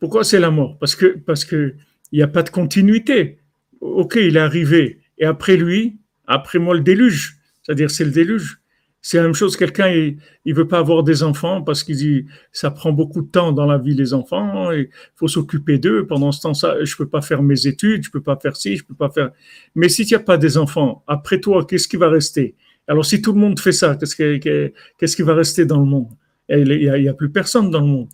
Pourquoi 0.00 0.24
c'est 0.24 0.40
la 0.40 0.50
mort? 0.50 0.76
Parce 0.78 0.96
que 0.96 1.06
parce 1.18 1.44
que 1.44 1.76
il 2.10 2.16
n'y 2.18 2.22
a 2.22 2.28
pas 2.28 2.42
de 2.42 2.50
continuité. 2.50 3.38
Ok, 3.80 4.16
il 4.16 4.36
est 4.36 4.40
arrivé. 4.40 4.98
Et 5.18 5.24
après 5.24 5.56
lui, 5.56 5.98
après 6.26 6.58
moi, 6.58 6.74
le 6.74 6.80
déluge. 6.80 7.38
C'est-à-dire, 7.62 7.90
c'est 7.90 8.04
le 8.04 8.10
déluge. 8.10 8.60
C'est 9.08 9.16
la 9.16 9.22
même 9.22 9.32
chose, 9.32 9.56
quelqu'un, 9.56 9.88
il 9.88 10.18
ne 10.44 10.52
veut 10.52 10.68
pas 10.68 10.80
avoir 10.80 11.02
des 11.02 11.22
enfants 11.22 11.62
parce 11.62 11.82
qu'il 11.82 11.96
dit, 11.96 12.26
ça 12.52 12.70
prend 12.70 12.92
beaucoup 12.92 13.22
de 13.22 13.26
temps 13.26 13.52
dans 13.52 13.64
la 13.64 13.78
vie, 13.78 13.94
les 13.94 14.12
enfants, 14.12 14.70
il 14.70 14.90
faut 15.14 15.28
s'occuper 15.28 15.78
d'eux. 15.78 16.06
Pendant 16.06 16.30
ce 16.30 16.42
temps, 16.42 16.52
ça, 16.52 16.84
je 16.84 16.92
ne 16.92 16.96
peux 16.98 17.08
pas 17.08 17.22
faire 17.22 17.42
mes 17.42 17.66
études, 17.66 18.02
je 18.02 18.10
ne 18.10 18.12
peux 18.12 18.20
pas 18.20 18.36
faire 18.36 18.54
ci, 18.54 18.76
je 18.76 18.82
ne 18.82 18.88
peux 18.88 18.94
pas 18.94 19.08
faire. 19.08 19.30
Mais 19.74 19.88
si 19.88 20.04
tu 20.04 20.12
n'as 20.12 20.20
pas 20.20 20.36
des 20.36 20.58
enfants, 20.58 21.04
après 21.06 21.40
toi, 21.40 21.64
qu'est-ce 21.64 21.88
qui 21.88 21.96
va 21.96 22.10
rester? 22.10 22.54
Alors, 22.86 23.02
si 23.02 23.22
tout 23.22 23.32
le 23.32 23.40
monde 23.40 23.58
fait 23.58 23.72
ça, 23.72 23.96
qu'est-ce 23.96 25.16
qui 25.16 25.22
va 25.22 25.34
rester 25.34 25.64
dans 25.64 25.80
le 25.80 25.86
monde? 25.86 26.10
Il 26.50 26.64
n'y 26.68 27.08
a, 27.08 27.14
plus 27.14 27.30
personne 27.30 27.70
dans 27.70 27.80
le 27.80 27.86
monde. 27.86 28.08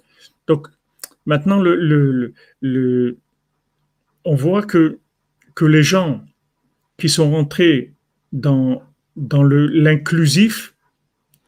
Donc, 0.46 0.68
maintenant, 1.26 1.60
le, 1.60 1.74
le, 1.74 2.34
le 2.60 3.18
on 4.24 4.36
voit 4.36 4.62
que, 4.62 5.00
que 5.56 5.64
les 5.64 5.82
gens 5.82 6.24
qui 6.98 7.08
sont 7.08 7.32
rentrés 7.32 7.94
dans, 8.32 8.80
dans 9.16 9.42
l'inclusif, 9.42 10.73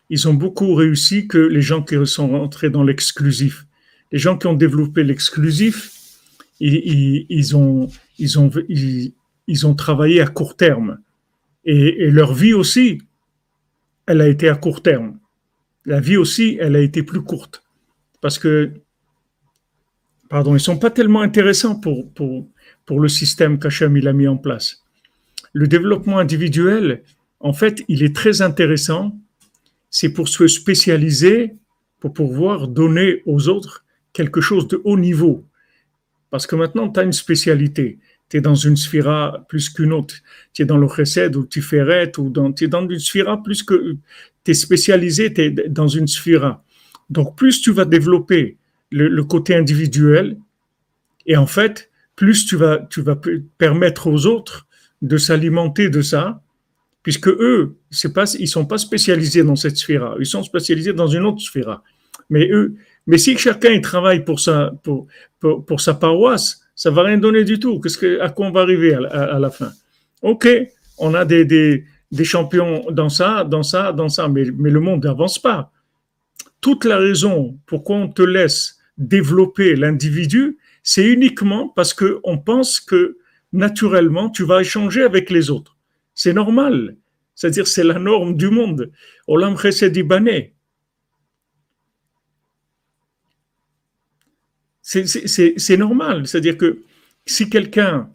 ils 0.09 0.29
ont 0.29 0.35
beaucoup 0.35 0.75
réussi 0.75 1.27
que 1.27 1.39
les 1.39 1.63
gens 1.63 1.83
qui 1.83 1.97
sont 2.07 2.29
rentrés 2.29 2.71
dans 2.71 2.85
l'exclusif. 2.85 3.67
Les 4.13 4.19
gens 4.19 4.39
qui 4.39 4.47
ont 4.47 4.55
développé 4.55 5.03
l'exclusif, 5.03 5.93
ils, 6.61 7.57
ont, 7.57 7.89
ils, 8.19 8.39
ont, 8.39 8.51
ils, 8.69 9.67
ont 9.67 9.75
travaillé 9.75 10.21
à 10.21 10.27
court 10.27 10.57
terme. 10.57 10.99
Et, 11.65 12.11
leur 12.11 12.35
vie 12.35 12.55
aussi, 12.55 13.03
elle 14.07 14.21
a 14.21 14.29
été 14.29 14.49
à 14.49 14.55
court 14.55 14.83
terme. 14.83 15.19
La 15.85 16.01
vie 16.01 16.17
aussi, 16.17 16.57
elle 16.61 16.77
a 16.77 16.81
été 16.81 17.03
plus 17.03 17.23
courte. 17.23 17.65
Parce 18.21 18.39
que, 18.39 18.73
pardon, 20.29 20.55
ils 20.55 20.61
sont 20.61 20.79
pas 20.79 20.91
tellement 20.91 21.21
intéressants 21.21 21.79
pour, 21.79 22.13
pour, 22.13 22.49
pour 22.87 23.01
le 23.01 23.09
système 23.09 23.59
qu'Hachem 23.59 23.97
a 24.07 24.13
mis 24.13 24.29
en 24.29 24.37
place. 24.37 24.85
Le 25.53 25.67
développement 25.67 26.19
individuel, 26.19 27.03
en 27.41 27.53
fait, 27.53 27.83
il 27.89 28.05
est 28.05 28.15
très 28.15 28.41
intéressant 28.41 29.19
c'est 29.99 30.11
pour 30.11 30.29
se 30.29 30.47
spécialiser, 30.47 31.55
pour 32.01 32.13
pouvoir 32.13 32.69
donner 32.69 33.23
aux 33.25 33.49
autres 33.49 33.87
quelque 34.13 34.43
chose 34.43 34.69
de 34.69 34.79
haut 34.85 34.99
niveau. 34.99 35.47
Parce 36.29 36.47
que 36.47 36.55
maintenant, 36.55 36.91
tu 36.91 37.01
as 37.01 37.03
une 37.03 37.15
spécialité. 37.15 37.99
Tu 38.29 38.37
es 38.37 38.41
dans 38.43 38.55
une 38.55 38.77
sphira 38.77 39.47
plus 39.49 39.71
qu'une 39.71 39.95
autre. 39.95 40.17
Tu 40.53 40.61
es 40.61 40.65
dans 40.67 40.77
le 40.77 40.87
chesed 40.87 41.35
ou 41.35 41.47
tu 41.47 41.63
fais 41.63 42.13
ou 42.19 42.31
tu 42.53 42.65
es 42.65 42.69
dans 42.69 42.87
une 42.87 42.99
sphira 42.99 43.43
plus 43.43 43.63
que. 43.63 43.97
Tu 44.45 44.51
es 44.51 44.55
spécialisé, 44.55 45.33
tu 45.33 45.41
es 45.41 45.51
dans 45.51 45.89
une 45.89 46.09
sphira. 46.09 46.63
Donc, 47.09 47.35
plus 47.35 47.63
tu 47.63 47.73
vas 47.73 47.87
développer 47.87 48.59
le, 48.91 49.25
côté 49.25 49.55
individuel, 49.55 50.37
et 51.25 51.39
en 51.39 51.47
fait, 51.47 51.91
plus 52.17 52.45
tu 52.45 52.57
vas, 52.57 52.87
tu 52.91 53.01
vas 53.01 53.19
permettre 53.57 54.09
aux 54.09 54.27
autres 54.27 54.67
de 55.01 55.17
s'alimenter 55.17 55.89
de 55.89 56.03
ça, 56.03 56.43
puisque 57.07 57.29
eux, 57.29 57.77
c'est 57.89 58.13
pas, 58.13 58.25
ils 58.37 58.49
sont 58.49 58.67
pas 58.67 58.79
spécialisés 58.79 59.45
dans 59.45 59.55
cette 59.55 59.77
sphère 59.77 60.17
ils 60.19 60.27
sont 60.27 60.43
spécialisés 60.43 60.93
dans 60.93 61.07
une 61.07 61.25
autre 61.25 61.41
sphère. 61.41 61.81
Mais 62.31 62.49
eux, 62.51 62.75
mais 63.07 63.17
si 63.17 63.39
chacun 63.39 63.81
travaille 63.81 64.25
pour 64.25 64.41
sa, 64.41 64.73
pour, 64.83 65.07
pour, 65.39 65.81
sa 65.81 65.95
paroisse, 65.95 66.63
ça 66.75 66.91
va 66.91 67.05
rien 67.05 67.17
donner 67.17 67.45
du 67.45 67.61
tout. 67.61 67.79
Qu'est-ce 67.79 67.97
que, 67.97 68.21
à 68.21 68.31
quoi 68.31 68.49
on 68.49 68.51
va 68.51 68.63
arriver 68.63 68.93
à, 68.93 69.39
la 69.39 69.51
fin? 69.51 69.71
Ok, 70.21 70.49
on 70.99 71.15
a 71.15 71.25
des, 71.25 71.45
des, 71.45 71.85
des, 72.11 72.25
champions 72.25 72.91
dans 72.91 73.09
ça, 73.09 73.45
dans 73.45 73.63
ça, 73.63 73.93
dans 73.93 74.09
ça, 74.09 74.27
mais, 74.27 74.43
mais 74.59 74.71
le 74.71 74.81
monde 74.81 75.05
n'avance 75.05 75.39
pas. 75.39 75.71
Toute 76.61 76.85
la 76.85 76.99
raison 76.99 77.57
pourquoi 77.67 77.99
on 77.99 78.09
te 78.09 78.23
laisse 78.23 78.81
développer 78.99 79.77
l'individu, 79.77 80.59
c'est 80.83 81.07
uniquement 81.07 81.69
parce 81.69 81.95
que 81.95 82.19
on 82.25 82.37
pense 82.37 82.81
que 82.81 83.19
naturellement 83.53 84.29
tu 84.29 84.43
vas 84.43 84.61
échanger 84.63 85.05
avec 85.05 85.31
les 85.31 85.51
autres. 85.51 85.76
C'est 86.17 86.33
normal. 86.33 86.97
C'est-à-dire, 87.35 87.69
c'est 87.69 87.85
la 87.85 87.99
norme 87.99 88.35
du 88.35 88.49
monde. 88.49 88.91
Olam 89.29 89.57
Chesed 89.59 89.95
C'est 94.81 95.77
normal. 95.77 96.27
C'est-à-dire 96.27 96.57
que 96.57 96.83
si 97.27 97.51
quelqu'un, 97.51 98.11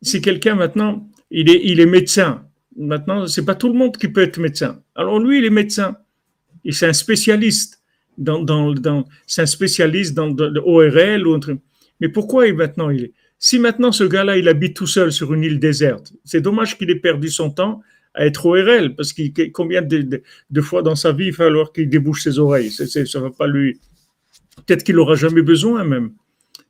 si 0.00 0.22
quelqu'un 0.22 0.54
maintenant, 0.54 1.06
il 1.30 1.50
est, 1.50 1.86
médecin, 1.86 2.46
maintenant, 2.76 3.26
c'est 3.26 3.44
pas 3.44 3.54
tout 3.54 3.68
le 3.68 3.74
monde 3.74 3.96
qui 3.98 4.08
peut 4.08 4.22
être 4.22 4.38
médecin. 4.38 4.82
Alors 4.94 5.18
lui, 5.18 5.38
il 5.38 5.44
est 5.44 5.50
médecin. 5.50 5.98
C'est 6.70 6.86
un 6.86 6.92
spécialiste 6.94 7.82
dans, 8.16 8.42
dans, 8.42 9.04
spécialiste 9.26 10.14
dans, 10.14 10.28
l'ORL 10.28 11.26
ou 11.26 11.34
un 11.34 11.40
truc. 11.40 11.60
Mais 12.00 12.08
pourquoi 12.08 12.50
maintenant 12.54 12.88
il 12.88 13.04
est? 13.04 13.12
Si 13.38 13.58
maintenant 13.58 13.92
ce 13.92 14.04
gars-là, 14.04 14.36
il 14.38 14.48
habite 14.48 14.76
tout 14.76 14.86
seul 14.86 15.12
sur 15.12 15.34
une 15.34 15.44
île 15.44 15.58
déserte, 15.58 16.12
c'est 16.24 16.40
dommage 16.40 16.78
qu'il 16.78 16.90
ait 16.90 16.98
perdu 16.98 17.28
son 17.28 17.50
temps 17.50 17.82
à 18.14 18.26
être 18.26 18.46
ORL, 18.46 18.94
parce 18.94 19.12
qu'il 19.12 19.32
combien 19.52 19.82
de, 19.82 20.22
fois 20.60 20.82
dans 20.82 20.94
sa 20.94 21.12
vie 21.12 21.26
il 21.26 21.30
va 21.32 21.44
falloir 21.44 21.72
qu'il 21.72 21.88
débouche 21.88 22.22
ses 22.22 22.38
oreilles. 22.38 22.70
Ça 22.70 22.86
ça 22.86 23.20
va 23.20 23.30
pas 23.30 23.48
lui. 23.48 23.80
Peut-être 24.64 24.84
qu'il 24.84 24.94
n'aura 24.94 25.16
jamais 25.16 25.42
besoin 25.42 25.84
même. 25.84 26.12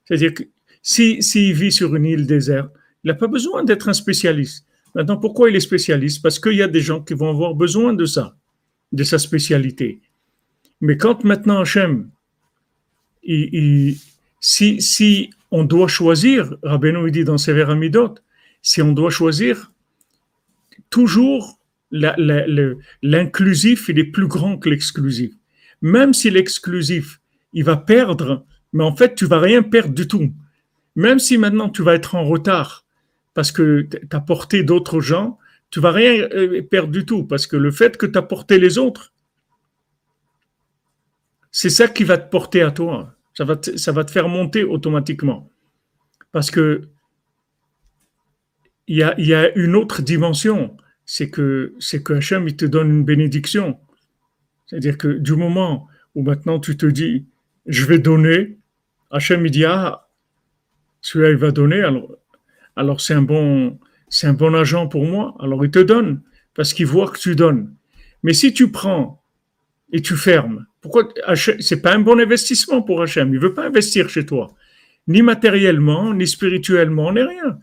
C'est-à-dire 0.05 0.35
que 0.35 0.44
s'il 0.83 1.22
si, 1.22 1.53
vit 1.53 1.72
sur 1.72 1.94
une 1.94 2.07
île 2.07 2.27
déserte, 2.27 2.70
il 3.05 3.09
n'a 3.09 3.14
pas 3.14 3.27
besoin 3.27 3.62
d'être 3.62 3.88
un 3.88 3.92
spécialiste. 3.92 4.66
Maintenant, 4.94 5.16
pourquoi 5.16 5.50
il 5.50 5.57
est 5.57 5.61
spécialiste? 5.61 6.22
Parce 6.22 6.38
qu'il 6.38 6.55
y 6.55 6.62
a 6.62 6.68
des 6.68 6.81
gens 6.81 7.00
qui 7.00 7.14
vont 7.14 7.29
avoir 7.29 7.55
besoin 7.55 7.92
de 7.92 8.07
ça, 8.07 8.37
de 8.92 9.05
sa 9.05 9.18
spécialité. 9.18 10.00
Mais 10.81 10.96
quand 10.96 11.24
maintenant 11.24 11.61
Hachem, 11.61 12.11
il, 13.22 13.96
si, 14.40 14.81
si 14.81 15.31
on 15.57 15.62
doit 15.62 15.87
choisir, 15.87 16.57
Rabbeinu 16.64 17.12
dit 17.12 17.23
dans 17.23 17.38
Sever 17.38 17.71
Amidot, 17.71 18.17
si 18.61 18.83
on 18.83 18.90
doit 18.90 19.11
choisir, 19.11 19.73
toujours 20.90 21.61
l'inclusif, 21.93 23.88
il 23.88 24.01
est 24.01 24.11
plus 24.11 24.27
grand 24.27 24.59
que 24.59 24.69
l'exclusif. 24.69 25.33
Même 25.81 26.12
si 26.12 26.29
l'exclusif, 26.29 27.21
il 27.53 27.62
va 27.62 27.77
perdre, 27.77 28.45
mais 28.73 28.83
en 28.83 28.97
fait, 28.97 29.14
tu 29.14 29.27
vas 29.27 29.38
rien 29.38 29.62
perdre 29.62 29.95
du 29.95 30.09
tout. 30.09 30.33
Même 30.97 31.21
si 31.21 31.38
maintenant 31.38 31.69
tu 31.69 31.85
vas 31.85 31.95
être 31.95 32.17
en 32.17 32.25
retard 32.25 32.85
parce 33.33 33.53
que 33.53 33.83
tu 33.83 33.99
as 34.11 34.21
porté 34.21 34.64
d'autres 34.64 35.01
gens, 35.01 35.38
tu 35.71 35.79
vas 35.79 35.93
rien 35.93 36.14
euh, 36.33 36.62
perdre 36.62 36.90
du 36.90 37.07
tout 37.07 37.23
parce 37.23 37.47
que 37.47 37.57
le 37.57 37.71
fait 37.71 37.97
que 37.97 38.07
tu 38.07 38.19
as 38.19 38.23
porté 38.23 38.59
les 38.59 38.77
autres, 38.77 39.12
c'est 41.53 41.71
ça 41.71 41.87
qui 41.87 42.03
va 42.03 42.19
te 42.19 42.29
porter 42.29 42.62
à 42.62 42.73
toi. 42.73 43.13
Ça 43.35 43.44
va 43.44 43.57
te, 43.57 43.77
ça 43.77 43.92
va 43.92 44.05
te 44.05 44.11
faire 44.11 44.29
monter 44.29 44.64
automatiquement. 44.64 45.51
Parce 46.33 46.51
que 46.51 46.88
il 48.87 48.97
y 48.97 49.35
a, 49.35 49.57
une 49.57 49.77
autre 49.77 50.03
dimension, 50.03 50.77
c'est 51.07 51.31
que 51.31 51.75
c'est 51.79 52.03
que 52.03 52.12
Hachem 52.12 52.47
il 52.49 52.57
te 52.57 52.64
donne 52.64 52.90
une 52.90 53.05
bénédiction. 53.05 53.79
C'est-à-dire 54.66 54.99
que 54.99 55.09
du 55.09 55.35
moment 55.35 55.88
où 56.14 56.23
maintenant 56.23 56.61
tu 56.61 56.77
te 56.77 56.87
dis 56.87 57.27
je 57.66 57.87
vais 57.87 57.99
donner, 57.99 58.59
Hachem 59.11 59.47
il 59.47 59.51
dit 59.51 59.64
ah 59.64 60.09
celui-là 61.01 61.31
il 61.31 61.37
va 61.37 61.51
donner 61.51 61.83
alors 61.83 62.14
alors 62.77 63.01
c'est 63.01 63.14
un 63.14 63.23
bon 63.23 63.79
c'est 64.09 64.27
un 64.27 64.35
bon 64.35 64.55
agent 64.55 64.88
pour 64.88 65.05
moi 65.05 65.35
alors 65.40 65.64
il 65.64 65.70
te 65.70 65.79
donne 65.79 66.23
parce 66.55 66.73
qu'il 66.75 66.87
voit 66.87 67.11
que 67.11 67.18
tu 67.18 67.35
donnes. 67.35 67.75
Mais 68.23 68.33
si 68.33 68.53
tu 68.53 68.70
prends 68.70 69.24
et 69.94 70.02
tu 70.02 70.16
fermes, 70.16 70.66
pourquoi 70.80 71.09
c'est 71.61 71.80
pas 71.80 71.94
un 71.94 72.00
bon 72.00 72.18
investissement 72.18 72.83
pour 72.83 73.00
Hachem 73.00 73.33
Il 73.33 73.38
veut 73.38 73.54
pas 73.54 73.66
investir 73.66 74.09
chez 74.09 74.26
toi, 74.26 74.52
ni 75.07 75.22
matériellement, 75.22 76.12
ni 76.12 76.26
spirituellement, 76.26 77.12
ni 77.12 77.22
rien. 77.22 77.61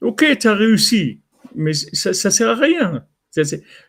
Ok, 0.00 0.24
tu 0.40 0.48
as 0.48 0.54
réussi, 0.54 1.20
mais 1.54 1.74
ça, 1.74 2.14
ça 2.14 2.30
sert 2.30 2.48
à 2.48 2.54
rien. 2.54 3.04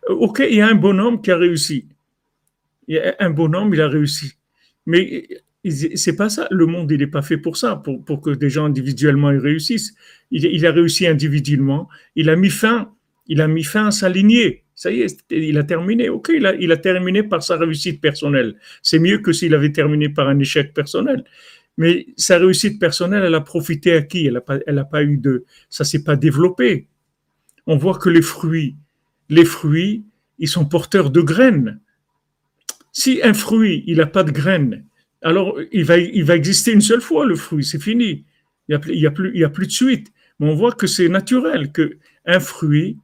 Ok, 0.09 0.43
il 0.49 0.57
y 0.57 0.61
a 0.61 0.67
un 0.67 0.75
bonhomme 0.75 1.21
qui 1.21 1.31
a 1.31 1.37
réussi. 1.37 1.87
Il 2.89 2.95
y 2.95 2.99
a 2.99 3.15
un 3.19 3.29
bonhomme, 3.29 3.73
il 3.73 3.79
a 3.79 3.87
réussi. 3.87 4.33
Mais 4.85 5.25
c'est 5.95 6.17
pas 6.17 6.27
ça. 6.27 6.49
Le 6.51 6.65
monde, 6.65 6.91
il 6.91 6.99
n'est 6.99 7.07
pas 7.07 7.21
fait 7.21 7.37
pour 7.37 7.55
ça, 7.55 7.81
pour, 8.05 8.19
que 8.19 8.31
des 8.31 8.49
gens 8.49 8.65
individuellement 8.65 9.31
ils 9.31 9.39
réussissent. 9.39 9.95
Il, 10.31 10.43
il, 10.43 10.65
a 10.65 10.73
réussi 10.73 11.07
individuellement. 11.07 11.87
Il 12.17 12.29
a 12.29 12.35
mis 12.35 12.49
fin, 12.49 12.93
il 13.27 13.39
a 13.39 13.47
mis 13.47 13.63
fin 13.63 13.87
à 13.87 13.91
sa 13.91 14.09
lignée. 14.09 14.65
Ça 14.77 14.91
y 14.91 15.01
est, 15.01 15.25
il 15.31 15.57
a 15.57 15.63
terminé. 15.63 16.07
Ok, 16.07 16.29
il 16.31 16.45
a, 16.71 16.77
terminé 16.77 17.23
par 17.23 17.41
sa 17.41 17.57
réussite 17.57 17.99
personnelle. 17.99 18.55
C'est 18.83 18.99
mieux 18.99 19.17
que 19.17 19.33
s'il 19.33 19.55
avait 19.55 19.71
terminé 19.71 20.07
par 20.07 20.27
un 20.29 20.37
échec 20.37 20.71
personnel. 20.71 21.23
Mais 21.77 22.05
sa 22.15 22.37
réussite 22.37 22.79
personnelle, 22.79 23.23
elle 23.23 23.33
a 23.33 23.41
profité 23.41 23.93
à 23.93 24.03
qui? 24.03 24.27
Elle 24.27 24.39
n'a 24.67 24.85
pas, 24.85 25.03
eu 25.03 25.17
de, 25.17 25.45
ça 25.71 25.83
s'est 25.83 26.03
pas 26.03 26.15
développé. 26.15 26.87
On 27.65 27.75
voit 27.75 27.97
que 27.97 28.09
les 28.09 28.21
fruits, 28.21 28.75
les 29.29 29.45
fruits, 29.45 30.03
ils 30.37 30.47
sont 30.47 30.65
porteurs 30.65 31.09
de 31.09 31.21
graines. 31.21 31.79
Si 32.91 33.19
un 33.23 33.33
fruit, 33.33 33.83
il 33.87 33.97
n'a 33.97 34.05
pas 34.05 34.23
de 34.23 34.31
graines, 34.31 34.85
alors 35.23 35.59
il 35.71 35.85
va, 35.85 35.97
il 35.97 36.29
exister 36.29 36.71
une 36.71 36.81
seule 36.81 37.01
fois 37.01 37.25
le 37.25 37.35
fruit, 37.35 37.65
c'est 37.65 37.81
fini. 37.81 38.25
Il 38.69 38.79
n'y 38.89 39.05
a, 39.07 39.09
a, 39.09 39.11
plus, 39.11 39.43
a 39.43 39.49
plus 39.49 39.65
de 39.65 39.71
suite. 39.71 40.13
Mais 40.39 40.47
on 40.47 40.53
voit 40.53 40.73
que 40.73 40.85
c'est 40.85 41.09
naturel 41.09 41.71
que 41.71 41.97
un 42.27 42.39
fruit, 42.39 42.99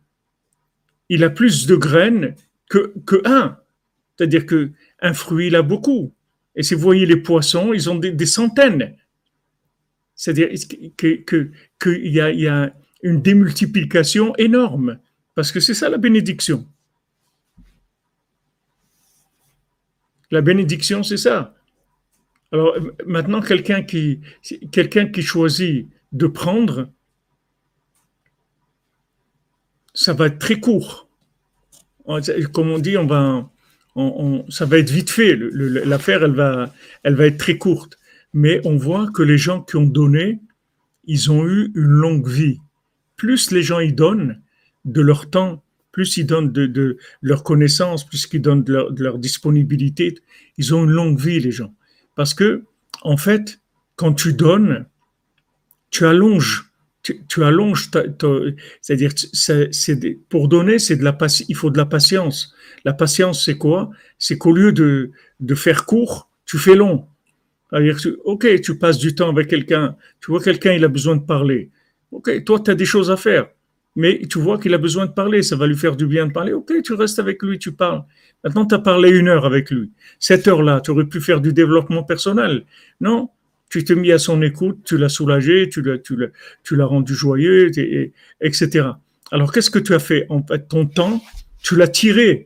il 1.13 1.23
a 1.23 1.29
plus 1.29 1.67
de 1.67 1.75
graines 1.75 2.35
que, 2.69 2.91
un. 3.23 3.59
C'est-à-dire 4.17 4.47
que 4.47 4.71
un 4.99 5.13
fruit, 5.13 5.47
il 5.47 5.55
a 5.55 5.61
beaucoup. 5.61 6.11
Et 6.55 6.63
si 6.63 6.73
vous 6.73 6.81
voyez 6.81 7.05
les 7.05 7.17
poissons, 7.17 7.71
ils 7.71 7.87
ont 7.87 7.95
des, 7.95 8.25
centaines. 8.25 8.95
C'est-à-dire 10.15 10.49
qu'il 10.97 12.07
y 12.07 12.47
a 12.47 12.73
une 13.03 13.21
démultiplication 13.21 14.35
énorme. 14.37 14.99
Parce 15.35 15.51
que 15.51 15.59
c'est 15.59 15.75
ça 15.75 15.87
la 15.87 15.97
bénédiction. 15.97 16.67
La 20.31 20.41
bénédiction, 20.41 21.03
c'est 21.03 21.17
ça. 21.17 21.55
Alors 22.51 22.75
maintenant, 23.05 23.41
quelqu'un 23.41 23.83
qui, 23.83 24.19
quelqu'un 24.71 25.05
qui 25.05 25.21
choisit 25.21 25.87
de 26.11 26.25
prendre, 26.25 26.89
ça 29.93 30.13
va 30.13 30.27
être 30.27 30.39
très 30.39 30.59
court. 30.59 31.02
Comme 32.05 32.69
on 32.69 32.79
dit, 32.79 32.97
on 32.97 33.05
va, 33.05 33.49
ça 34.49 34.65
va 34.65 34.77
être 34.77 34.89
vite 34.89 35.09
fait. 35.09 35.35
L'affaire, 35.35 36.23
elle 36.23 36.33
va, 36.33 36.73
elle 37.03 37.15
va 37.15 37.25
être 37.27 37.37
très 37.37 37.57
courte. 37.57 37.97
Mais 38.33 38.61
on 38.65 38.77
voit 38.77 39.09
que 39.13 39.21
les 39.21 39.37
gens 39.37 39.61
qui 39.61 39.75
ont 39.75 39.85
donné, 39.85 40.39
ils 41.05 41.31
ont 41.31 41.45
eu 41.45 41.71
une 41.75 41.83
longue 41.83 42.27
vie. 42.27 42.59
Plus 43.15 43.51
les 43.51 43.61
gens 43.61 43.79
y 43.79 43.93
donnent 43.93 44.41
de 44.85 45.01
leur 45.01 45.29
temps, 45.29 45.63
plus 45.91 46.17
ils 46.17 46.25
donnent 46.25 46.51
de, 46.51 46.65
de 46.65 46.97
leur 47.21 47.43
connaissance, 47.43 48.05
plus 48.05 48.27
ils 48.33 48.41
donnent 48.41 48.63
de 48.63 48.73
leur, 48.73 48.91
de 48.91 49.03
leur, 49.03 49.19
disponibilité, 49.19 50.17
ils 50.57 50.73
ont 50.73 50.83
une 50.83 50.91
longue 50.91 51.19
vie, 51.19 51.39
les 51.39 51.51
gens. 51.51 51.73
Parce 52.15 52.33
que, 52.33 52.63
en 53.03 53.17
fait, 53.17 53.61
quand 53.95 54.13
tu 54.13 54.33
donnes, 54.33 54.85
tu 55.91 56.05
allonges 56.05 56.72
tu, 57.03 57.43
allonges, 57.43 57.89
c'est-à-dire, 58.81 59.11
c'est, 59.33 60.17
pour 60.29 60.47
donner, 60.47 60.79
c'est 60.79 60.95
de 60.95 61.03
la 61.03 61.17
il 61.49 61.55
faut 61.55 61.69
de 61.69 61.77
la 61.77 61.85
patience. 61.85 62.55
La 62.85 62.93
patience, 62.93 63.43
c'est 63.43 63.57
quoi? 63.57 63.89
C'est 64.17 64.37
qu'au 64.37 64.53
lieu 64.53 64.71
de, 64.71 65.11
de 65.39 65.55
faire 65.55 65.85
court, 65.85 66.29
tu 66.45 66.57
fais 66.57 66.75
long. 66.75 67.05
C'est-à-dire, 67.69 67.97
ok, 68.23 68.61
tu 68.61 68.77
passes 68.77 68.99
du 68.99 69.15
temps 69.15 69.29
avec 69.29 69.47
quelqu'un, 69.47 69.95
tu 70.21 70.31
vois 70.31 70.41
quelqu'un, 70.41 70.73
il 70.73 70.83
a 70.85 70.87
besoin 70.87 71.17
de 71.17 71.23
parler. 71.23 71.71
Ok, 72.11 72.43
toi, 72.45 72.59
tu 72.59 72.71
as 72.71 72.75
des 72.75 72.85
choses 72.85 73.11
à 73.11 73.17
faire. 73.17 73.47
mais 73.95 74.21
tu 74.29 74.39
vois 74.39 74.57
qu'il 74.57 74.73
a 74.73 74.77
besoin 74.77 75.05
de 75.05 75.11
parler, 75.11 75.43
ça 75.43 75.55
va 75.55 75.67
lui 75.67 75.77
faire 75.77 75.95
du 75.95 76.07
bien 76.07 76.27
de 76.27 76.31
parler. 76.31 76.53
Ok, 76.53 76.71
tu 76.83 76.93
restes 76.93 77.19
avec 77.19 77.43
lui, 77.43 77.59
tu 77.59 77.73
parles. 77.73 78.03
Maintenant, 78.43 78.65
tu 78.65 78.75
as 78.75 78.79
parlé 78.79 79.09
une 79.09 79.27
heure 79.27 79.45
avec 79.45 79.71
lui. 79.71 79.91
Cette 80.19 80.47
heure-là, 80.47 80.81
tu 80.81 80.91
aurais 80.91 81.05
pu 81.05 81.21
faire 81.21 81.41
du 81.41 81.53
développement 81.53 82.03
personnel. 82.03 82.65
Non, 83.01 83.29
tu 83.73 83.83
t'es 83.83 83.95
mis 83.95 84.11
à 84.11 84.19
son 84.19 84.39
écoute, 84.43 84.81
tu 84.85 84.99
l'as 84.99 85.09
soulagé, 85.09 85.67
tu 85.67 85.81
l'as, 85.81 85.97
tu 85.97 86.15
tu 86.63 86.75
l'as 86.75 86.85
rendu 86.85 87.15
joyeux, 87.15 87.71
etc. 88.39 88.89
Alors, 89.31 89.51
qu'est-ce 89.51 89.71
que 89.71 89.79
tu 89.79 89.95
as 89.95 89.99
fait? 89.99 90.27
En 90.29 90.43
fait, 90.43 90.67
ton 90.67 90.85
temps, 90.85 91.23
tu 91.63 91.75
l'as 91.75 91.87
tiré. 91.87 92.45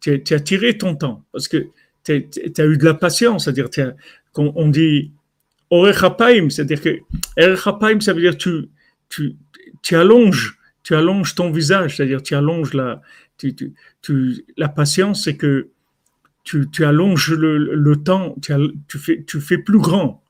Tu, 0.00 0.22
as 0.30 0.38
tiré 0.38 0.78
ton 0.78 0.94
temps 0.94 1.24
parce 1.32 1.48
que 1.48 1.66
tu 2.04 2.12
as, 2.12 2.64
eu 2.64 2.78
de 2.78 2.84
la 2.84 2.94
patience. 2.94 3.46
C'est-à-dire, 3.46 3.68
on, 4.36 4.68
dit 4.68 5.10
orechapaim, 5.70 6.48
c'est-à-dire 6.48 6.80
que 6.80 7.00
orechapaim, 7.36 7.98
ça 7.98 8.12
veut 8.12 8.20
dire 8.20 8.36
tu, 8.36 8.68
tu, 9.08 9.34
tu 9.82 9.96
allonges 9.96 10.58
tu 10.84 10.94
allonges 10.94 11.34
ton 11.34 11.50
visage, 11.50 11.96
c'est-à-dire 11.96 12.22
tu 12.22 12.36
allonges 12.36 12.72
la, 12.72 13.02
tu, 13.36 13.52
tu, 14.00 14.44
la 14.56 14.68
patience, 14.68 15.24
c'est 15.24 15.36
que 15.36 15.70
tu, 16.44 16.70
tu 16.70 16.84
allonges 16.84 17.32
le, 17.32 17.58
le 17.74 17.96
temps, 17.96 18.36
tu, 18.40 18.54
tu, 18.86 18.98
fais, 18.98 19.24
tu 19.26 19.40
fais 19.40 19.58
plus 19.58 19.80
grand, 19.80 20.22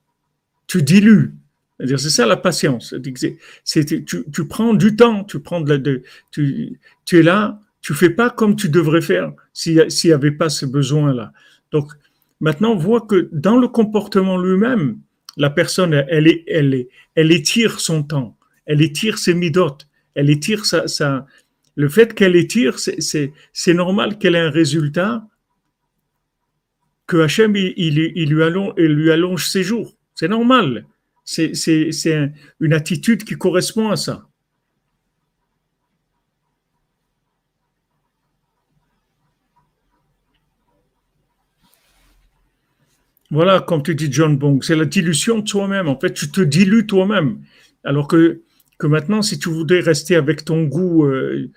tu 0.69 0.83
dilues. 0.83 1.35
C'est 1.81 1.99
ça 2.11 2.27
la 2.27 2.37
patience. 2.37 2.95
C'est, 3.65 3.85
tu, 3.85 4.25
tu 4.33 4.47
prends 4.47 4.75
du 4.75 4.95
temps, 4.95 5.25
tu 5.25 5.41
prends 5.41 5.61
de 5.61 5.71
la, 5.71 5.79
de, 5.79 6.03
tu, 6.31 6.79
tu 7.05 7.19
es 7.19 7.23
là, 7.23 7.61
tu 7.81 7.95
fais 7.95 8.11
pas 8.11 8.31
comme 8.31 8.55
tu 8.55 8.69
devrais 8.69 9.01
faire 9.01 9.33
s'il 9.53 9.87
n'y 10.05 10.13
avait 10.13 10.31
pas 10.31 10.49
ce 10.49 10.67
besoin-là. 10.67 11.33
Donc, 11.73 11.91
maintenant, 12.41 12.73
on 12.73 12.77
voit 12.77 13.03
que 13.03 13.29
dans 13.33 13.57
le 13.57 13.69
comportement 13.69 14.39
lui-même, 14.39 14.99
la 15.37 15.51
personne, 15.51 15.95
elle, 15.95 16.43
elle, 16.47 16.75
est, 16.75 16.89
elle 17.15 17.33
étire 17.33 17.81
son 17.81 18.03
temps, 18.03 18.37
elle 18.67 18.83
étire 18.83 19.19
ses 19.19 19.35
midotes, 19.35 19.89
elle 20.15 20.31
étire 20.31 20.67
ça, 20.67 21.27
le 21.77 21.89
fait 21.89 22.13
qu'elle 22.13 22.35
étire, 22.35 22.79
c'est 22.79 23.75
normal 23.75 24.19
qu'elle 24.19 24.35
ait 24.35 24.41
un 24.41 24.51
résultat 24.51 25.25
que 27.07 27.19
Hachem, 27.19 27.55
il, 27.57 28.43
allonge, 28.43 28.75
lui 28.77 29.11
allonge 29.11 29.47
ses 29.47 29.63
jours. 29.63 29.98
C'est 30.19 30.27
normal. 30.27 30.85
C'est 31.25 31.53
une 32.59 32.73
attitude 32.73 33.23
qui 33.23 33.35
correspond 33.35 33.91
à 33.91 33.97
ça. 33.97 34.27
Voilà, 43.31 43.61
comme 43.61 43.85
tu 43.85 43.95
dis 43.95 44.11
John 44.11 44.37
Bong, 44.37 44.65
c'est 44.65 44.75
la 44.75 44.87
dilution 44.87 45.39
de 45.39 45.45
toi-même. 45.45 45.87
En 45.87 46.01
fait, 46.01 46.13
tu 46.13 46.33
te 46.33 46.41
dilues 46.41 46.87
toi-même. 46.87 47.45
Alors 47.85 48.09
que 48.09 48.43
maintenant, 48.83 49.23
si 49.23 49.39
tu 49.39 49.51
voudrais 49.51 49.81
rester 49.81 50.17
avec 50.17 50.45
ton 50.45 50.65
goût 50.65 51.05
euh, 51.05 51.49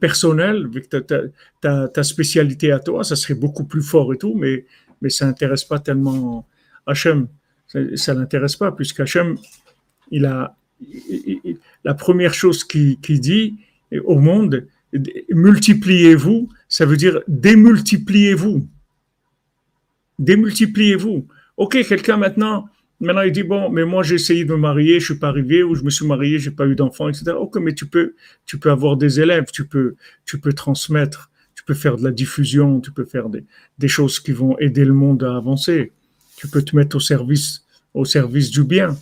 personnel, 0.00 0.68
avec 0.70 0.88
ta, 0.88 1.88
ta, 1.88 2.02
spécialité 2.02 2.72
à 2.72 2.78
toi, 2.78 3.04
ça 3.04 3.14
serait 3.14 3.34
beaucoup 3.34 3.64
plus 3.64 3.82
fort 3.82 4.14
et 4.14 4.16
tout, 4.16 4.34
mais, 4.34 4.64
mais 5.02 5.10
ça 5.10 5.26
n'intéresse 5.26 5.64
pas 5.64 5.80
tellement 5.80 6.46
Hachem. 6.86 7.28
Ça 7.94 8.14
ne 8.14 8.20
l'intéresse 8.20 8.56
pas, 8.56 8.72
puisqu'Hachem, 8.72 9.36
il 10.10 10.26
a, 10.26 10.56
la 11.84 11.94
première 11.94 12.34
chose 12.34 12.64
qu'il 12.64 13.20
dit 13.20 13.56
au 14.04 14.18
monde, 14.18 14.66
multipliez-vous, 15.30 16.48
ça 16.68 16.84
veut 16.84 16.96
dire 16.96 17.20
démultipliez-vous. 17.28 18.66
Démultipliez-vous. 20.18 21.26
Ok, 21.56 21.86
quelqu'un 21.86 22.16
maintenant, 22.16 22.68
Maintenant, 23.02 23.22
il 23.22 23.32
dit, 23.32 23.44
bon, 23.44 23.70
mais 23.70 23.86
moi, 23.86 24.02
j'ai 24.02 24.16
essayé 24.16 24.44
de 24.44 24.52
me 24.52 24.58
marier, 24.58 25.00
je 25.00 25.06
suis 25.06 25.18
pas 25.18 25.28
arrivé, 25.28 25.62
ou 25.62 25.74
je 25.74 25.82
me 25.82 25.88
suis 25.88 26.06
marié, 26.06 26.38
j'ai 26.38 26.50
pas 26.50 26.66
eu 26.66 26.74
d'enfant, 26.74 27.08
etc. 27.08 27.30
Ok, 27.30 27.56
mais 27.56 27.72
tu 27.72 27.86
peux, 27.86 28.14
tu 28.44 28.58
peux 28.58 28.70
avoir 28.70 28.98
des 28.98 29.20
élèves, 29.20 29.46
tu 29.50 29.66
peux, 29.66 29.94
tu 30.26 30.38
peux 30.38 30.52
transmettre, 30.52 31.30
tu 31.54 31.64
peux 31.64 31.72
faire 31.72 31.96
de 31.96 32.04
la 32.04 32.10
diffusion, 32.10 32.78
tu 32.78 32.92
peux 32.92 33.06
faire 33.06 33.28
des 33.78 33.88
choses 33.88 34.20
qui 34.20 34.32
vont 34.32 34.58
aider 34.58 34.84
le 34.84 34.92
monde 34.92 35.24
à 35.24 35.34
avancer. 35.34 35.92
Tu 36.40 36.48
peux 36.48 36.62
te 36.62 36.74
mettre 36.74 36.96
au 36.96 37.00
service, 37.00 37.64
au 37.92 38.04
service 38.04 38.50
du 38.50 38.64
bien. 38.64 38.96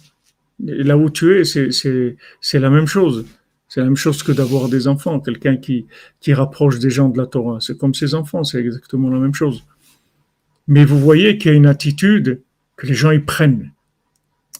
là 0.58 0.96
où 0.96 1.08
tu 1.08 1.38
es, 1.38 1.44
c'est, 1.44 2.58
la 2.58 2.70
même 2.70 2.86
chose. 2.86 3.26
C'est 3.68 3.80
la 3.80 3.86
même 3.86 3.96
chose 3.96 4.22
que 4.22 4.32
d'avoir 4.32 4.68
des 4.68 4.88
enfants, 4.88 5.20
quelqu'un 5.20 5.56
qui, 5.56 5.86
qui 6.20 6.34
rapproche 6.34 6.78
des 6.78 6.90
gens 6.90 7.08
de 7.08 7.18
la 7.18 7.26
Torah. 7.26 7.58
C'est 7.60 7.78
comme 7.78 7.94
ses 7.94 8.14
enfants, 8.14 8.42
c'est 8.42 8.58
exactement 8.58 9.10
la 9.10 9.20
même 9.20 9.34
chose. 9.34 9.64
Mais 10.66 10.84
vous 10.84 10.98
voyez 10.98 11.38
qu'il 11.38 11.50
y 11.52 11.54
a 11.54 11.56
une 11.56 11.66
attitude 11.66 12.42
que 12.76 12.86
les 12.86 12.94
gens 12.94 13.12
y 13.12 13.20
prennent 13.20 13.70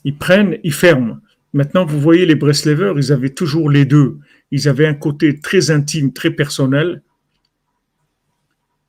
ils 0.05 0.17
prennent, 0.17 0.59
ils 0.65 0.73
ferment. 0.73 1.21
Maintenant, 1.53 1.85
vous 1.85 2.01
voyez, 2.01 2.27
les 2.27 2.35
Breslevers, 2.35 2.99
ils 2.99 3.13
avaient 3.13 3.35
toujours 3.35 3.71
les 3.71 3.85
deux. 3.85 4.19
Ils 4.51 4.69
avaient 4.69 4.87
un 4.87 4.95
côté 4.95 5.41
très 5.41 5.71
intime, 5.71 6.13
très 6.13 6.31
personnel, 6.31 7.03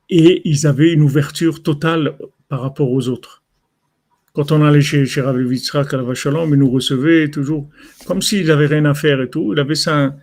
et 0.09 0.41
ils 0.49 0.67
avaient 0.67 0.91
une 0.91 1.01
ouverture 1.01 1.61
totale 1.61 2.17
par 2.47 2.61
rapport 2.61 2.91
aux 2.91 3.07
autres. 3.09 3.38
Quand 4.39 4.53
on 4.53 4.63
allait 4.63 4.79
chez, 4.79 5.05
chez 5.05 5.19
Rabbi 5.19 5.61
à 5.73 5.83
la 5.97 6.45
il 6.45 6.55
nous 6.55 6.69
recevait 6.69 7.27
toujours 7.27 7.67
comme 8.07 8.21
s'il 8.21 8.47
n'avait 8.47 8.67
rien 8.67 8.85
à 8.85 8.93
faire 8.93 9.21
et 9.21 9.29
tout. 9.29 9.51
Il 9.51 9.59
avait 9.59 9.75
sa, 9.75 10.15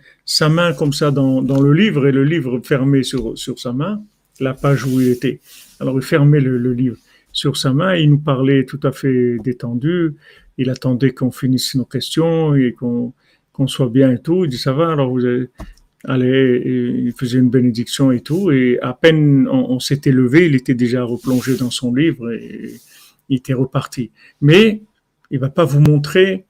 main 0.49 0.73
comme 0.73 0.91
ça 0.91 1.11
dans, 1.11 1.61
le 1.61 1.71
livre 1.71 2.07
et 2.07 2.11
le 2.11 2.23
livre 2.23 2.59
fermé 2.63 3.03
sur, 3.03 3.35
sa 3.37 3.73
main, 3.73 4.01
la 4.39 4.55
page 4.55 4.85
où 4.85 4.99
il 4.99 5.09
était. 5.09 5.39
Alors 5.79 5.97
il 5.97 6.01
fermait 6.01 6.39
le, 6.39 6.73
livre 6.73 6.97
sur 7.31 7.57
sa 7.57 7.73
main, 7.73 7.93
il 7.93 8.09
nous 8.09 8.17
parlait 8.17 8.65
tout 8.65 8.79
à 8.81 8.91
fait 8.91 9.37
détendu, 9.43 10.15
il 10.57 10.71
attendait 10.71 11.11
qu'on 11.11 11.29
finisse 11.29 11.75
nos 11.75 11.85
questions 11.85 12.55
et 12.55 12.73
qu'on 12.73 13.13
soit 13.67 13.89
bien 13.89 14.11
et 14.13 14.19
tout. 14.19 14.45
Il 14.45 14.49
dit 14.49 14.57
ça 14.57 14.73
va, 14.73 14.93
alors 14.93 15.11
vous 15.11 15.27
allez, 16.05 16.63
il 17.05 17.13
faisait 17.15 17.37
une 17.37 17.51
bénédiction 17.51 18.11
et 18.11 18.21
tout. 18.21 18.49
Et 18.49 18.79
à 18.81 18.93
peine 18.93 19.47
on, 19.47 19.79
s'était 19.79 20.11
levé, 20.11 20.47
il 20.47 20.55
était 20.55 20.73
déjà 20.73 21.03
replongé 21.03 21.55
dans 21.55 21.69
son 21.69 21.93
livre 21.93 22.31
et 22.31 22.73
il 23.29 23.37
était 23.37 23.53
reparti. 23.53 24.11
Mais 24.41 24.83
il 25.31 25.39
va 25.39 25.49
pas 25.49 25.65
vous 25.65 25.79
montrer 25.79 26.45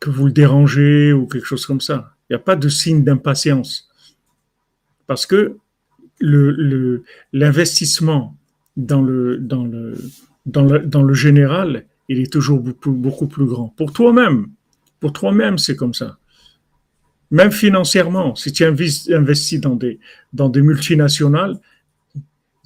que 0.00 0.10
vous 0.10 0.26
le 0.26 0.32
dérangez 0.32 1.12
ou 1.12 1.26
quelque 1.26 1.46
chose 1.46 1.66
comme 1.66 1.80
ça. 1.80 2.14
Il 2.28 2.32
n'y 2.32 2.36
a 2.36 2.40
pas 2.40 2.56
de 2.56 2.68
signe 2.68 3.04
d'impatience. 3.04 3.88
Parce 5.06 5.26
que 5.26 5.56
l'investissement 7.32 8.36
dans, 8.76 9.02
le, 9.02 9.44
général, 11.12 11.86
il 12.08 12.20
est 12.20 12.32
toujours 12.32 12.60
beaucoup, 12.60 13.26
plus 13.26 13.46
grand. 13.46 13.68
Pour 13.76 13.92
toi-même, 13.92 14.48
pour 15.00 15.12
toi-même, 15.12 15.58
c'est 15.58 15.76
comme 15.76 15.94
ça. 15.94 16.18
Même 17.30 17.52
financièrement, 17.52 18.34
si 18.34 18.52
tu 18.52 18.64
investis 18.64 19.60
dans 19.60 19.76
des 19.76 20.62
multinationales, 20.62 21.58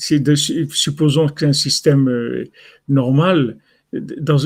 supposons 0.00 1.28
qu'un 1.28 1.48
un 1.48 1.52
système 1.52 2.08
euh, 2.08 2.44
normal, 2.88 3.58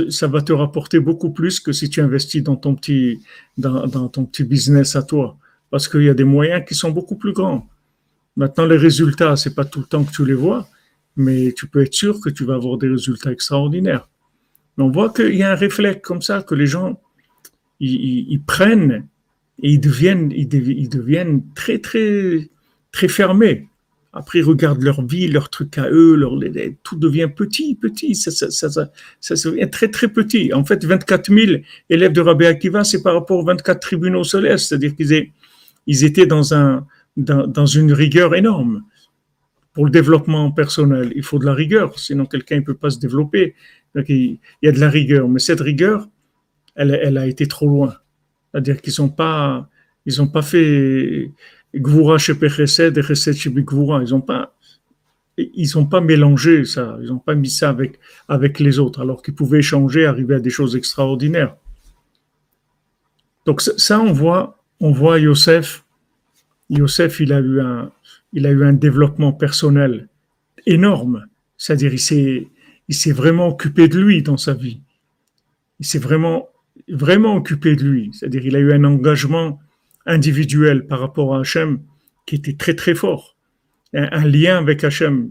ça 0.09 0.27
va 0.27 0.41
te 0.43 0.53
rapporter 0.53 1.01
beaucoup 1.01 1.31
plus 1.31 1.61
que 1.61 1.73
si 1.73 1.91
tu 1.91 2.01
investis 2.01 2.43
dans 2.43 2.57
ton 2.57 2.75
petit, 2.75 3.21
dans, 3.59 3.87
dans 3.87 4.09
ton 4.09 4.25
petit 4.25 4.45
business 4.45 4.97
à 4.97 5.03
toi. 5.03 5.37
Parce 5.71 5.89
qu'il 5.89 6.03
y 6.03 6.09
a 6.09 6.15
des 6.15 6.25
moyens 6.25 6.65
qui 6.67 6.75
sont 6.75 6.91
beaucoup 6.91 7.17
plus 7.17 7.33
grands. 7.33 7.69
Maintenant, 8.37 8.67
les 8.67 8.77
résultats, 8.77 9.37
c'est 9.37 9.55
pas 9.55 9.65
tout 9.65 9.81
le 9.81 9.87
temps 9.87 10.05
que 10.05 10.13
tu 10.13 10.25
les 10.25 10.35
vois, 10.35 10.69
mais 11.17 11.53
tu 11.53 11.67
peux 11.67 11.83
être 11.83 11.95
sûr 11.95 12.21
que 12.21 12.31
tu 12.31 12.45
vas 12.45 12.55
avoir 12.55 12.79
des 12.79 12.89
résultats 12.89 13.33
extraordinaires 13.33 14.09
on 14.79 14.91
voit 14.91 15.13
qu'il 15.13 15.35
y 15.35 15.43
a 15.43 15.53
un 15.53 15.57
réflexe 15.57 16.01
comme 16.03 16.23
ça, 16.23 16.43
que 16.43 16.55
les 16.55 16.67
gens, 16.67 17.01
ils, 17.81 18.43
prennent 18.43 19.07
et 19.63 19.73
ils 19.73 19.81
deviennent, 19.81 20.33
ils, 20.33 20.49
deviennent 20.49 21.43
très, 21.55 21.79
très, 21.79 22.51
très 22.93 23.09
fermés. 23.09 23.69
Après, 24.17 24.39
ils 24.39 24.45
regardent 24.45 24.83
leur 24.83 25.05
vie, 25.05 25.27
leurs 25.27 25.51
trucs 25.51 25.77
à 25.77 25.91
eux, 25.91 26.15
leur, 26.15 26.39
tout 26.85 26.97
devient 26.97 27.29
petit, 27.35 27.75
petit, 27.75 28.15
ça, 28.15 28.31
devient 28.31 29.69
très, 29.69 29.89
très 29.89 30.07
petit. 30.07 30.53
En 30.53 30.65
fait, 30.65 30.85
24 30.85 31.35
000 31.35 31.63
élèves 31.91 32.13
de 32.13 32.21
Rabbi 32.21 32.47
Akiva, 32.47 32.85
c'est 32.85 33.03
par 33.03 33.15
rapport 33.15 33.39
aux 33.41 33.45
24 33.45 33.81
tribunaux 33.81 34.23
célestes, 34.23 34.69
c'est-à-dire 34.69 34.95
qu'ils 34.95 35.31
ils 35.89 36.05
étaient 36.05 36.27
dans, 36.27 36.55
un, 36.55 36.87
dans, 37.17 37.49
dans 37.49 37.67
une 37.67 37.93
rigueur 37.93 38.37
énorme. 38.37 38.85
Pour 39.73 39.85
le 39.85 39.91
développement 39.91 40.53
personnel, 40.53 41.13
il 41.17 41.25
faut 41.25 41.41
de 41.41 41.47
la 41.47 41.55
rigueur, 41.55 41.99
sinon 41.99 42.27
quelqu'un 42.27 42.57
ne 42.57 42.61
peut 42.61 42.77
pas 42.77 42.91
se 42.91 43.01
développer. 43.01 43.57
Donc, 43.97 44.09
il 44.09 44.39
y 44.63 44.69
a 44.69 44.73
de 44.73 44.79
la 44.79 44.91
rigueur, 44.91 45.29
mais 45.29 45.41
cette 45.41 45.61
rigueur, 45.61 46.09
elle, 46.77 47.19
a 47.19 47.27
été 47.27 47.49
trop 47.49 47.67
loin. 47.67 47.97
C'est-à-dire 48.53 48.81
qu'ils 48.81 48.95
n'ont 49.01 49.09
pas 49.09 50.43
fait 50.43 51.33
Gvura 51.81 52.19
chez 52.19 52.35
Pechesed 52.35 52.97
et 52.97 53.03
Chesed 53.03 53.35
chez 53.35 53.51
Gvura. 53.51 54.03
Ils 54.03 54.11
n'ont 54.11 54.21
pas, 54.21 54.55
ils 55.37 55.79
ont 55.79 55.87
pas 55.87 56.01
mélangé 56.01 56.65
ça. 56.65 56.97
Ils 57.03 57.09
n'ont 57.09 57.19
pas 57.19 57.35
mis 57.35 57.51
ça 57.51 57.71
avec, 57.71 57.99
avec 58.29 58.61
les 58.61 58.79
autres, 58.79 59.01
alors 59.03 59.23
qu'ils 59.23 59.35
pouvaient 59.35 59.59
échanger, 59.59 60.07
arriver 60.07 60.37
à 60.37 60.41
des 60.41 60.51
choses 60.51 60.77
extraordinaires. 60.77 61.57
Donc, 63.47 63.61
ça, 63.61 64.01
on 64.01 64.13
voit, 64.13 64.63
on 64.81 64.93
voit 64.93 65.19
Yosef. 65.19 65.85
Yosef, 66.71 67.21
il 67.21 67.33
a 67.33 67.41
eu 67.41 67.61
un, 67.61 67.93
il 68.33 68.47
a 68.47 68.51
eu 68.51 68.65
un 68.65 68.73
développement 68.73 69.33
personnel 69.33 70.09
énorme. 70.67 71.27
C'est-à-dire, 71.57 71.93
il 71.93 72.01
s'est, 72.01 72.49
il 72.89 72.95
s'est 72.95 73.13
vraiment 73.13 73.49
occupé 73.49 73.89
de 73.89 73.99
lui 73.99 74.23
dans 74.23 74.37
sa 74.37 74.55
vie. 74.55 74.81
Il 75.81 75.87
s'est 75.87 75.99
vraiment, 75.99 76.49
vraiment 76.89 77.37
occupé 77.37 77.77
de 77.77 77.85
lui. 77.85 78.11
C'est-à-dire, 78.13 78.47
il 78.47 78.57
a 78.57 78.61
eu 78.61 78.73
un 78.73 78.85
engagement 78.85 79.61
individuel 80.07 80.87
par 80.87 81.01
rapport 81.01 81.35
à 81.35 81.41
Hachem 81.41 81.81
qui 82.27 82.37
était 82.37 82.55
très 82.55 82.75
très 82.75 82.95
fort. 82.95 83.37
Un, 83.93 84.27
lien 84.27 84.59
avec 84.59 84.83
Hachem, 84.83 85.31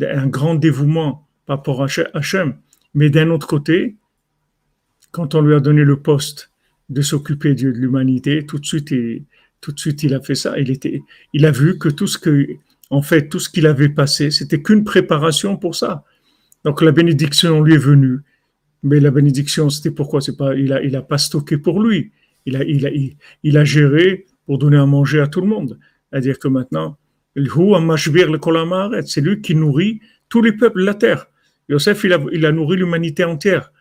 un 0.00 0.26
grand 0.28 0.54
dévouement 0.54 1.26
par 1.44 1.58
rapport 1.58 1.82
à 1.82 1.88
Hachem. 2.14 2.56
Mais 2.94 3.10
d'un 3.10 3.28
autre 3.28 3.46
côté, 3.46 3.96
quand 5.10 5.34
on 5.34 5.42
lui 5.42 5.54
a 5.54 5.60
donné 5.60 5.84
le 5.84 6.00
poste 6.00 6.50
de 6.88 7.02
s'occuper 7.02 7.54
de 7.54 7.68
l'humanité, 7.68 8.46
tout 8.46 8.58
de 8.58 8.64
suite, 8.64 8.94
tout 9.60 9.72
de 9.72 9.78
suite, 9.78 10.02
il 10.02 10.14
a 10.14 10.20
fait 10.20 10.34
ça. 10.34 10.58
Il 10.58 10.70
était, 10.70 11.02
il 11.34 11.44
a 11.44 11.50
vu 11.50 11.78
que 11.78 11.88
tout 11.88 12.06
ce 12.06 12.16
que, 12.18 12.46
en 12.88 13.02
fait, 13.02 13.28
tout 13.28 13.38
ce 13.38 13.50
qu'il 13.50 13.66
avait 13.66 13.90
passé, 13.90 14.30
c'était 14.30 14.62
qu'une 14.62 14.84
préparation 14.84 15.56
pour 15.56 15.74
ça. 15.74 16.04
Donc 16.64 16.82
la 16.82 16.92
bénédiction 16.92 17.62
lui 17.62 17.74
est 17.74 17.78
venue, 17.78 18.20
mais 18.82 19.00
la 19.00 19.10
bénédiction, 19.10 19.70
c'était 19.70 19.90
pourquoi? 19.90 20.20
C'est 20.20 20.36
pas, 20.36 20.54
il 20.54 20.72
a, 20.72 20.82
il 20.82 20.96
a 20.96 21.02
pas 21.02 21.18
stocké 21.18 21.58
pour 21.58 21.82
lui. 21.82 22.12
Il 22.46 22.56
a, 22.56 22.64
il 22.64 22.86
a, 22.86 22.90
il, 23.42 23.58
a 23.58 23.64
géré 23.64 24.26
pour 24.46 24.58
donner 24.58 24.78
à 24.78 24.86
manger 24.86 25.20
à 25.20 25.26
tout 25.26 25.40
le 25.40 25.46
monde. 25.46 25.78
C'est-à-dire 26.10 26.38
que 26.38 26.48
maintenant, 26.48 26.96
c'est 27.36 29.20
lui 29.20 29.40
qui 29.40 29.54
nourrit 29.54 30.00
tous 30.28 30.42
les 30.42 30.52
peuples 30.52 30.80
de 30.80 30.86
la 30.86 30.94
terre. 30.94 31.26
Yosef, 31.68 32.04
il 32.04 32.12
a, 32.12 32.18
il 32.32 32.46
a 32.46 32.52
nourri 32.52 32.76
l'humanité 32.76 33.24
entière. 33.24 33.72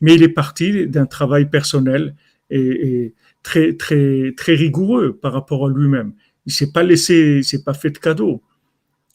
Mais 0.00 0.14
il 0.14 0.22
est 0.22 0.28
parti 0.28 0.86
d'un 0.86 1.06
travail 1.06 1.50
personnel 1.50 2.14
et, 2.50 3.14
très, 3.42 3.74
très, 3.74 4.32
très 4.36 4.54
rigoureux 4.54 5.16
par 5.16 5.32
rapport 5.32 5.66
à 5.66 5.70
lui-même. 5.70 6.12
Il 6.46 6.52
s'est 6.52 6.72
pas 6.72 6.82
laissé, 6.82 7.42
s'est 7.42 7.62
pas 7.62 7.74
fait 7.74 7.90
de 7.90 7.98
cadeau 7.98 8.42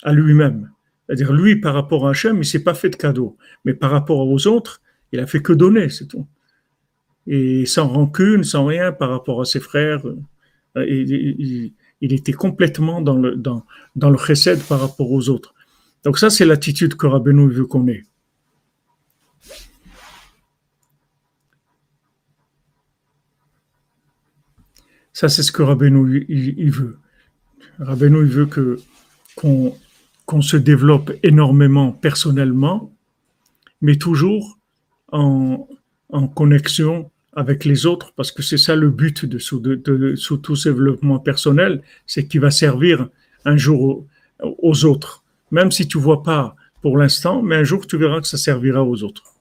à 0.03 0.13
lui-même. 0.13 0.71
C'est-à-dire, 1.05 1.33
lui, 1.33 1.57
par 1.57 1.73
rapport 1.73 2.07
à 2.07 2.11
Hachem, 2.11 2.37
il 2.37 2.45
s'est 2.45 2.63
pas 2.63 2.73
fait 2.73 2.89
de 2.89 2.95
cadeau. 2.95 3.37
Mais 3.65 3.73
par 3.73 3.91
rapport 3.91 4.27
aux 4.27 4.47
autres, 4.47 4.81
il 5.11 5.19
a 5.19 5.27
fait 5.27 5.41
que 5.41 5.53
donner, 5.53 5.89
c'est 5.89 6.07
tout. 6.07 6.25
Et 7.27 7.65
sans 7.65 7.87
rancune, 7.87 8.43
sans 8.43 8.65
rien 8.65 8.91
par 8.91 9.09
rapport 9.09 9.41
à 9.41 9.45
ses 9.45 9.59
frères. 9.59 10.05
Euh, 10.77 10.85
il, 10.85 11.73
était 12.01 12.33
complètement 12.33 12.99
dans 13.01 13.15
le, 13.15 13.35
dans, 13.35 13.63
dans 13.95 14.09
le 14.09 14.17
chesed 14.17 14.61
par 14.67 14.81
rapport 14.81 15.09
aux 15.11 15.29
autres. 15.29 15.53
Donc 16.03 16.19
ça, 16.19 16.29
c'est 16.29 16.45
l'attitude 16.45 16.95
que 16.95 17.07
Rabbeinu 17.07 17.49
veut 17.49 17.65
qu'on 17.65 17.87
ait. 17.87 18.03
Ça, 25.13 25.29
c'est 25.29 25.43
ce 25.43 25.51
que 25.51 25.61
Rabbeinu 25.61 26.25
il, 26.27 26.71
veut. 26.71 26.97
Rabbeinu 27.79 28.19
il 28.25 28.31
veut 28.31 28.47
que 28.47 28.79
qu'on 29.35 30.41
se 30.41 30.57
développe 30.57 31.11
énormément 31.23 31.91
personnellement, 31.91 32.91
mais 33.81 33.95
toujours 33.95 34.57
en, 35.11 35.67
en 36.09 36.27
connexion 36.27 37.11
avec 37.35 37.65
les 37.65 37.85
autres, 37.85 38.13
parce 38.15 38.31
que 38.31 38.43
c'est 38.43 38.57
ça 38.57 38.75
le 38.75 38.89
but 38.89 39.25
de, 39.25 39.39
de, 39.75 40.15
sous 40.15 40.37
tout 40.37 40.55
ce 40.55 40.69
développement 40.69 41.19
personnel, 41.19 41.81
c'est 42.05 42.27
qu'il 42.27 42.41
va 42.41 42.51
servir 42.51 43.07
un 43.45 43.57
jour 43.57 44.05
aux, 44.41 44.85
autres. 44.85 45.23
Même 45.51 45.71
si 45.71 45.87
tu 45.87 45.97
vois 45.97 46.23
pas 46.23 46.55
pour 46.81 46.97
l'instant, 46.97 47.41
mais 47.41 47.55
un 47.55 47.63
jour 47.63 47.87
tu 47.87 47.97
verras 47.97 48.21
que 48.21 48.27
ça 48.27 48.37
servira 48.37 48.83
aux 48.83 49.03
autres. 49.03 49.32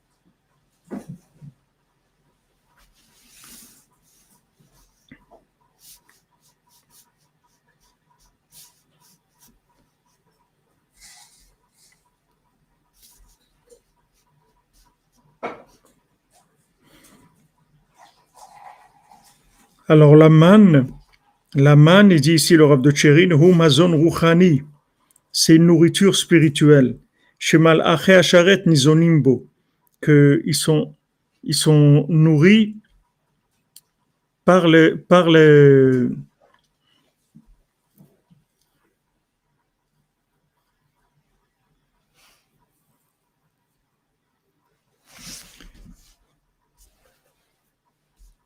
Alors 19.89 20.17
la 20.17 20.29
manne, 20.29 20.87
la 21.55 21.77
manne, 21.77 22.11
il 22.13 22.21
dit 22.21 22.35
ici 22.35 22.57
le 22.57 22.65
Rav 22.65 22.81
de 22.81 22.91
Tchérin, 22.91 23.31
Humazon 23.31 23.97
Rouchani, 23.97 24.63
c'est 25.33 25.57
une 25.57 25.67
nourriture 25.67 26.15
spirituelle. 26.15 26.99
Shemal 27.39 27.81
Ache 27.81 28.11
Asharet 28.11 28.63
Nizonimbo, 28.67 29.47
qu'ils 30.03 30.55
sont, 30.55 30.95
ils 31.43 31.55
sont 31.55 32.07
nourris 32.09 32.77
par 34.45 34.69
les, 34.69 34.97
par 34.97 35.29
les, 35.29 36.07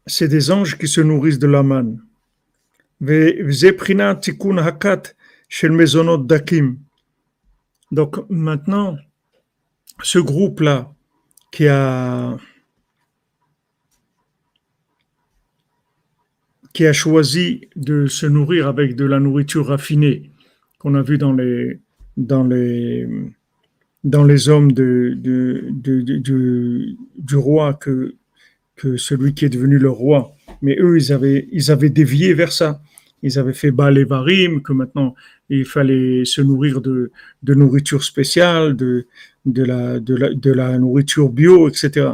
c'est 0.06 0.28
des 0.28 0.50
anges 0.50 0.78
qui 0.78 0.88
se 0.88 1.00
nourrissent 1.00 1.38
de 1.38 1.46
la 1.46 1.62
manne. 1.62 2.02
Donc 7.92 8.16
maintenant, 8.30 8.96
ce 10.02 10.18
groupe-là 10.18 10.92
qui 11.52 11.68
a, 11.68 12.36
qui 16.72 16.86
a 16.86 16.92
choisi 16.92 17.68
de 17.76 18.06
se 18.06 18.26
nourrir 18.26 18.66
avec 18.68 18.96
de 18.96 19.04
la 19.04 19.20
nourriture 19.20 19.66
raffinée 19.66 20.30
qu'on 20.78 20.94
a 20.94 21.02
vu 21.02 21.18
dans 21.18 21.32
les, 21.32 21.80
dans 22.16 22.44
les, 22.44 23.08
dans 24.04 24.24
les 24.24 24.48
hommes 24.48 24.72
du 24.72 25.36
roi 27.34 27.74
que 27.74 28.14
que 28.76 28.96
celui 28.96 29.34
qui 29.34 29.44
est 29.44 29.48
devenu 29.50 29.78
le 29.78 29.90
roi. 29.90 30.32
Mais 30.62 30.76
eux, 30.80 30.96
ils 30.96 31.12
avaient, 31.12 31.48
ils 31.52 31.70
avaient 31.70 31.90
dévié 31.90 32.34
vers 32.34 32.52
ça. 32.52 32.80
Ils 33.22 33.38
avaient 33.38 33.54
fait 33.54 33.70
bas 33.70 33.90
les 33.90 34.04
varim, 34.04 34.62
que 34.62 34.72
maintenant 34.72 35.14
il 35.48 35.64
fallait 35.64 36.24
se 36.24 36.40
nourrir 36.40 36.80
de, 36.80 37.10
de 37.42 37.54
nourriture 37.54 38.04
spéciale, 38.04 38.76
de, 38.76 39.06
de, 39.46 39.64
la, 39.64 40.00
de, 40.00 40.14
la, 40.14 40.34
de 40.34 40.52
la 40.52 40.78
nourriture 40.78 41.30
bio, 41.30 41.68
etc. 41.68 42.10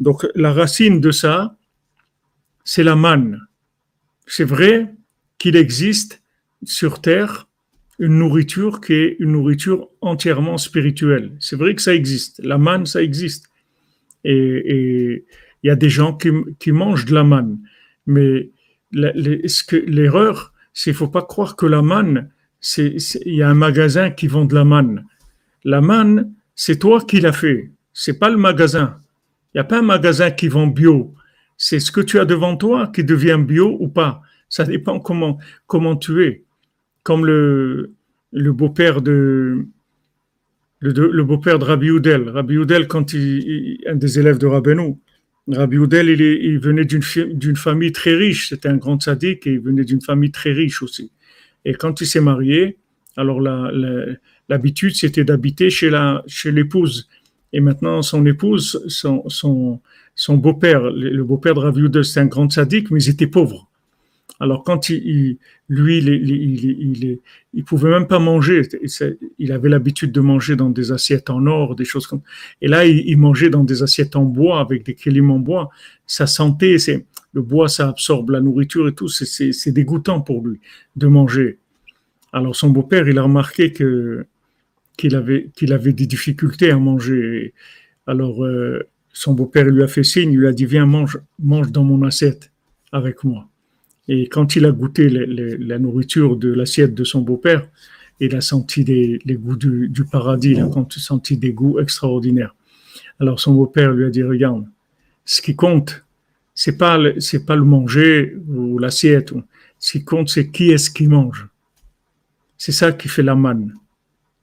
Donc 0.00 0.26
la 0.34 0.52
racine 0.52 1.00
de 1.00 1.10
ça, 1.10 1.56
c'est 2.64 2.82
la 2.82 2.96
manne. 2.96 3.40
C'est 4.26 4.44
vrai 4.44 4.92
qu'il 5.38 5.56
existe 5.56 6.22
sur 6.64 7.00
Terre 7.00 7.48
une 7.98 8.18
nourriture 8.18 8.80
qui 8.80 8.94
est 8.94 9.16
une 9.20 9.32
nourriture 9.32 9.88
entièrement 10.00 10.58
spirituelle. 10.58 11.32
C'est 11.38 11.56
vrai 11.56 11.74
que 11.74 11.82
ça 11.82 11.94
existe. 11.94 12.40
La 12.42 12.58
manne, 12.58 12.86
ça 12.86 13.02
existe. 13.02 13.48
Et, 14.24 14.32
et, 14.32 15.24
il 15.62 15.68
y 15.68 15.70
a 15.70 15.76
des 15.76 15.90
gens 15.90 16.14
qui, 16.14 16.30
qui 16.58 16.72
mangent 16.72 17.04
de 17.04 17.14
la 17.14 17.24
manne. 17.24 17.58
Mais 18.06 18.50
l'erreur, 18.92 20.52
c'est 20.72 20.84
qu'il 20.84 20.92
ne 20.92 20.96
faut 20.96 21.08
pas 21.08 21.22
croire 21.22 21.56
que 21.56 21.66
la 21.66 21.82
manne, 21.82 22.30
c'est, 22.60 22.96
il 23.26 23.34
y 23.34 23.42
a 23.42 23.48
un 23.48 23.54
magasin 23.54 24.10
qui 24.10 24.26
vend 24.26 24.44
de 24.44 24.54
la 24.54 24.64
manne. 24.64 25.04
La 25.64 25.80
manne, 25.80 26.32
c'est 26.54 26.78
toi 26.78 27.00
qui 27.00 27.20
l'as 27.20 27.32
fait. 27.32 27.70
C'est 27.92 28.18
pas 28.18 28.30
le 28.30 28.36
magasin. 28.36 28.98
Il 29.54 29.58
n'y 29.58 29.60
a 29.60 29.64
pas 29.64 29.78
un 29.78 29.82
magasin 29.82 30.30
qui 30.30 30.48
vend 30.48 30.66
bio. 30.66 31.14
C'est 31.56 31.80
ce 31.80 31.92
que 31.92 32.00
tu 32.00 32.18
as 32.18 32.24
devant 32.24 32.56
toi 32.56 32.90
qui 32.92 33.04
devient 33.04 33.38
bio 33.38 33.76
ou 33.78 33.88
pas. 33.88 34.22
Ça 34.48 34.64
dépend 34.64 34.98
comment, 34.98 35.38
comment 35.66 35.96
tu 35.96 36.24
es. 36.24 36.44
Comme 37.02 37.26
le, 37.26 37.92
le 38.32 38.52
beau-père 38.52 39.02
de, 39.02 39.66
le, 40.80 41.22
beau-père 41.22 41.58
de 41.58 41.64
Rabbi 41.64 41.90
Oudel. 41.90 42.28
Rabbi 42.28 42.58
Oudel, 42.58 42.88
quand 42.88 43.12
il, 43.12 43.78
un 43.86 43.94
des 43.94 44.18
élèves 44.18 44.38
de 44.38 44.46
Rabbeinu, 44.46 44.98
Rabbi 45.48 45.76
Oudel, 45.76 46.08
il, 46.08 46.58
venait 46.60 46.84
d'une 46.84 47.56
famille 47.56 47.92
très 47.92 48.14
riche. 48.14 48.50
C'était 48.50 48.68
un 48.68 48.76
grand 48.76 49.00
sadique 49.02 49.46
et 49.46 49.52
il 49.52 49.60
venait 49.60 49.84
d'une 49.84 50.00
famille 50.00 50.30
très 50.30 50.52
riche 50.52 50.82
aussi. 50.82 51.10
Et 51.64 51.74
quand 51.74 52.00
il 52.00 52.06
s'est 52.06 52.20
marié, 52.20 52.78
alors 53.16 53.40
l'habitude, 54.48 54.94
c'était 54.94 55.24
d'habiter 55.24 55.70
chez 55.70 55.90
l'épouse. 56.46 57.08
et 57.52 57.60
maintenant, 57.60 58.02
son 58.02 58.24
épouse, 58.24 58.84
son, 58.88 59.80
beau-père, 60.36 60.90
le 60.90 61.22
beau-père 61.24 61.54
de 61.54 61.60
Rabbi 61.60 61.82
Oudel, 61.82 62.04
c'était 62.04 62.20
un 62.20 62.26
grand 62.26 62.50
sadique, 62.50 62.90
mais 62.90 63.02
ils 63.02 63.10
étaient 63.10 63.26
pauvres. 63.26 63.68
Alors 64.42 64.64
quand 64.64 64.88
il, 64.88 65.38
lui, 65.68 65.98
il, 65.98 67.20
il, 67.54 67.64
pouvait 67.64 67.90
même 67.90 68.08
pas 68.08 68.18
manger. 68.18 68.62
Il 69.38 69.52
avait 69.52 69.68
l'habitude 69.68 70.10
de 70.10 70.20
manger 70.20 70.56
dans 70.56 70.68
des 70.68 70.90
assiettes 70.90 71.30
en 71.30 71.46
or, 71.46 71.76
des 71.76 71.84
choses 71.84 72.08
comme. 72.08 72.22
Et 72.60 72.66
là, 72.66 72.84
il, 72.84 73.16
mangeait 73.18 73.50
dans 73.50 73.62
des 73.62 73.84
assiettes 73.84 74.16
en 74.16 74.24
bois 74.24 74.58
avec 74.58 74.84
des 74.84 74.94
kélim 74.94 75.30
en 75.30 75.38
bois. 75.38 75.70
Sa 76.08 76.26
santé, 76.26 76.80
c'est 76.80 77.06
le 77.32 77.42
bois, 77.42 77.68
ça 77.68 77.88
absorbe 77.88 78.30
la 78.30 78.40
nourriture 78.40 78.88
et 78.88 78.94
tout. 78.94 79.06
C'est 79.06 79.70
dégoûtant 79.70 80.20
pour 80.20 80.44
lui 80.44 80.58
de 80.96 81.06
manger. 81.06 81.60
Alors 82.32 82.56
son 82.56 82.70
beau-père, 82.70 83.08
il 83.08 83.18
a 83.18 83.22
remarqué 83.22 83.72
que 83.72 84.26
qu'il 84.96 85.14
avait 85.14 85.50
qu'il 85.54 85.72
avait 85.72 85.92
des 85.92 86.06
difficultés 86.06 86.72
à 86.72 86.78
manger. 86.78 87.54
Alors 88.08 88.44
euh, 88.44 88.88
son 89.12 89.34
beau-père 89.34 89.66
lui 89.66 89.84
a 89.84 89.88
fait 89.88 90.02
signe, 90.02 90.32
il 90.32 90.38
lui 90.40 90.48
a 90.48 90.52
dit 90.52 90.66
viens 90.66 90.86
mange 90.86 91.20
mange 91.38 91.70
dans 91.70 91.84
mon 91.84 92.02
assiette 92.02 92.50
avec 92.90 93.22
moi. 93.22 93.48
Et 94.14 94.28
quand 94.28 94.56
il 94.56 94.66
a 94.66 94.72
goûté 94.72 95.08
la 95.08 95.78
nourriture 95.78 96.36
de 96.36 96.52
l'assiette 96.52 96.94
de 96.94 97.02
son 97.02 97.22
beau-père, 97.22 97.66
il 98.20 98.36
a 98.36 98.42
senti 98.42 98.84
les, 98.84 99.36
goûts 99.36 99.56
du, 99.56 100.04
paradis, 100.04 100.50
il 100.50 100.60
a 100.60 100.70
senti 100.98 101.38
des 101.38 101.54
goûts 101.54 101.80
extraordinaires. 101.80 102.54
Alors 103.20 103.40
son 103.40 103.54
beau-père 103.54 103.90
lui 103.90 104.04
a 104.04 104.10
dit, 104.10 104.22
regarde, 104.22 104.66
ce 105.24 105.40
qui 105.40 105.56
compte, 105.56 106.04
c'est 106.54 106.76
pas 106.76 106.98
c'est 107.20 107.46
pas 107.46 107.56
le 107.56 107.64
manger 107.64 108.36
ou 108.48 108.78
l'assiette, 108.78 109.32
Ce 109.78 109.92
qui 109.92 110.04
compte, 110.04 110.28
c'est 110.28 110.50
qui 110.50 110.70
est-ce 110.72 110.90
qui 110.90 111.06
mange. 111.06 111.48
C'est 112.58 112.76
ça 112.80 112.92
qui 112.92 113.08
fait 113.08 113.22
la 113.22 113.34
manne. 113.34 113.72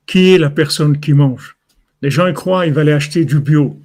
Qui 0.07 0.31
est 0.31 0.39
la 0.39 0.49
personne 0.49 0.99
qui 0.99 1.13
mange? 1.13 1.57
Les 2.01 2.09
gens 2.09 2.25
ils 2.25 2.33
croient 2.33 2.63
qu'ils 2.65 2.73
vont 2.73 2.81
aller 2.81 2.91
acheter 3.01 3.23
du 3.23 3.39
bio. 3.39 3.79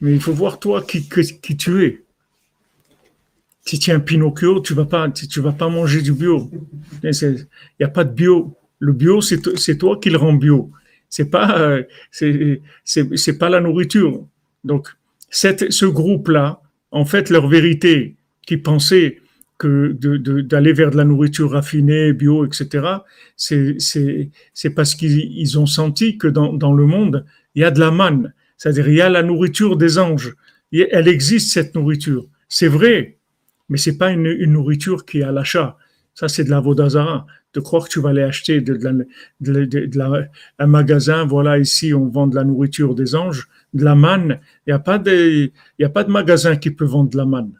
Mais 0.00 0.12
il 0.12 0.20
faut 0.20 0.32
voir 0.32 0.58
toi 0.58 0.82
qui, 0.82 1.08
qui, 1.08 1.56
tu 1.56 1.84
es. 1.84 2.02
Si 3.64 3.78
tu 3.78 3.90
es 3.90 3.94
un 3.94 4.00
Pinocchio, 4.00 4.60
tu 4.60 4.74
vas 4.74 4.86
pas, 4.86 5.10
tu 5.10 5.40
vas 5.40 5.52
pas 5.52 5.68
manger 5.68 6.02
du 6.02 6.12
bio. 6.12 6.50
Il 7.02 7.10
n'y 7.78 7.86
a 7.86 7.88
pas 7.88 8.04
de 8.04 8.12
bio. 8.12 8.56
Le 8.78 8.92
bio, 8.92 9.20
c'est 9.20 9.76
toi 9.78 9.98
qui 10.00 10.10
le 10.10 10.16
rend 10.16 10.32
bio. 10.32 10.70
C'est 11.08 11.30
pas, 11.30 11.58
euh, 11.58 11.82
c'est 12.84 13.38
pas 13.38 13.48
la 13.48 13.60
nourriture. 13.60 14.26
Donc, 14.64 14.88
ce 15.30 15.86
groupe-là, 15.86 16.62
en 16.90 17.04
fait, 17.04 17.30
leur 17.30 17.48
vérité, 17.48 18.16
qui 18.46 18.56
pensait 18.56 19.18
que 19.58 19.92
d'aller 20.42 20.72
vers 20.72 20.90
de 20.90 20.96
la 20.96 21.04
nourriture 21.04 21.50
raffinée, 21.50 22.12
bio, 22.14 22.46
etc., 22.46 22.86
c'est 23.36 24.70
parce 24.74 24.94
qu'ils 24.94 25.58
ont 25.58 25.66
senti 25.66 26.16
que 26.16 26.28
dans, 26.28 26.52
dans, 26.54 26.72
le 26.72 26.86
monde, 26.86 27.26
il 27.54 27.62
y 27.62 27.64
a 27.64 27.70
de 27.70 27.78
la 27.78 27.90
manne, 27.90 28.32
c'est-à-dire 28.56 28.88
il 28.88 28.94
y 28.96 29.00
a 29.02 29.10
la 29.10 29.22
nourriture 29.22 29.76
des 29.76 29.98
anges. 29.98 30.34
Elle 30.72 31.08
existe, 31.08 31.52
cette 31.52 31.74
nourriture. 31.74 32.26
C'est 32.48 32.68
vrai, 32.68 33.18
mais 33.70 33.78
c'est 33.78 33.96
pas 33.96 34.10
une, 34.10 34.44
nourriture 34.44 35.06
qui 35.06 35.20
est 35.20 35.22
à 35.22 35.32
l'achat. 35.32 35.78
Ça, 36.14 36.28
c'est 36.28 36.44
de 36.44 36.50
la 36.50 36.60
vodazara. 36.60 37.26
De 37.54 37.60
croire 37.60 37.84
que 37.84 37.88
tu 37.88 38.00
vas 38.00 38.10
aller 38.10 38.22
acheter 38.22 38.60
de, 38.60 38.74
de, 39.40 39.64
de, 39.64 40.28
un 40.58 40.66
magasin, 40.66 41.24
voilà, 41.24 41.58
ici, 41.58 41.94
on 41.94 42.06
vend 42.08 42.26
de 42.26 42.36
la 42.36 42.44
nourriture 42.44 42.94
des 42.94 43.14
anges, 43.14 43.48
de 43.74 43.84
la 43.84 43.94
manne. 43.94 44.38
Il 44.66 44.70
n'y 44.70 44.72
a, 44.72 44.78
pas 44.78 44.98
de, 44.98 45.50
y 45.78 45.84
a 45.84 45.88
pas 45.88 46.04
de 46.04 46.10
magasin 46.10 46.56
qui 46.56 46.70
peut 46.70 46.84
vendre 46.84 47.10
de 47.10 47.16
la 47.16 47.24
manne. 47.24 47.52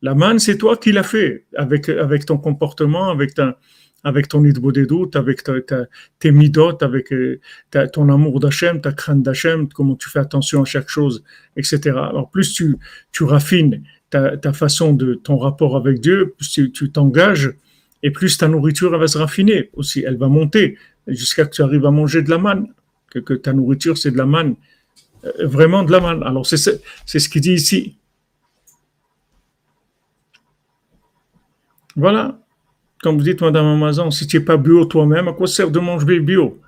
La 0.00 0.14
manne, 0.14 0.38
c'est 0.38 0.58
toi 0.58 0.76
qui 0.76 0.92
l'as 0.92 1.02
fait 1.02 1.46
avec, 1.56 1.88
avec 1.88 2.24
ton 2.24 2.38
comportement, 2.38 3.10
avec, 3.10 3.34
ta, 3.34 3.58
avec 4.04 4.28
ton 4.28 4.42
doutes, 4.42 5.16
avec 5.16 5.42
ta, 5.42 5.52
tes 6.18 6.30
midotes, 6.30 6.82
avec 6.82 7.12
euh, 7.12 7.40
ton 7.92 8.08
amour 8.08 8.40
d'Hachem, 8.40 8.80
ta 8.80 8.92
crainte 8.92 9.22
d'Hachem, 9.22 9.68
comment 9.68 9.96
tu 9.96 10.08
fais 10.08 10.20
attention 10.20 10.62
à 10.62 10.64
chaque 10.64 10.88
chose, 10.88 11.24
etc. 11.56 11.80
Alors 11.90 12.30
plus 12.30 12.52
tu, 12.52 12.76
tu 13.12 13.24
raffines 13.24 13.82
ta, 14.10 14.36
ta 14.36 14.52
façon 14.52 14.92
de 14.92 15.14
ton 15.14 15.36
rapport 15.38 15.76
avec 15.76 16.00
Dieu, 16.00 16.34
plus 16.36 16.72
tu 16.72 16.90
t'engages, 16.90 17.54
et 18.02 18.10
plus 18.10 18.38
ta 18.38 18.48
nourriture 18.48 18.96
va 18.96 19.06
se 19.06 19.18
raffiner 19.18 19.70
aussi, 19.74 20.04
elle 20.06 20.16
va 20.16 20.28
monter 20.28 20.78
jusqu'à 21.06 21.44
que 21.44 21.50
tu 21.50 21.62
arrives 21.62 21.84
à 21.84 21.90
manger 21.90 22.22
de 22.22 22.30
la 22.30 22.38
manne, 22.38 22.68
que, 23.10 23.18
que 23.18 23.34
ta 23.34 23.52
nourriture 23.52 23.98
c'est 23.98 24.10
de 24.10 24.16
la 24.16 24.26
manne, 24.26 24.54
euh, 25.24 25.46
vraiment 25.46 25.82
de 25.82 25.92
la 25.92 26.00
manne. 26.00 26.22
Alors 26.22 26.46
c'est 26.46 26.58
ce 26.58 27.28
qu'il 27.28 27.40
dit 27.40 27.54
ici. 27.54 27.96
Voilà. 31.96 32.38
Comme 33.02 33.16
vous 33.16 33.24
dites, 33.24 33.40
Madame 33.40 33.66
Amazon, 33.66 34.10
si 34.10 34.26
tu 34.26 34.38
n'es 34.38 34.44
pas 34.44 34.56
bio 34.56 34.84
toi-même, 34.84 35.28
à 35.28 35.32
quoi 35.32 35.46
sert 35.48 35.70
de 35.70 35.80
manger 35.80 36.20
bio? 36.20 36.60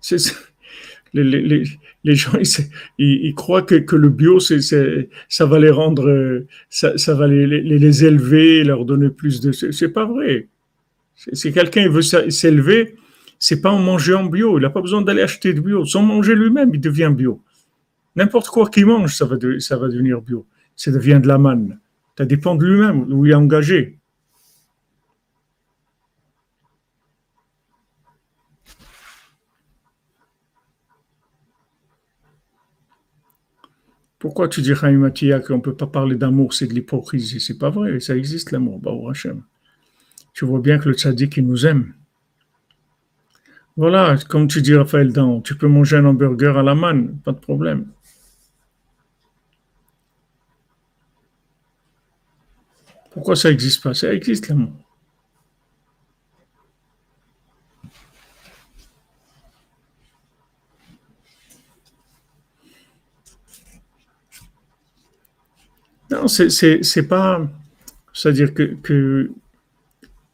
C'est 0.00 0.18
les, 1.14 1.24
les, 1.24 1.64
les, 2.04 2.14
gens, 2.14 2.32
ils, 2.98 3.34
croient 3.34 3.62
que, 3.62 3.74
que 3.74 3.96
le 3.96 4.08
bio, 4.08 4.40
c'est, 4.40 4.60
ça 5.28 5.46
va 5.46 5.58
les 5.58 5.70
rendre, 5.70 6.44
ça, 6.70 6.96
ça 6.96 7.14
va 7.14 7.26
les, 7.26 7.46
les, 7.46 8.04
élever, 8.04 8.64
leur 8.64 8.84
donner 8.84 9.10
plus 9.10 9.40
de. 9.40 9.52
C'est 9.52 9.90
pas 9.90 10.06
vrai. 10.06 10.48
Si 11.14 11.52
quelqu'un 11.52 11.88
veut 11.88 12.02
s'élever, 12.02 12.96
c'est 13.38 13.60
pas 13.60 13.70
en 13.70 13.78
mangeant 13.78 14.24
bio. 14.24 14.58
Il 14.58 14.62
n'a 14.62 14.70
pas 14.70 14.80
besoin 14.80 15.02
d'aller 15.02 15.22
acheter 15.22 15.52
du 15.52 15.60
bio. 15.60 15.84
Sans 15.84 16.02
manger 16.02 16.34
lui-même, 16.34 16.70
il 16.72 16.80
devient 16.80 17.12
bio. 17.14 17.40
N'importe 18.16 18.48
quoi 18.48 18.68
qu'il 18.68 18.86
mange, 18.86 19.14
ça 19.14 19.24
va, 19.24 19.36
ça 19.58 19.76
va 19.76 19.88
devenir 19.88 20.20
bio. 20.20 20.46
Ça 20.76 20.90
devient 20.90 21.20
de 21.22 21.28
la 21.28 21.38
manne. 21.38 21.78
Ça 22.16 22.24
dépend 22.24 22.54
de 22.54 22.66
lui-même, 22.66 23.12
où 23.12 23.26
il 23.26 23.32
est 23.32 23.34
engagé. 23.34 23.98
Pourquoi 34.22 34.46
tu 34.46 34.62
dis, 34.62 34.72
Chaim 34.72 35.10
qu'on 35.40 35.56
ne 35.56 35.60
peut 35.60 35.74
pas 35.74 35.88
parler 35.88 36.14
d'amour, 36.14 36.54
c'est 36.54 36.68
de 36.68 36.74
l'hypocrisie? 36.74 37.40
C'est 37.40 37.58
pas 37.58 37.70
vrai, 37.70 37.98
ça 37.98 38.16
existe 38.16 38.52
l'amour, 38.52 38.80
Hashem. 39.10 39.42
Tu 40.32 40.44
vois 40.44 40.60
bien 40.60 40.78
que 40.78 40.88
le 40.88 40.94
tzaddik, 40.94 41.38
il 41.38 41.46
nous 41.48 41.66
aime. 41.66 41.92
Voilà, 43.76 44.16
comme 44.28 44.46
tu 44.46 44.62
dis, 44.62 44.76
Raphaël 44.76 45.12
Dan, 45.12 45.42
tu 45.42 45.56
peux 45.56 45.66
manger 45.66 45.96
un 45.96 46.04
hamburger 46.04 46.56
à 46.56 46.62
la 46.62 46.76
manne, 46.76 47.18
pas 47.24 47.32
de 47.32 47.40
problème. 47.40 47.88
Pourquoi 53.10 53.34
ça 53.34 53.50
n'existe 53.50 53.82
pas? 53.82 53.92
Ça 53.92 54.14
existe 54.14 54.46
l'amour. 54.46 54.81
Non, 66.12 66.28
c'est 66.28 67.08
pas. 67.08 67.48
C'est-à-dire 68.12 68.52
que, 68.52 68.76
que 68.82 69.30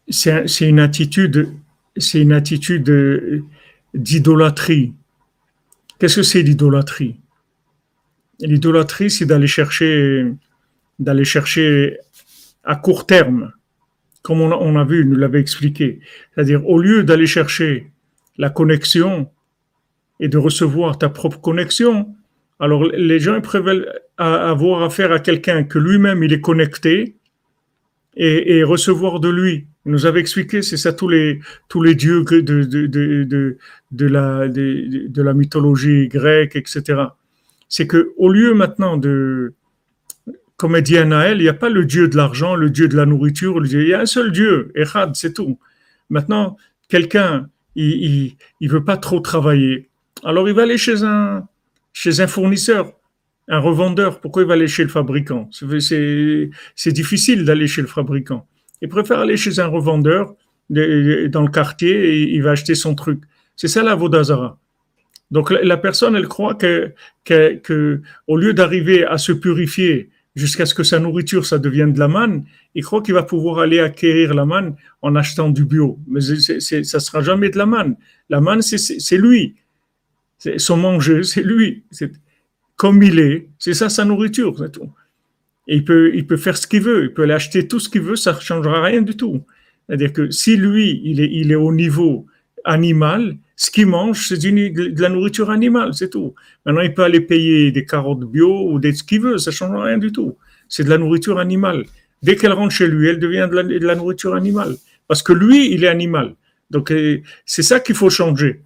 c'est 0.09 0.69
une 0.69 0.81
attitude, 0.81 1.49
c'est 1.97 2.21
une 2.21 2.33
attitude 2.33 3.45
d'idolâtrie. 3.95 4.95
Qu'est-ce 5.99 6.17
que 6.17 6.23
c'est 6.25 6.43
l'idolâtrie? 6.43 7.21
L'idolâtrie, 8.41 9.11
c'est 9.11 9.25
d'aller 9.25 9.47
chercher, 9.47 10.33
d'aller 10.99 11.25
chercher 11.25 11.99
à 12.65 12.75
court 12.75 13.07
terme, 13.07 13.53
comme 14.23 14.41
on 14.41 14.77
a, 14.77 14.85
vu, 14.85 15.07
nous 15.07 15.17
l'avait 15.17 15.41
expliqué. 15.41 16.01
C'est-à-dire, 16.35 16.69
au 16.69 16.81
lieu 16.81 17.05
d'aller 17.05 17.27
chercher 17.27 17.93
la 18.37 18.51
connexion 18.51 19.31
et 20.19 20.29
de 20.29 20.39
recevoir 20.39 20.99
ta 20.99 21.09
propre 21.09 21.41
connexion, 21.41 22.15
alors 22.59 22.85
les 22.85 23.21
gens 23.21 23.41
préfèrent 23.41 23.85
avoir 24.19 24.83
affaire 24.83 25.13
à 25.13 25.21
quelqu'un 25.21 25.65
que 25.65 25.79
lui-même 25.79 26.23
il 26.23 26.33
est 26.33 26.41
connecté 26.41 27.15
et, 28.17 28.65
recevoir 28.65 29.21
de 29.21 29.29
lui. 29.29 29.67
Il 29.87 29.93
nous 29.93 30.05
avait 30.05 30.19
expliqué, 30.21 30.61
c'est 30.61 30.77
ça 30.77 30.93
tous 30.93 31.09
les 31.09 31.39
tous 31.69 31.83
les 31.83 31.95
dieux 31.95 32.25
de 32.25 32.41
de, 32.41 32.65
de, 32.65 33.59
de, 33.93 34.07
la 34.07 34.49
de, 34.49 35.23
la 35.23 35.35
mythologie 35.35 36.09
grecque, 36.09 36.57
etc. 36.57 37.03
C'est 37.69 37.87
que 37.87 38.13
au 38.17 38.29
lieu 38.29 38.55
maintenant 38.55 38.97
de 38.97 39.55
comme 40.57 40.79
dit 40.81 40.97
il 40.97 41.39
n'y 41.39 41.49
a 41.49 41.55
pas 41.55 41.69
le 41.69 41.85
Dieu 41.85 42.09
de 42.09 42.17
l'argent, 42.17 42.57
le 42.57 42.71
Dieu 42.71 42.89
de 42.89 42.97
la 42.97 43.07
nourriture, 43.07 43.65
il 43.65 43.87
y 43.87 43.95
a 43.95 44.01
un 44.01 44.07
seul 44.07 44.33
Dieu, 44.33 44.73
Echad, 44.75 45.15
c'est 45.15 45.33
tout. 45.33 45.61
Maintenant, 46.11 46.57
quelqu'un, 46.89 47.49
il, 47.77 48.35
il, 48.61 48.69
veut 48.69 48.85
pas 48.85 48.97
trop 48.97 49.21
travailler. 49.21 49.89
Alors 50.25 50.49
il 50.49 50.55
va 50.55 50.63
aller 50.63 50.79
chez 50.79 51.05
un, 51.05 51.47
chez 51.93 52.21
un 52.21 52.27
fournisseur, 52.27 52.93
un 53.49 53.59
revendeur. 53.59 54.21
Pourquoi 54.21 54.43
il 54.43 54.49
va 54.49 54.55
aller 54.55 54.69
chez 54.69 54.83
le 54.83 54.89
fabricant? 54.89 55.49
C'est 55.53 56.93
difficile 56.93 57.45
d'aller 57.45 57.67
chez 57.67 57.81
le 57.81 57.89
fabricant. 57.89 58.47
Il 58.81 58.89
préfère 58.89 59.19
aller 59.19 59.37
chez 59.37 59.59
un 59.59 59.67
revendeur 59.67 60.35
dans 60.71 61.43
le 61.43 61.51
quartier 61.51 61.91
et 61.91 62.35
il 62.35 62.43
va 62.43 62.53
acheter 62.53 62.75
son 62.75 62.95
truc. 62.95 63.23
C'est 63.57 63.69
ça 63.69 63.83
la 63.83 63.95
Vodazara. 63.95 64.59
Donc 65.31 65.51
la, 65.51 65.77
personne, 65.77 66.17
elle 66.17 66.29
croit 66.29 66.55
que, 66.55 66.93
que, 67.25 67.55
que 67.57 68.01
au 68.27 68.37
lieu 68.37 68.55
d'arriver 68.55 69.05
à 69.05 69.19
se 69.19 69.33
purifier 69.33 70.11
jusqu'à 70.39 70.65
ce 70.65 70.75
que 70.75 70.85
sa 70.85 71.01
nourriture, 71.01 71.45
ça 71.45 71.59
devienne 71.59 71.93
de 71.93 71.99
la 71.99 72.09
manne, 72.09 72.45
il 72.75 72.85
croit 72.85 73.03
qu'il 73.03 73.15
va 73.15 73.25
pouvoir 73.25 73.59
aller 73.59 73.81
acquérir 73.81 74.33
la 74.35 74.47
manne 74.47 74.77
en 75.03 75.17
achetant 75.17 75.51
du 75.51 75.65
bio. 75.65 75.99
Mais 76.07 76.21
ça 76.21 76.55
ne 76.55 76.83
ça 76.83 77.01
sera 77.01 77.21
jamais 77.21 77.51
de 77.51 77.59
la 77.59 77.67
manne. 77.67 77.97
La 78.31 78.41
manne, 78.41 78.63
c'est 78.63 79.17
lui. 79.19 79.57
Son 80.57 80.77
manger, 80.77 81.25
c'est 81.25 81.43
lui. 81.43 81.83
C'est 82.79 82.87
comme 82.87 83.03
il 83.03 83.19
est. 83.19 83.49
C'est 83.59 83.75
ça 83.75 83.89
sa 83.89 84.05
nourriture. 84.05 84.71
Tout. 84.71 84.91
Et 85.67 85.77
il 85.77 85.85
peut, 85.85 86.13
il 86.15 86.27
peut 86.27 86.37
faire 86.37 86.57
ce 86.57 86.67
qu'il 86.67 86.83
veut. 86.83 87.05
Il 87.05 87.13
peut 87.13 87.23
aller 87.25 87.35
acheter 87.35 87.67
tout 87.67 87.81
ce 87.81 87.89
qu'il 87.89 88.03
veut. 88.03 88.15
Ça 88.15 88.33
ne 88.33 88.41
changera 88.41 88.83
rien 88.83 89.03
du 89.03 89.17
tout. 89.17 89.43
C'est-à-dire 89.89 90.13
que 90.13 90.31
si 90.31 90.57
lui, 90.57 91.01
il 91.05 91.21
est, 91.21 91.29
il 91.33 91.51
est 91.51 91.57
au 91.57 91.73
niveau 91.73 92.27
animal, 92.65 93.37
ce 93.57 93.71
qu'il 93.71 93.87
mange, 93.87 94.29
c'est 94.29 94.39
de 94.39 95.03
la 95.03 95.09
nourriture 95.09 95.51
animale, 95.51 95.93
c'est 95.95 96.11
tout. 96.11 96.35
Maintenant, 96.65 96.83
il 96.83 96.95
peut 96.95 97.03
aller 97.03 97.21
payer 97.21 97.73
des 97.73 97.85
carottes 97.85 98.21
bio 98.21 98.71
ou 98.71 98.79
des, 98.79 98.93
ce 98.93 99.03
qu'il 99.03 99.23
veut, 99.23 99.39
ça 99.39 99.51
ne 99.51 99.55
change 99.55 99.83
rien 99.83 99.99
du 99.99 100.13
tout. 100.13 100.37
C'est 100.69 100.85
de 100.85 100.91
la 100.91 100.99
nourriture 100.99 101.39
animale. 101.39 101.85
Dès 102.23 102.37
qu'elle 102.37 102.53
rentre 102.53 102.75
chez 102.75 102.87
lui, 102.87 103.09
elle 103.09 103.19
devient 103.19 103.49
de 103.51 103.85
la, 103.85 103.95
nourriture 103.97 104.35
animale. 104.35 104.77
Parce 105.09 105.23
que 105.23 105.33
lui, 105.33 105.73
il 105.73 105.83
est 105.83 105.89
animal. 105.89 106.37
Donc, 106.71 106.93
euh, 106.93 107.23
c'est 107.47 107.63
ça 107.63 107.81
qu'il 107.81 107.97
faut 107.97 108.11
changer. 108.11 108.61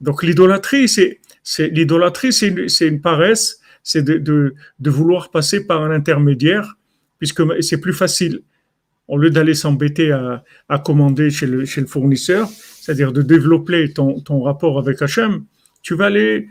Donc, 0.00 0.22
l'idolâtrie, 0.22 0.88
c'est, 0.88 1.20
l'idolâtrie, 1.58 2.32
c'est 2.32 2.88
une, 2.88 3.00
paresse, 3.00 3.60
c'est 3.82 4.02
de, 4.02 4.54
vouloir 4.80 5.30
passer 5.30 5.66
par 5.66 5.82
un 5.82 5.90
intermédiaire, 5.90 6.76
puisque 7.18 7.42
c'est 7.62 7.80
plus 7.80 7.92
facile. 7.92 8.42
Au 9.08 9.18
lieu 9.18 9.30
d'aller 9.30 9.54
s'embêter 9.54 10.10
à, 10.10 10.42
commander 10.84 11.30
chez 11.30 11.46
le, 11.46 11.64
fournisseur, 11.86 12.48
c'est-à-dire 12.48 13.12
de 13.12 13.22
développer 13.22 13.92
ton, 13.92 14.42
rapport 14.42 14.78
avec 14.78 15.00
Hachem, 15.02 15.44
tu 15.82 15.94
vas 15.94 16.06
aller 16.06 16.48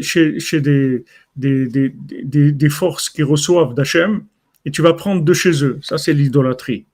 chez, 0.00 0.60
des, 0.60 1.04
des, 1.36 2.68
forces 2.68 3.08
qui 3.08 3.22
reçoivent 3.22 3.74
d'Hachem 3.74 4.24
et 4.64 4.70
tu 4.70 4.82
vas 4.82 4.92
prendre 4.92 5.24
de 5.24 5.32
chez 5.32 5.64
eux. 5.64 5.78
Ça, 5.82 5.98
c'est 5.98 6.12
l'idolâtrie. 6.12 6.84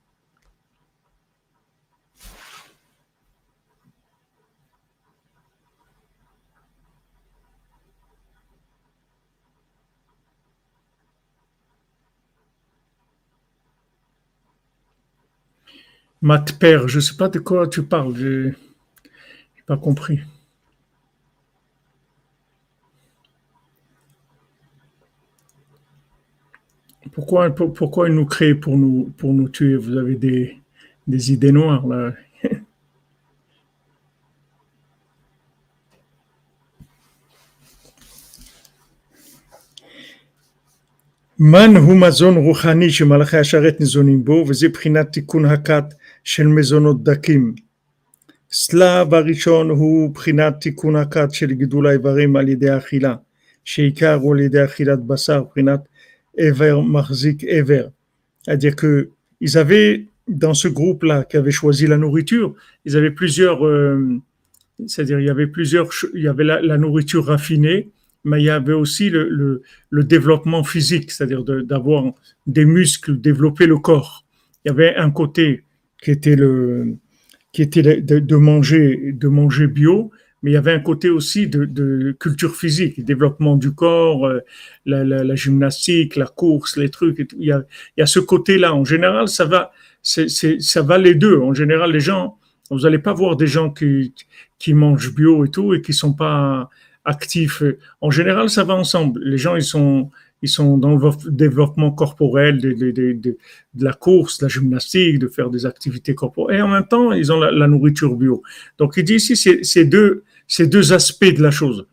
Matper, 16.20 16.82
je 16.88 16.96
ne 16.96 17.00
sais 17.00 17.16
pas 17.16 17.28
de 17.28 17.38
quoi 17.38 17.68
tu 17.68 17.82
parles, 17.84 18.16
je 18.16 18.48
n'ai 18.48 18.54
pas 19.66 19.76
compris. 19.76 20.20
Pourquoi, 27.12 27.50
pour, 27.50 27.72
pourquoi 27.72 28.08
il 28.08 28.14
nous 28.14 28.26
crée 28.26 28.54
pour 28.54 28.76
nous, 28.76 29.12
pour 29.16 29.32
nous 29.32 29.48
tuer? 29.48 29.76
Vous 29.76 29.96
avez 29.96 30.14
des, 30.14 30.56
des 31.06 31.32
idées 31.32 31.52
noires 31.52 31.86
là. 31.86 32.12
Man 41.38 41.76
hu 41.76 41.94
mazon 41.94 42.34
ruchani 42.34 42.90
shemalachi 42.90 43.36
asharet 43.36 43.80
nizonim 43.80 44.22
bo, 44.22 44.44
veze 44.44 44.68
prinat 44.72 45.12
tikkun 45.12 45.44
hakat 45.44 45.97
של 46.27 46.47
מזונות 46.47 47.03
דקים. 47.03 47.55
סלב 48.51 49.13
הראשון 49.13 49.69
הוא 49.69 50.13
בחינת 50.13 50.53
תיקון 50.61 50.95
הכת 50.95 51.31
של 51.31 51.53
גידול 51.53 51.87
האיברים 51.87 52.35
על 52.35 52.49
ידי 52.49 52.77
אכילה, 52.77 53.15
שעיקר 53.65 54.13
הוא 54.13 54.33
על 54.33 54.39
ידי 54.39 54.65
אכילת 54.65 54.99
בשר, 55.05 55.43
בחינת 55.43 55.79
Ever 56.37 56.81
Marzik 56.81 57.43
Ever. 57.43 57.89
C'est-à-dire 58.41 58.75
qu'ils 58.75 59.57
avaient, 59.57 60.05
dans 60.27 60.53
ce 60.53 60.67
groupe-là, 60.67 61.23
qui 61.23 61.37
avait 61.37 61.51
choisi 61.51 61.87
la 61.87 61.97
nourriture, 61.97 62.55
ils 62.85 62.97
avaient 62.97 63.11
plusieurs, 63.11 63.65
euh, 63.65 64.19
c'est-à-dire 64.87 65.19
il 65.19 65.25
y 65.25 65.29
avait 65.29 65.47
plusieurs, 65.47 65.89
il 66.13 66.23
y 66.23 66.27
avait 66.27 66.43
la, 66.43 66.77
nourriture 66.77 67.25
raffinée, 67.25 67.89
mais 68.23 68.41
il 68.41 68.45
y 68.45 68.49
avait 68.49 68.73
aussi 68.73 69.09
le, 69.09 69.61
le, 69.89 70.03
développement 70.03 70.63
physique, 70.63 71.11
c'est-à-dire 71.11 71.43
d'avoir 71.43 72.13
des 72.47 72.65
muscles, 72.65 73.19
développer 73.19 73.65
le 73.65 73.77
corps. 73.77 74.25
Il 74.63 74.69
y 74.69 74.71
avait 74.71 74.95
un 74.95 75.11
côté 75.11 75.63
qui 76.02 76.10
était 76.10 76.36
le, 76.36 76.96
qui 77.52 77.62
était 77.62 78.00
de, 78.00 78.36
manger, 78.36 79.12
de 79.12 79.28
manger 79.28 79.66
bio, 79.66 80.10
mais 80.42 80.52
il 80.52 80.54
y 80.54 80.56
avait 80.56 80.72
un 80.72 80.80
côté 80.80 81.10
aussi 81.10 81.48
de, 81.48 82.12
culture 82.20 82.54
physique, 82.54 83.04
développement 83.04 83.56
du 83.56 83.72
corps, 83.74 84.26
euh, 84.26 84.40
la, 84.86 85.34
gymnastique, 85.34 86.16
la 86.16 86.26
course, 86.26 86.76
les 86.76 86.90
trucs. 86.90 87.26
Il, 87.38 87.46
y 87.46 88.02
a, 88.02 88.06
ce 88.06 88.20
côté-là. 88.20 88.74
En 88.74 88.84
général, 88.84 89.28
ça 89.28 89.44
va, 89.44 89.72
ça 90.02 90.82
va 90.82 90.98
les 90.98 91.14
deux. 91.14 91.38
En 91.38 91.54
général, 91.54 91.90
les 91.90 92.00
gens, 92.00 92.38
vous 92.70 92.80
n'allez 92.80 93.00
pas 93.00 93.12
voir 93.12 93.36
des 93.36 93.48
gens 93.48 93.70
qui, 93.70 94.14
qui 94.58 94.74
mangent 94.74 95.12
bio 95.14 95.44
et 95.44 95.50
tout 95.50 95.74
et 95.74 95.82
qui 95.82 95.92
sont 95.92 96.12
pas 96.12 96.70
actifs. 97.04 97.62
En 98.00 98.10
général, 98.10 98.50
ça 98.50 98.62
va 98.62 98.74
ensemble. 98.74 99.20
Les 99.24 99.38
gens, 99.38 99.56
ils 99.56 99.64
sont, 99.64 100.10
ils 100.42 100.48
sont 100.48 100.78
dans 100.78 100.96
le 100.96 101.30
développement 101.30 101.90
corporel, 101.90 102.60
de, 102.60 103.36
la 103.78 103.92
course, 103.92 104.38
de 104.38 104.44
la 104.44 104.48
gymnastique, 104.48 105.18
de 105.18 105.28
faire 105.28 105.50
des 105.50 105.66
activités 105.66 106.14
corporelles. 106.14 106.58
Et 106.58 106.62
en 106.62 106.68
même 106.68 106.86
temps, 106.86 107.12
ils 107.12 107.32
ont 107.32 107.40
la, 107.40 107.66
nourriture 107.66 108.14
bio. 108.14 108.42
Donc, 108.78 108.94
il 108.96 109.04
dit 109.04 109.14
ici, 109.14 109.36
ces 109.36 109.84
deux 109.84 110.92
aspects 110.92 111.34
de 111.34 111.42
la 111.42 111.50
chose. 111.50 111.86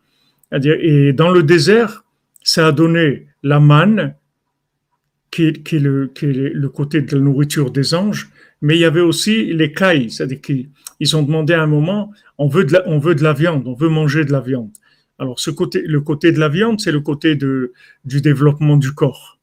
Et 0.52 1.12
dans 1.12 1.30
le 1.30 1.42
désert, 1.42 2.04
ça 2.42 2.68
a 2.68 2.72
donné 2.72 3.26
la 3.42 3.58
manne, 3.58 4.14
qui 5.30 5.48
est, 5.48 5.72
le, 5.72 6.68
côté 6.68 7.02
de 7.02 7.16
la 7.16 7.20
nourriture 7.20 7.70
des 7.70 7.94
anges, 7.94 8.30
mais 8.62 8.76
il 8.76 8.80
y 8.80 8.84
avait 8.84 9.00
aussi 9.00 9.52
les 9.52 9.72
cailles, 9.72 10.10
c'est-à-dire 10.10 10.40
qu'ils 10.40 11.16
ont 11.16 11.22
demandé 11.22 11.52
à 11.52 11.62
un 11.62 11.66
moment, 11.66 12.12
on 12.38 12.48
veut 12.48 12.64
de 12.64 13.22
la 13.22 13.32
viande, 13.32 13.66
on 13.66 13.74
veut 13.74 13.88
manger 13.88 14.24
de 14.24 14.32
la 14.32 14.40
viande. 14.40 14.70
Alors 15.18 15.38
côté, 15.50 15.82
le 15.82 16.00
côté 16.00 16.32
de 16.32 16.38
la 16.38 16.48
viande, 16.48 16.80
c'est 16.80 16.92
le 16.92 17.00
côté 17.00 17.36
du 17.36 17.70
développement 18.04 18.76
du 18.76 18.92
corps. 18.92 19.36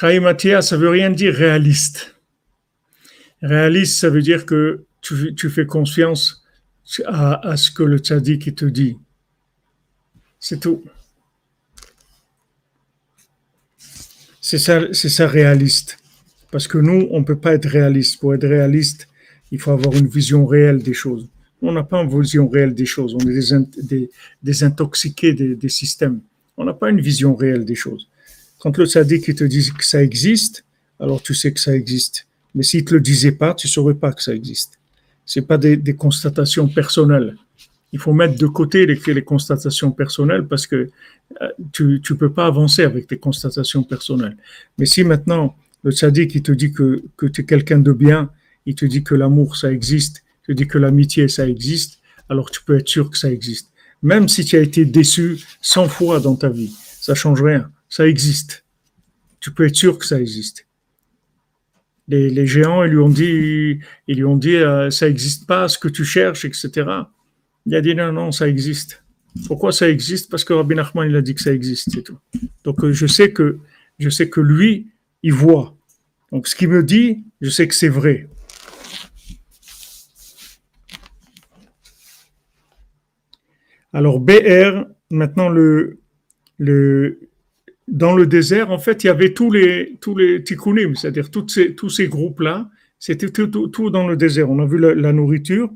Chaïmatia, 0.00 0.62
ça 0.62 0.78
veut 0.78 0.88
rien 0.88 1.10
dire 1.10 1.34
réaliste. 1.34 2.16
Réaliste, 3.42 3.98
ça 3.98 4.08
veut 4.08 4.22
dire 4.22 4.46
que 4.46 4.86
tu, 5.02 5.50
fais 5.50 5.66
confiance 5.66 6.42
à, 7.06 7.56
ce 7.56 7.70
que 7.70 7.82
le 7.82 7.98
tzaddik 7.98 8.54
te 8.54 8.64
dit. 8.64 8.96
C'est 10.38 10.60
tout. 10.60 10.82
C'est 14.40 14.58
ça, 14.58 14.80
c'est 14.92 15.08
ça 15.08 15.26
réaliste. 15.26 15.98
Parce 16.50 16.66
que 16.66 16.78
nous, 16.78 17.06
on 17.10 17.20
ne 17.20 17.24
peut 17.24 17.38
pas 17.38 17.54
être 17.54 17.68
réaliste. 17.68 18.18
Pour 18.20 18.34
être 18.34 18.46
réaliste, 18.46 19.08
il 19.52 19.60
faut 19.60 19.70
avoir 19.70 19.94
une 19.94 20.08
vision 20.08 20.46
réelle 20.46 20.82
des 20.82 20.94
choses. 20.94 21.28
On 21.62 21.72
n'a 21.72 21.82
pas 21.82 22.02
une 22.02 22.20
vision 22.20 22.48
réelle 22.48 22.74
des 22.74 22.86
choses. 22.86 23.14
On 23.14 23.28
est 23.28 23.82
des, 23.82 24.10
des, 24.42 24.64
intoxiqués 24.64 25.34
des, 25.34 25.54
des 25.54 25.68
systèmes. 25.68 26.20
On 26.56 26.64
n'a 26.64 26.72
pas 26.72 26.90
une 26.90 27.00
vision 27.00 27.34
réelle 27.34 27.64
des 27.64 27.74
choses. 27.74 28.08
Quand 28.58 28.76
le 28.76 28.86
sadique 28.86 29.34
te 29.34 29.44
dit 29.44 29.70
que 29.76 29.84
ça 29.84 30.02
existe, 30.02 30.64
alors 30.98 31.22
tu 31.22 31.34
sais 31.34 31.52
que 31.52 31.60
ça 31.60 31.74
existe. 31.74 32.26
Mais 32.54 32.62
s'il 32.62 32.84
te 32.84 32.94
le 32.94 33.00
disait 33.00 33.32
pas, 33.32 33.54
tu 33.54 33.68
saurais 33.68 33.94
pas 33.94 34.12
que 34.12 34.22
ça 34.22 34.34
existe. 34.34 34.79
C'est 35.30 35.46
pas 35.46 35.58
des, 35.58 35.96
constatations 35.96 36.68
personnelles. 36.68 37.36
Il 37.92 37.98
faut 37.98 38.12
mettre 38.12 38.36
de 38.36 38.46
côté 38.46 38.86
les, 38.86 39.24
constatations 39.24 39.92
personnelles 39.92 40.46
parce 40.46 40.66
que 40.66 40.90
euh, 41.42 41.48
tu 41.72 42.00
tu 42.02 42.12
peux 42.20 42.32
pas 42.38 42.46
avancer 42.46 42.82
avec 42.82 43.06
tes 43.06 43.18
constatations 43.26 43.84
personnelles. 43.84 44.36
Mais 44.78 44.86
si 44.86 45.04
maintenant 45.04 45.56
le 45.84 45.92
sadique 46.00 46.34
il 46.34 46.42
te 46.42 46.52
dit 46.62 46.72
que 46.72 46.86
que 47.16 47.26
tu 47.26 47.42
es 47.42 47.44
quelqu'un 47.52 47.80
de 47.88 47.92
bien, 47.92 48.20
il 48.66 48.74
te 48.74 48.86
dit 48.94 49.02
que 49.08 49.14
l'amour 49.14 49.56
ça 49.56 49.68
existe, 49.78 50.16
il 50.42 50.46
te 50.48 50.52
dit 50.60 50.66
que 50.72 50.78
l'amitié 50.78 51.28
ça 51.28 51.44
existe, 51.48 51.92
alors 52.28 52.50
tu 52.50 52.60
peux 52.64 52.76
être 52.80 52.88
sûr 52.88 53.10
que 53.10 53.18
ça 53.18 53.30
existe. 53.30 53.68
Même 54.02 54.28
si 54.28 54.44
tu 54.44 54.56
as 54.56 54.62
été 54.62 54.84
déçu 54.84 55.24
100 55.60 55.88
fois 55.88 56.20
dans 56.20 56.36
ta 56.36 56.48
vie, 56.48 56.74
ça 57.00 57.14
change 57.14 57.42
rien 57.42 57.70
ça 57.90 58.06
existe. 58.06 58.64
Tu 59.40 59.50
peux 59.50 59.66
être 59.66 59.76
sûr 59.76 59.98
que 59.98 60.06
ça 60.06 60.18
existe. 60.18 60.66
Les, 62.10 62.46
géants, 62.46 62.82
ils 62.82 62.90
lui 62.90 62.98
ont 62.98 63.08
dit, 63.08 63.78
ils 64.08 64.16
lui 64.16 64.24
ont 64.24 64.36
dit, 64.36 64.56
euh, 64.56 64.90
ça 64.90 65.06
n'existe 65.06 65.46
pas, 65.46 65.68
ce 65.68 65.78
que 65.78 65.86
tu 65.88 66.04
cherches, 66.04 66.44
etc. 66.44 66.88
Il 67.66 67.74
a 67.76 67.80
dit 67.80 67.94
non, 67.94 68.12
non, 68.12 68.32
ça 68.32 68.48
existe. 68.48 69.04
Pourquoi 69.46 69.70
ça 69.70 69.88
existe? 69.88 70.28
Parce 70.28 70.42
que 70.42 70.52
Rabbi 70.52 70.74
Nachman, 70.74 71.08
il 71.08 71.14
a 71.14 71.22
dit 71.22 71.34
que 71.34 71.40
ça 71.40 71.52
existe, 71.52 71.90
c'est 71.92 72.02
tout. 72.02 72.18
Donc 72.64 72.82
euh, 72.82 72.92
je 72.92 73.06
sais 73.06 73.32
que 73.32 73.58
je 74.00 74.08
sais 74.08 74.28
que 74.28 74.40
lui, 74.40 74.88
il 75.22 75.32
voit. 75.32 75.76
Donc 76.32 76.48
ce 76.48 76.56
qu'il 76.56 76.68
me 76.68 76.82
dit, 76.82 77.24
je 77.40 77.48
sais 77.50 77.68
que 77.68 77.74
c'est 77.74 77.88
vrai. 77.88 78.28
Alors 83.92 84.20
BR, 84.20 84.84
maintenant 85.10 85.48
le, 85.48 86.00
le, 86.58 87.29
dans 87.90 88.14
le 88.14 88.26
désert, 88.26 88.70
en 88.70 88.78
fait, 88.78 89.04
il 89.04 89.08
y 89.08 89.10
avait 89.10 89.34
tous 89.34 89.50
les, 89.50 89.96
tous 90.00 90.16
les 90.16 90.42
tikkunim, 90.42 90.94
c'est-à-dire 90.94 91.28
ces, 91.48 91.74
tous 91.74 91.90
ces 91.90 92.08
groupes-là, 92.08 92.70
c'était 92.98 93.28
tout, 93.30 93.90
dans 93.90 94.06
le 94.06 94.16
désert. 94.16 94.50
On 94.50 94.58
a 94.60 94.66
vu 94.66 94.78
la, 94.78 95.12
nourriture. 95.12 95.70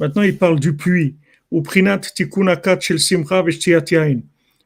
Maintenant, 0.00 0.22
il 0.22 0.36
parle 0.36 0.58
du 0.58 0.74
puits. 0.74 1.16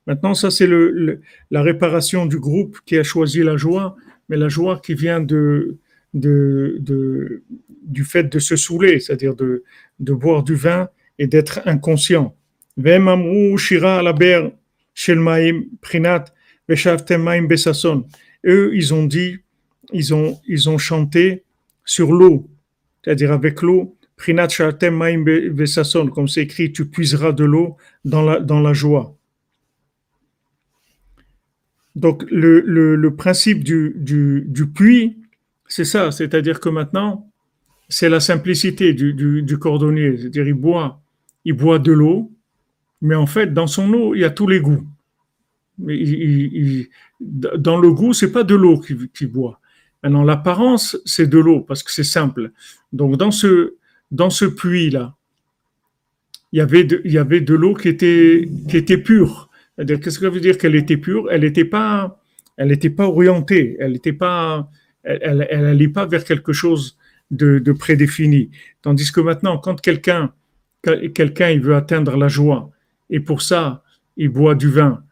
Maintenant, 0.07 0.35
ça, 0.35 0.51
c'est 0.51 0.67
le, 0.69 1.21
la 1.51 1.63
réparation 1.63 2.27
du 2.27 2.39
groupe 2.39 2.79
qui 2.87 2.97
a 2.97 3.03
choisi 3.03 3.43
la 3.43 3.57
joie, 3.57 3.97
mais 4.29 4.37
la 4.37 4.49
joie 4.49 4.81
qui 4.83 4.95
vient 4.95 5.21
de, 5.21 5.79
de, 6.15 6.77
de 6.81 7.43
du 7.83 8.05
fait 8.05 8.25
de 8.25 8.39
se 8.39 8.57
saouler, 8.57 9.01
c'est-à-dire 9.01 9.35
de, 9.35 9.65
de 10.01 10.13
boire 10.13 10.43
du 10.43 10.55
vin 10.55 10.89
et 11.19 11.27
d'être 11.27 11.61
inconscient. 11.67 12.35
Vem 12.77 13.09
amru 13.09 13.57
shira 13.59 13.99
alaber 13.99 14.51
shel 14.95 15.19
maim 15.19 15.65
prinat 15.81 16.25
eux, 18.47 18.71
ils 18.75 18.95
ont 18.95 19.05
dit, 19.05 19.39
ils 19.93 20.15
ont, 20.15 20.79
chanté 20.79 21.45
sur 21.85 22.13
l'eau, 22.13 22.49
c'est-à-dire 23.03 23.33
avec 23.33 23.63
l'eau. 23.63 23.97
Comme 26.15 26.29
c'est 26.29 26.43
écrit, 26.43 26.73
tu 26.73 26.87
puiseras 26.87 27.33
de 27.33 27.45
l'eau 27.45 27.77
dans 28.05 28.23
la, 28.23 28.73
joie. 28.73 29.15
Donc, 31.95 32.25
le, 32.31 32.61
le, 32.61 33.15
principe 33.15 33.63
du, 33.63 33.95
du, 33.97 34.45
du 34.47 34.67
puits, 34.67 35.19
c'est 35.69 35.85
ça, 35.85 36.11
c'est-à-dire 36.11 36.61
que 36.61 36.71
maintenant, 36.71 37.31
c'est 37.89 38.09
la 38.09 38.21
simplicité 38.21 38.95
du, 38.95 39.59
cordonnier. 39.59 40.17
C'est-à-dire, 40.17 40.49
il 40.49 40.57
il 41.45 41.53
boit 41.53 41.79
de 41.79 41.93
l'eau, 41.93 42.33
mais 43.03 43.15
en 43.15 43.27
fait, 43.27 43.53
dans 43.53 43.67
son 43.67 43.93
eau, 43.93 44.15
il 44.15 44.23
y 44.23 44.25
a 44.25 44.31
tous 44.31 44.49
les 44.49 44.61
goûts 44.61 44.87
il, 45.89 46.89
dans 47.21 47.79
le 47.79 47.93
goût, 47.93 48.13
c'est 48.13 48.33
pas 48.33 48.45
de 48.45 48.55
l'eau 48.55 48.81
qu'il 48.81 49.29
boit. 49.29 49.61
Maintenant, 50.03 50.23
l'apparence, 50.23 50.97
c'est 51.05 51.27
de 51.27 51.39
l'eau 51.39 51.61
parce 51.61 51.83
que 51.83 51.93
c'est 51.93 52.05
simple. 52.05 52.53
Donc, 52.93 53.17
dans 53.17 53.31
ce, 53.31 53.75
dans 54.11 54.31
ce 54.31 54.45
puits-là, 54.45 55.15
il 56.53 56.59
y 56.59 56.61
avait 56.61 56.85
de, 56.85 57.39
de 57.39 57.55
l'eau 57.55 57.75
qui 57.75 57.89
était, 57.89 58.49
qui 58.69 58.77
était 58.77 58.99
pure. 58.99 59.51
Qu'est-ce 59.77 60.19
que 60.19 60.25
ça 60.25 60.31
veut 60.31 60.41
dire 60.41 60.57
qu'elle 60.57 60.75
était 60.75 60.97
pure? 60.97 61.31
Elle 61.31 61.43
n'était 61.43 61.65
pas, 61.65 62.21
elle 62.57 62.79
pas 62.95 63.09
orientée. 63.09 63.77
Elle 63.79 64.01
pas, 64.17 64.71
elle, 65.03 65.47
elle, 65.51 65.93
pas 65.93 66.07
vers 66.07 66.25
quelque 66.25 66.53
chose 66.53 66.97
de, 67.31 67.59
de, 67.59 67.73
prédéfini. 67.73 68.51
Tandis 68.83 69.13
que 69.13 69.21
maintenant, 69.21 69.59
quand 69.59 69.81
quelqu'un, 69.81 70.33
quelqu'un, 71.15 71.59
veut 71.59 71.75
atteindre 71.75 72.17
la 72.17 72.29
joie, 72.29 72.71
et 73.11 73.21
pour 73.21 73.43
ça, 73.43 73.83
il 74.17 74.29
boit 74.29 74.55
du 74.55 74.71
vin, 74.71 75.03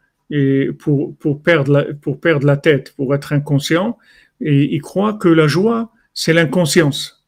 pour, 0.79 1.41
perdre 1.43 1.71
la, 1.71 1.93
pour 1.93 2.19
perdre 2.19 2.45
la 2.45 2.57
tête, 2.57 2.93
pour 2.95 3.13
être 3.15 3.33
inconscient, 3.33 3.97
et 4.41 4.73
il 4.75 4.81
croit 4.81 5.13
que 5.13 5.29
la 5.29 5.47
joie, 5.47 5.91
c'est 6.13 6.33
l'inconscience. 6.33 7.25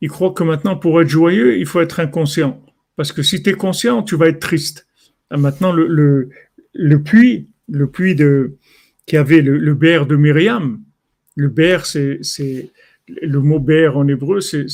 Il 0.00 0.08
croit 0.08 0.32
que 0.32 0.42
maintenant, 0.42 0.76
pour 0.76 1.00
être 1.00 1.08
joyeux, 1.08 1.58
il 1.58 1.66
faut 1.66 1.80
être 1.80 2.00
inconscient. 2.00 2.62
Parce 2.96 3.12
que 3.12 3.22
si 3.22 3.42
tu 3.42 3.50
es 3.50 3.52
conscient, 3.54 4.02
tu 4.02 4.16
vas 4.16 4.28
être 4.28 4.40
triste. 4.40 4.86
Ah, 5.30 5.36
maintenant, 5.36 5.72
le, 5.72 6.28
le, 6.72 7.02
puits, 7.02 7.48
le 7.68 7.86
puits 7.86 8.14
de, 8.14 8.56
qui 9.06 9.16
avait 9.16 9.42
le, 9.42 9.56
le 9.58 9.74
de 9.74 10.16
Myriam, 10.16 10.80
le 11.36 11.48
ber, 11.48 11.86
c'est, 11.86 12.20
le 13.08 13.40
mot 13.40 13.58
ber 13.58 13.96
en 13.96 14.06
hébreu, 14.08 14.40
c'est, 14.40 14.66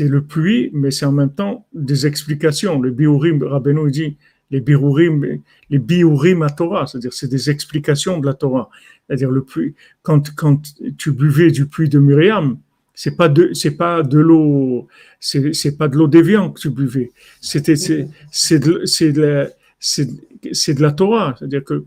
le 0.00 0.22
puits, 0.22 0.70
mais 0.72 0.90
c'est 0.90 1.06
en 1.06 1.12
même 1.12 1.32
temps 1.32 1.66
des 1.72 2.06
explications. 2.06 2.80
Le 2.80 2.90
biurim, 2.90 3.42
Rabbeinu 3.42 3.90
dit, 3.90 4.16
les 4.50 4.60
biurim, 4.60 5.40
les 5.70 5.78
biurim 5.78 6.42
à 6.42 6.50
Torah, 6.50 6.86
c'est-à-dire 6.86 7.12
c'est 7.12 7.28
des 7.28 7.50
explications 7.50 8.18
de 8.18 8.26
la 8.26 8.34
Torah. 8.34 8.68
C'est-à-dire 9.06 9.30
le 9.30 9.42
puits, 9.42 9.74
quand, 10.02 10.34
quand 10.34 10.60
tu 10.96 11.12
buvais 11.12 11.50
du 11.50 11.66
puits 11.66 11.88
de 11.88 11.98
Myriam, 11.98 12.58
c'est 12.94 13.16
pas 13.16 13.28
de, 13.28 13.52
c'est 13.54 13.76
pas 13.76 14.02
de 14.02 14.18
l'eau, 14.18 14.86
c'est, 15.18 15.78
pas 15.78 15.88
de 15.88 15.96
l'eau 15.96 16.06
déviante 16.06 16.56
que 16.56 16.60
tu 16.60 16.70
buvais. 16.70 17.10
C'était, 17.40 17.76
c'est, 17.76 18.08
c'est 18.30 18.58
de, 18.58 19.22
la, 19.22 19.48
c'est, 19.78 20.74
de 20.74 20.82
la 20.82 20.92
Torah. 20.92 21.34
C'est-à-dire 21.38 21.64
que, 21.64 21.82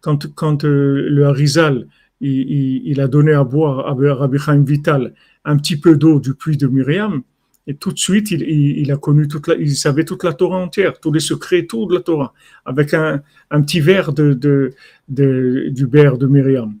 quand, 0.00 0.32
quand 0.34 0.64
euh, 0.64 1.08
le 1.10 1.26
Harizal, 1.26 1.88
il, 2.20 2.86
il, 2.86 3.00
a 3.00 3.08
donné 3.08 3.32
à 3.32 3.44
boire 3.44 3.88
à 3.88 4.14
Rabbi 4.14 4.38
Chaim 4.38 4.62
Vital 4.62 5.12
un 5.44 5.56
petit 5.56 5.76
peu 5.76 5.96
d'eau 5.96 6.20
du 6.20 6.34
puits 6.34 6.56
de 6.56 6.66
Myriam, 6.66 7.22
et 7.66 7.74
tout 7.74 7.92
de 7.92 7.98
suite, 7.98 8.30
il, 8.30 8.92
a 8.92 8.96
connu 8.96 9.26
toute 9.26 9.48
la, 9.48 9.56
il 9.56 9.74
savait 9.74 10.04
toute 10.04 10.22
la 10.22 10.32
Torah 10.32 10.58
entière, 10.58 11.00
tous 11.00 11.12
les 11.12 11.20
secrets, 11.20 11.66
tout 11.66 11.86
de 11.86 11.94
la 11.94 12.00
Torah, 12.00 12.32
avec 12.64 12.94
un, 12.94 13.22
petit 13.50 13.80
verre 13.80 14.12
de, 14.12 14.72
du 15.08 15.86
beurre 15.86 16.16
de 16.16 16.26
Myriam. 16.26 16.74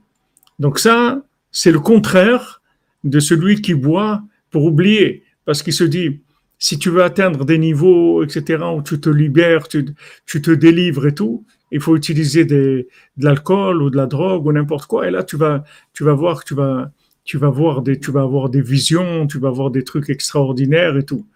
Donc 0.60 0.78
ça, 0.78 1.22
c'est 1.50 1.72
le 1.72 1.80
contraire 1.80 2.62
de 3.02 3.18
celui 3.18 3.60
qui 3.60 3.74
boit 3.74 4.22
pour 4.50 4.64
oublier, 4.64 5.24
parce 5.44 5.62
qu'il 5.62 5.72
se 5.72 5.84
dit, 5.84 6.20
si 6.58 6.78
tu 6.78 6.88
veux 6.88 7.02
atteindre 7.02 7.44
des 7.44 7.58
niveaux, 7.58 8.22
etc., 8.22 8.62
où 8.74 8.80
tu 8.80 9.00
te 9.00 9.10
libères, 9.10 9.66
tu, 9.66 9.86
tu 10.24 10.40
te 10.40 10.52
délivres 10.52 11.06
et 11.06 11.14
tout, 11.14 11.44
il 11.72 11.80
faut 11.80 11.96
utiliser 11.96 12.44
de 12.44 12.86
l'alcool 13.18 13.82
ou 13.82 13.90
de 13.90 13.96
la 13.96 14.06
drogue 14.06 14.46
ou 14.46 14.52
n'importe 14.52 14.86
quoi. 14.86 15.08
Et 15.08 15.10
là, 15.10 15.24
tu 15.24 15.36
vas, 15.36 15.64
tu 15.92 16.04
vas 16.04 16.14
voir 16.14 16.44
que 16.44 16.48
tu 16.48 16.54
vas, 16.54 16.92
tu 17.26 17.38
vas 17.38 17.52
des, 17.80 17.98
tu 17.98 18.12
vas 18.12 18.22
avoir 18.22 18.48
des 18.48 18.62
visions, 18.62 19.26
tu 19.26 19.38
vas 19.38 19.50
voir 19.50 19.70
des 19.70 19.82
trucs 19.82 20.08
extraordinaires 20.08 20.96
et 20.96 21.02
tout. 21.02 21.26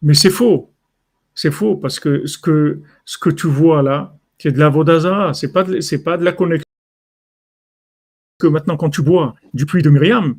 Mais 0.00 0.14
c'est 0.14 0.30
faux. 0.30 0.70
C'est 1.34 1.50
faux 1.50 1.76
parce 1.76 1.98
que 1.98 2.24
ce 2.26 2.38
que, 2.38 2.80
ce 3.04 3.18
que 3.18 3.30
tu 3.30 3.48
vois 3.48 3.82
là, 3.82 4.16
c'est 4.38 4.52
de 4.52 4.58
la 4.58 4.68
vodazara. 4.68 5.34
C'est 5.34 5.52
pas 5.52 5.66
c'est 5.80 6.02
pas 6.02 6.16
de 6.16 6.24
la 6.24 6.32
connexion. 6.32 6.64
Que 8.38 8.46
maintenant, 8.46 8.76
quand 8.76 8.90
tu 8.90 9.02
bois 9.02 9.34
du 9.52 9.66
puits 9.66 9.82
de 9.82 9.90
Myriam, 9.90 10.36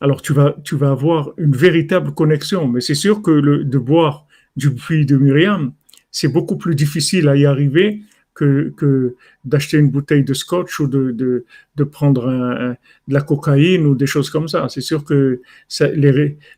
alors 0.00 0.22
tu 0.22 0.32
vas, 0.32 0.54
tu 0.64 0.76
vas 0.76 0.92
avoir 0.92 1.32
une 1.36 1.54
véritable 1.54 2.14
connexion. 2.14 2.68
Mais 2.68 2.80
c'est 2.80 2.94
sûr 2.94 3.22
que 3.22 3.32
le, 3.32 3.64
de 3.64 3.78
boire 3.78 4.26
du 4.56 4.72
puits 4.72 5.04
de 5.04 5.16
Myriam, 5.16 5.72
c'est 6.12 6.28
beaucoup 6.28 6.56
plus 6.56 6.76
difficile 6.76 7.28
à 7.28 7.36
y 7.36 7.44
arriver 7.44 8.02
que, 8.40 9.16
d'acheter 9.44 9.78
une 9.78 9.90
bouteille 9.90 10.24
de 10.24 10.34
scotch 10.34 10.80
ou 10.80 10.86
de, 10.86 11.10
de, 11.10 11.44
de 11.76 11.84
prendre 11.84 12.26
de 12.26 13.14
la 13.14 13.20
cocaïne 13.20 13.86
ou 13.86 13.94
des 13.94 14.06
choses 14.06 14.30
comme 14.30 14.48
ça. 14.48 14.68
C'est 14.68 14.80
sûr 14.80 15.04
que 15.04 15.40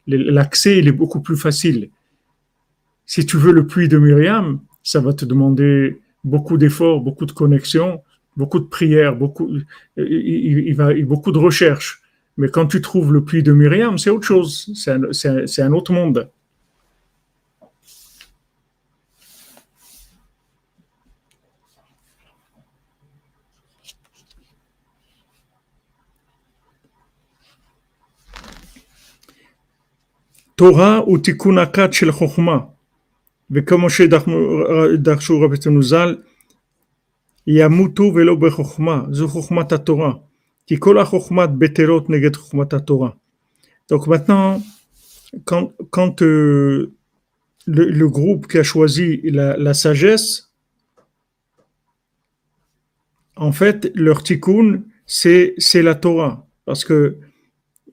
l'accès, 0.07 0.78
il 0.78 0.89
est 0.89 0.93
beaucoup 0.93 1.20
plus 1.20 1.37
facile. 1.37 1.91
Si 3.07 3.26
tu 3.26 3.37
veux 3.37 3.53
le 3.53 3.66
puits 3.66 3.89
de 3.89 3.99
Myriam, 3.99 4.61
ça 4.83 5.01
va 5.01 5.12
te 5.12 5.24
demander 5.24 6.01
beaucoup 6.24 6.57
d'efforts, 6.57 7.01
beaucoup 7.01 7.26
de 7.26 7.33
connexions, 7.33 8.01
beaucoup 8.37 8.61
de 8.61 8.64
prières, 8.64 9.16
beaucoup, 9.16 9.51
il, 9.97 10.74
va, 10.74 10.95
beaucoup 11.03 11.33
de 11.33 11.39
recherches. 11.39 12.03
Mais 12.37 12.49
quand 12.49 12.66
tu 12.66 12.80
trouves 12.80 13.12
le 13.12 13.24
puits 13.24 13.43
de 13.43 13.53
Myriam, 13.53 13.99
c'est 13.99 14.11
autre 14.11 14.26
chose, 14.26 14.70
c'est 14.74 15.62
un, 15.62 15.72
autre 15.72 15.93
monde. 15.93 16.30
Torah 30.57 31.05
ou 31.07 31.19
Tikkun 31.19 31.57
Akat 31.57 31.93
Shel 31.93 32.13
Chochma. 32.13 32.75
Mais 33.51 33.65
comme 33.65 33.89
chez 33.89 34.09
Darchou 34.09 35.41
Rabbetzonuzal, 35.41 36.23
Yamutu 37.47 38.13
velo 38.13 38.37
bechokma, 38.37 39.09
zo 39.11 39.29
chokmat 39.29 39.85
Torah, 39.85 40.23
qui 40.67 40.79
kola 40.79 41.05
chokmat 41.05 41.49
beterot 41.49 42.09
neget 42.09 42.37
chokmat 42.37 42.81
Torah. 42.87 43.17
Donc 43.89 44.07
maintenant, 44.07 44.63
quand, 45.45 45.73
quand 45.91 46.23
euh, 46.23 46.93
le, 47.67 47.85
le, 47.91 48.09
groupe 48.09 48.47
qui 48.47 48.59
a 48.59 48.63
choisi 48.63 49.21
la, 49.25 49.57
la, 49.57 49.75
sagesse, 49.75 50.53
en 53.35 53.51
fait, 53.51 53.91
leur 53.97 54.23
tikkun, 54.23 54.83
c'est 55.05 55.57
la 55.75 55.97
Torah. 55.97 56.47
Parce 56.65 56.85
que 56.85 57.19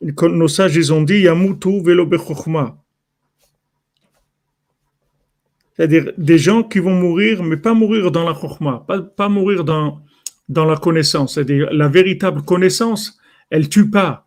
nos 0.02 0.48
sages, 0.48 0.76
ils 0.76 0.94
ont 0.94 1.02
dit, 1.02 1.20
Yamutu 1.22 1.82
velo. 1.82 2.10
C'est-à-dire 5.76 6.12
des 6.18 6.38
gens 6.38 6.64
qui 6.64 6.80
vont 6.80 6.94
mourir, 6.94 7.42
mais 7.42 7.56
pas 7.56 7.74
mourir 7.74 8.12
dans 8.12 8.26
la 8.26 8.34
chokma, 8.34 8.84
pas, 8.86 9.02
pas 9.02 9.30
mourir 9.30 9.64
dans, 9.64 10.02
dans 10.50 10.66
la 10.66 10.76
connaissance. 10.76 11.36
C'est-à-dire 11.36 11.70
la 11.72 11.88
véritable 11.88 12.42
connaissance, 12.42 13.18
elle 13.50 13.70
tue 13.70 13.90
pas. 13.90 14.26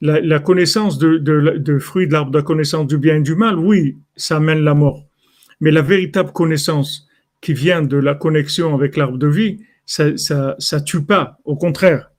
La, 0.00 0.38
connaissance 0.38 0.96
de, 0.98 1.16
de, 1.18 1.58
de 1.58 1.78
fruit 1.80 2.06
de 2.06 2.12
l'arbre 2.12 2.30
de 2.30 2.38
la 2.38 2.44
connaissance 2.44 2.86
du 2.86 2.98
bien 2.98 3.16
et 3.16 3.20
du 3.20 3.34
mal, 3.34 3.58
oui, 3.58 3.96
ça 4.14 4.36
amène 4.36 4.60
la 4.60 4.74
mort. 4.74 5.04
Mais 5.60 5.72
la 5.72 5.82
véritable 5.82 6.30
connaissance 6.30 7.08
qui 7.40 7.52
vient 7.52 7.82
de 7.82 7.96
la 7.96 8.14
connexion 8.14 8.72
avec 8.74 8.96
l'arbre 8.96 9.18
de 9.18 9.26
vie, 9.26 9.58
ça, 9.84 10.16
ça, 10.16 10.54
ça 10.60 10.80
tue 10.80 11.02
pas. 11.02 11.38
Au 11.44 11.56
contraire. 11.56 12.12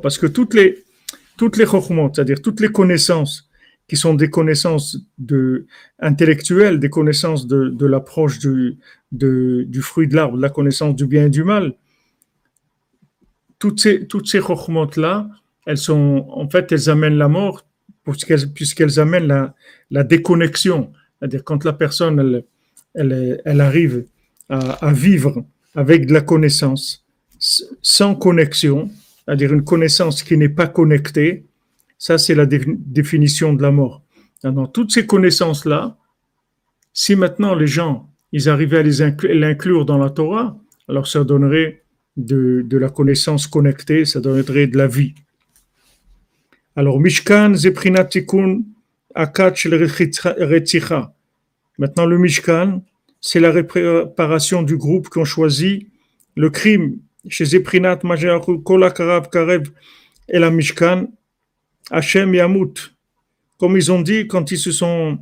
Parce 0.00 0.18
que 0.18 0.26
toutes 0.26 0.54
les, 0.54 0.84
toutes 1.36 1.56
les 1.56 1.66
c'est-à-dire 1.66 2.40
toutes 2.40 2.60
les 2.60 2.68
connaissances 2.68 3.48
qui 3.88 3.96
sont 3.96 4.14
des 4.14 4.30
connaissances 4.30 4.98
intellectuelles, 6.00 6.80
des 6.80 6.90
connaissances 6.90 7.46
de, 7.46 7.68
de 7.68 7.86
l'approche 7.86 8.38
du, 8.38 8.76
du 9.12 9.80
fruit 9.82 10.08
de 10.08 10.16
l'arbre, 10.16 10.36
la 10.36 10.50
connaissance 10.50 10.96
du 10.96 11.06
bien 11.06 11.26
et 11.26 11.30
du 11.30 11.44
mal. 11.44 11.74
Toutes 13.58 13.80
ces, 13.80 14.06
toutes 14.06 14.26
ces 14.28 14.40
là 14.96 15.28
elles 15.66 15.78
sont, 15.78 16.26
en 16.30 16.48
fait, 16.48 16.70
elles 16.72 16.88
amènent 16.88 17.18
la 17.18 17.28
mort 17.28 17.66
puisqu'elles 18.54 19.00
amènent 19.00 19.26
la, 19.26 19.54
la 19.90 20.04
déconnexion. 20.04 20.92
C'est-à-dire 21.18 21.42
quand 21.42 21.64
la 21.64 21.72
personne, 21.72 22.20
elle, 22.20 22.44
elle, 22.94 23.42
elle 23.44 23.60
arrive 23.60 24.06
à, 24.48 24.92
vivre 24.92 25.44
avec 25.74 26.06
de 26.06 26.12
la 26.12 26.20
connaissance, 26.20 27.05
sans 27.82 28.14
connexion, 28.14 28.90
c'est-à-dire 29.24 29.52
une 29.52 29.64
connaissance 29.64 30.22
qui 30.22 30.36
n'est 30.36 30.48
pas 30.48 30.66
connectée, 30.66 31.44
ça, 31.98 32.18
c'est 32.18 32.34
la 32.34 32.46
définition 32.46 33.54
de 33.54 33.62
la 33.62 33.70
mort. 33.70 34.02
Dans 34.42 34.66
toutes 34.66 34.92
ces 34.92 35.06
connaissances-là, 35.06 35.96
si 36.92 37.16
maintenant 37.16 37.54
les 37.54 37.66
gens, 37.66 38.10
ils 38.32 38.48
arrivaient 38.48 38.78
à 38.78 39.32
l'inclure 39.32 39.84
dans 39.86 39.98
la 39.98 40.10
Torah, 40.10 40.56
alors 40.88 41.06
ça 41.06 41.24
donnerait 41.24 41.82
de, 42.16 42.66
la 42.70 42.90
connaissance 42.90 43.46
connectée, 43.46 44.04
ça 44.04 44.20
donnerait 44.20 44.66
de 44.66 44.76
la 44.76 44.86
vie. 44.86 45.14
Alors, 46.74 47.00
Mishkan, 47.00 47.54
Zeprinat 47.54 48.04
Tikkun, 48.04 48.62
Akach, 49.14 49.66
Retzicha. 49.66 51.14
Maintenant, 51.78 52.04
le 52.04 52.18
Mishkan, 52.18 52.82
c'est 53.20 53.40
la 53.40 53.50
réparation 53.50 54.62
du 54.62 54.76
groupe 54.76 55.08
qui 55.08 55.18
ont 55.18 55.24
choisi 55.24 55.88
le 56.34 56.50
crime 56.50 56.98
chez 57.28 57.44
Zeprinat, 57.44 58.00
Majaru, 58.02 58.62
Kolakarav, 58.62 59.28
Karev 59.30 59.70
et 60.28 60.38
la 60.38 60.50
Mishkan, 60.50 61.06
Hachem 61.90 62.34
Yamut. 62.34 62.94
Comme 63.58 63.76
ils 63.76 63.90
ont 63.90 64.02
dit 64.02 64.26
quand 64.26 64.50
ils 64.50 64.58
se 64.58 64.72
sont. 64.72 65.18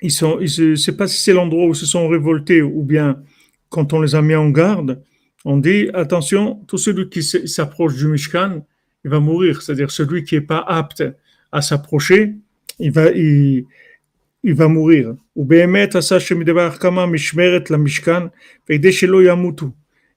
Ils 0.00 0.10
sont, 0.10 0.38
je 0.40 0.70
ne 0.70 0.74
sais 0.74 0.96
pas 0.96 1.06
si 1.06 1.20
c'est 1.20 1.32
l'endroit 1.32 1.66
où 1.66 1.70
ils 1.70 1.76
se 1.76 1.86
sont 1.86 2.08
révoltés 2.08 2.60
ou 2.60 2.82
bien 2.82 3.22
quand 3.68 3.92
on 3.92 4.00
les 4.00 4.14
a 4.16 4.22
mis 4.22 4.34
en 4.34 4.50
garde, 4.50 5.00
on 5.44 5.58
dit 5.58 5.88
attention, 5.94 6.56
tout 6.66 6.78
celui 6.78 7.08
qui 7.08 7.22
s'approche 7.22 7.96
du 7.96 8.06
Mishkan, 8.08 8.64
il 9.04 9.10
va 9.10 9.20
mourir. 9.20 9.62
C'est-à-dire 9.62 9.90
celui 9.90 10.24
qui 10.24 10.34
n'est 10.36 10.40
pas 10.42 10.58
apte 10.58 11.04
à 11.50 11.62
s'approcher, 11.62 12.34
il 12.78 12.92
va, 12.92 13.10
il, 13.10 13.64
il 14.42 14.54
va 14.54 14.68
mourir. 14.68 15.14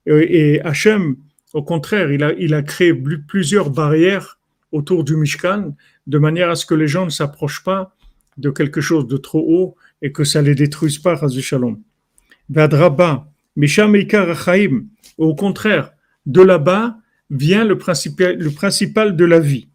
Et 0.06 0.60
Hachem, 0.62 1.16
au 1.52 1.62
contraire, 1.62 2.12
il 2.12 2.54
a, 2.54 2.62
créé 2.62 2.94
plusieurs 2.94 3.70
barrières 3.70 4.38
autour 4.72 5.04
du 5.04 5.16
Mishkan, 5.16 5.74
de 6.06 6.18
manière 6.18 6.50
à 6.50 6.54
ce 6.54 6.66
que 6.66 6.74
les 6.74 6.88
gens 6.88 7.06
ne 7.06 7.10
s'approchent 7.10 7.64
pas 7.64 7.96
de 8.36 8.50
quelque 8.50 8.80
chose 8.80 9.06
de 9.06 9.16
trop 9.16 9.44
haut 9.48 9.76
et 10.02 10.12
que 10.12 10.24
ça 10.24 10.42
les 10.42 10.54
détruise 10.54 10.98
pas, 10.98 11.16
Shalom. 11.16 11.80
Au 15.18 15.34
contraire, 15.34 15.92
de 16.26 16.42
là-bas 16.42 16.98
vient 17.30 17.64
le 17.64 17.78
principal, 17.78 19.16
de 19.16 19.24
la 19.24 19.40
vie. 19.40 19.68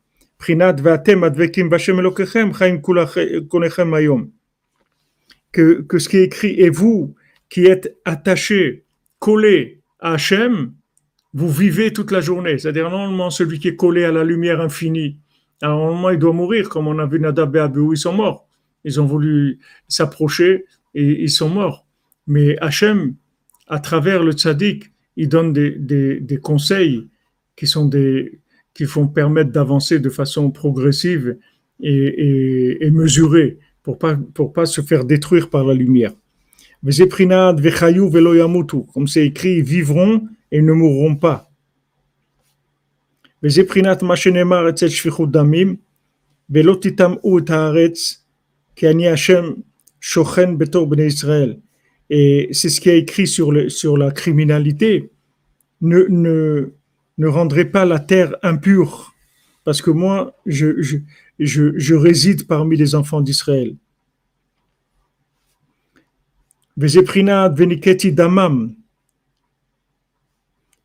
Que, 5.51 5.81
que 5.81 5.99
ce 5.99 6.09
qui 6.09 6.17
est 6.17 6.23
écrit, 6.23 6.61
et 6.61 6.69
vous 6.69 7.15
qui 7.49 7.65
êtes 7.65 7.97
attachés, 8.05 8.85
collés 9.19 9.80
Hachem, 10.01 10.73
vous 11.33 11.49
vivez 11.49 11.93
toute 11.93 12.11
la 12.11 12.21
journée. 12.21 12.57
C'est-à-dire, 12.57 12.89
normalement, 12.89 13.29
celui 13.29 13.59
qui 13.59 13.69
est 13.69 13.75
collé 13.75 14.03
à 14.03 14.11
la 14.11 14.23
lumière 14.23 14.59
infinie, 14.59 15.17
normalement, 15.61 16.09
il 16.09 16.19
doit 16.19 16.33
mourir, 16.33 16.69
comme 16.69 16.87
on 16.87 16.99
a 16.99 17.05
vu 17.05 17.19
Nadab 17.19 17.55
et 17.55 17.59
Abihu, 17.59 17.93
ils 17.93 17.97
sont 17.97 18.13
morts. 18.13 18.47
Ils 18.83 18.99
ont 18.99 19.05
voulu 19.05 19.59
s'approcher 19.87 20.65
et 20.95 21.23
ils 21.23 21.29
sont 21.29 21.49
morts. 21.49 21.85
Mais 22.27 22.57
Hachem, 22.59 23.15
à 23.67 23.79
travers 23.79 24.23
le 24.23 24.33
tzaddik, 24.33 24.91
il 25.15 25.29
donne 25.29 25.53
des, 25.53 25.71
des, 25.71 26.19
des 26.19 26.37
conseils 26.37 27.07
qui 27.55 27.67
sont 27.67 27.85
des, 27.85 28.39
qui 28.73 28.85
vont 28.85 29.07
permettre 29.07 29.51
d'avancer 29.51 29.99
de 29.99 30.09
façon 30.09 30.51
progressive 30.51 31.37
et, 31.79 31.93
et, 31.93 32.85
et 32.85 32.91
mesurée 32.91 33.59
pour 33.83 33.97
pas 33.97 34.15
pour 34.15 34.53
pas 34.53 34.65
se 34.65 34.81
faire 34.81 35.05
détruire 35.05 35.49
par 35.49 35.63
la 35.63 35.73
lumière. 35.73 36.13
Comme 38.93 39.07
c'est 39.07 39.25
écrit, 39.25 39.61
vivront 39.61 40.27
et 40.51 40.61
ne 40.61 40.73
mourront 40.73 41.15
pas. 41.15 41.51
Et 52.09 52.49
c'est 52.51 52.69
ce 52.69 52.81
qui 52.81 52.89
est 52.89 52.99
écrit 52.99 53.27
sur, 53.27 53.53
sur 53.71 53.97
la 53.97 54.11
criminalité. 54.11 55.11
Ne, 55.81 56.05
ne, 56.09 56.73
ne 57.17 57.27
rendrez 57.27 57.65
pas 57.65 57.85
la 57.85 57.99
terre 57.99 58.35
impure, 58.43 59.13
parce 59.63 59.81
que 59.81 59.91
moi, 59.91 60.35
je, 60.45 60.81
je, 60.81 60.97
je, 61.39 61.71
je 61.77 61.95
réside 61.95 62.47
parmi 62.47 62.75
les 62.75 62.95
enfants 62.95 63.21
d'Israël. 63.21 63.75
Damam. 68.11 68.75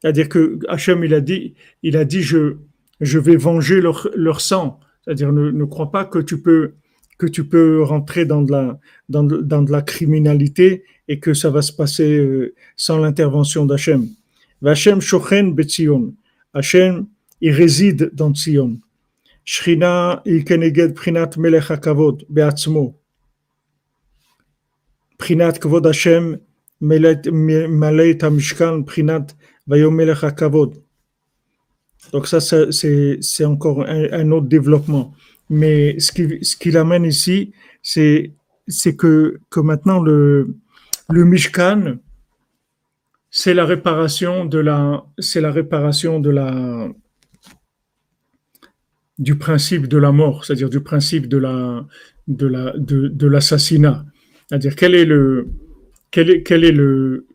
C'est-à-dire 0.01 0.29
que 0.29 0.59
Hachem, 0.69 1.05
il 1.05 1.15
a 1.15 1.21
dit, 1.21 1.55
il 1.83 1.97
a 1.97 2.05
dit 2.05 2.23
je, 2.23 2.57
je 3.01 3.19
vais 3.19 3.37
venger 3.37 3.81
leur, 3.81 4.09
leur 4.15 4.41
sang. 4.41 4.81
C'est-à-dire, 5.05 5.33
ne, 5.33 5.51
ne 5.51 5.65
crois 5.65 5.91
pas 5.91 6.05
que 6.05 6.19
tu 6.19 6.41
peux, 6.41 6.75
que 7.19 7.27
tu 7.27 7.45
peux 7.45 7.83
rentrer 7.83 8.25
dans 8.25 8.43
de 8.43 8.53
la, 8.53 8.79
dans 9.09 9.25
de, 9.25 9.73
la 9.73 9.83
criminalité 9.83 10.85
et 11.09 11.19
que 11.19 11.35
ça 11.35 11.51
va 11.51 11.63
se 11.63 11.73
passer 11.73 12.19
euh, 12.19 12.55
sans 12.77 12.99
l'intervention 12.99 13.67
d'Hachem. 13.67 14.09
Vachem 14.61 15.01
shochen 15.01 15.55
betzion. 15.55 16.15
Hachem, 16.53 17.07
il 17.41 17.53
réside 17.53 18.11
dans 18.15 18.33
Tzion. 18.33 18.79
Shrina 19.45 20.23
il 20.25 20.45
keneged 20.45 20.95
prinat 20.95 21.31
melech 21.37 21.71
hakavod 21.71 22.25
beatzmo. 22.29 22.97
Donc 32.13 32.27
ça, 32.29 32.41
c'est 32.41 33.45
encore 33.45 33.85
un, 33.89 34.31
autre 34.31 34.47
développement. 34.47 35.15
Mais 35.51 35.99
ce 35.99 36.13
qui, 36.13 36.45
ce 36.45 36.57
qui 36.57 36.71
l'amène 36.71 37.05
ici, 37.05 37.53
c'est 37.83 38.33
que, 38.97 39.41
maintenant 39.57 40.01
le, 40.01 40.55
Mishkan, 41.11 41.97
c'est 43.31 43.55
la 43.55 43.65
réparation 43.65 44.45
de 44.45 44.59
la, 44.59 45.05
c'est 45.19 45.41
la 45.41 45.51
réparation 45.51 46.21
de 46.21 46.31
la, 46.31 46.89
du 49.19 49.37
principe 49.37 49.89
de 49.89 49.99
la 49.99 50.13
mort, 50.13 50.45
c'est-à-dire 50.45 50.71
du 50.71 50.81
principe 50.81 51.27
de, 51.29 51.41
de 52.29 53.27
l'assassinat. 53.27 54.05
C'est-à-dire 54.49 54.77
quel 54.77 54.95
est 54.95 55.05
le, 55.05 55.49
est, 56.13 56.51
est 56.51 56.73
le, 56.73 57.27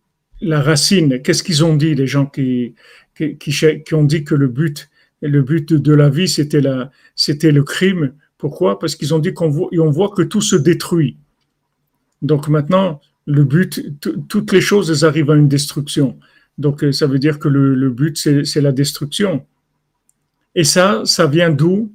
la 0.42 0.62
racine? 0.62 1.22
Qu'est-ce 1.22 1.44
qu'ils 1.44 1.64
ont 1.64 1.76
dit 1.76 1.96
les 1.96 2.08
gens 2.08 2.26
qui, 2.26 2.74
qui, 3.16 3.38
qui, 3.38 3.94
ont 3.94 4.04
dit 4.04 4.24
que 4.24 4.36
le 4.36 4.48
but, 4.48 4.90
le 5.22 5.42
but 5.42 5.74
de 5.74 5.94
la 5.94 6.10
vie 6.10 6.28
c'était 6.28 6.62
la, 6.62 6.92
c'était 7.16 7.52
le 7.52 7.64
crime? 7.64 8.14
Pourquoi? 8.38 8.80
Parce 8.80 8.96
qu'ils 8.96 9.14
ont 9.14 9.20
dit 9.20 9.34
qu'on 9.34 9.50
voit, 9.50 9.70
on 9.78 9.92
voit 9.92 10.10
que 10.10 10.24
tout 10.24 10.42
se 10.42 10.56
détruit. 10.56 11.18
Donc 12.22 12.48
maintenant, 12.48 13.02
le 13.26 13.44
but, 13.44 14.00
toutes 14.28 14.52
les 14.52 14.62
choses, 14.62 15.04
arrivent 15.04 15.32
à 15.32 15.36
une 15.36 15.48
destruction. 15.48 16.18
Donc, 16.58 16.84
euh, 16.84 16.92
ça 16.92 17.08
veut 17.08 17.20
dire 17.20 17.40
que 17.40 17.48
le, 17.48 17.76
le 17.76 17.90
but, 17.90 18.18
c'est 18.18 18.62
la 18.62 18.72
destruction. 18.72 19.46
Et 20.56 20.64
ça, 20.64 21.04
ça 21.06 21.28
vient 21.28 21.50
d'où? 21.50 21.94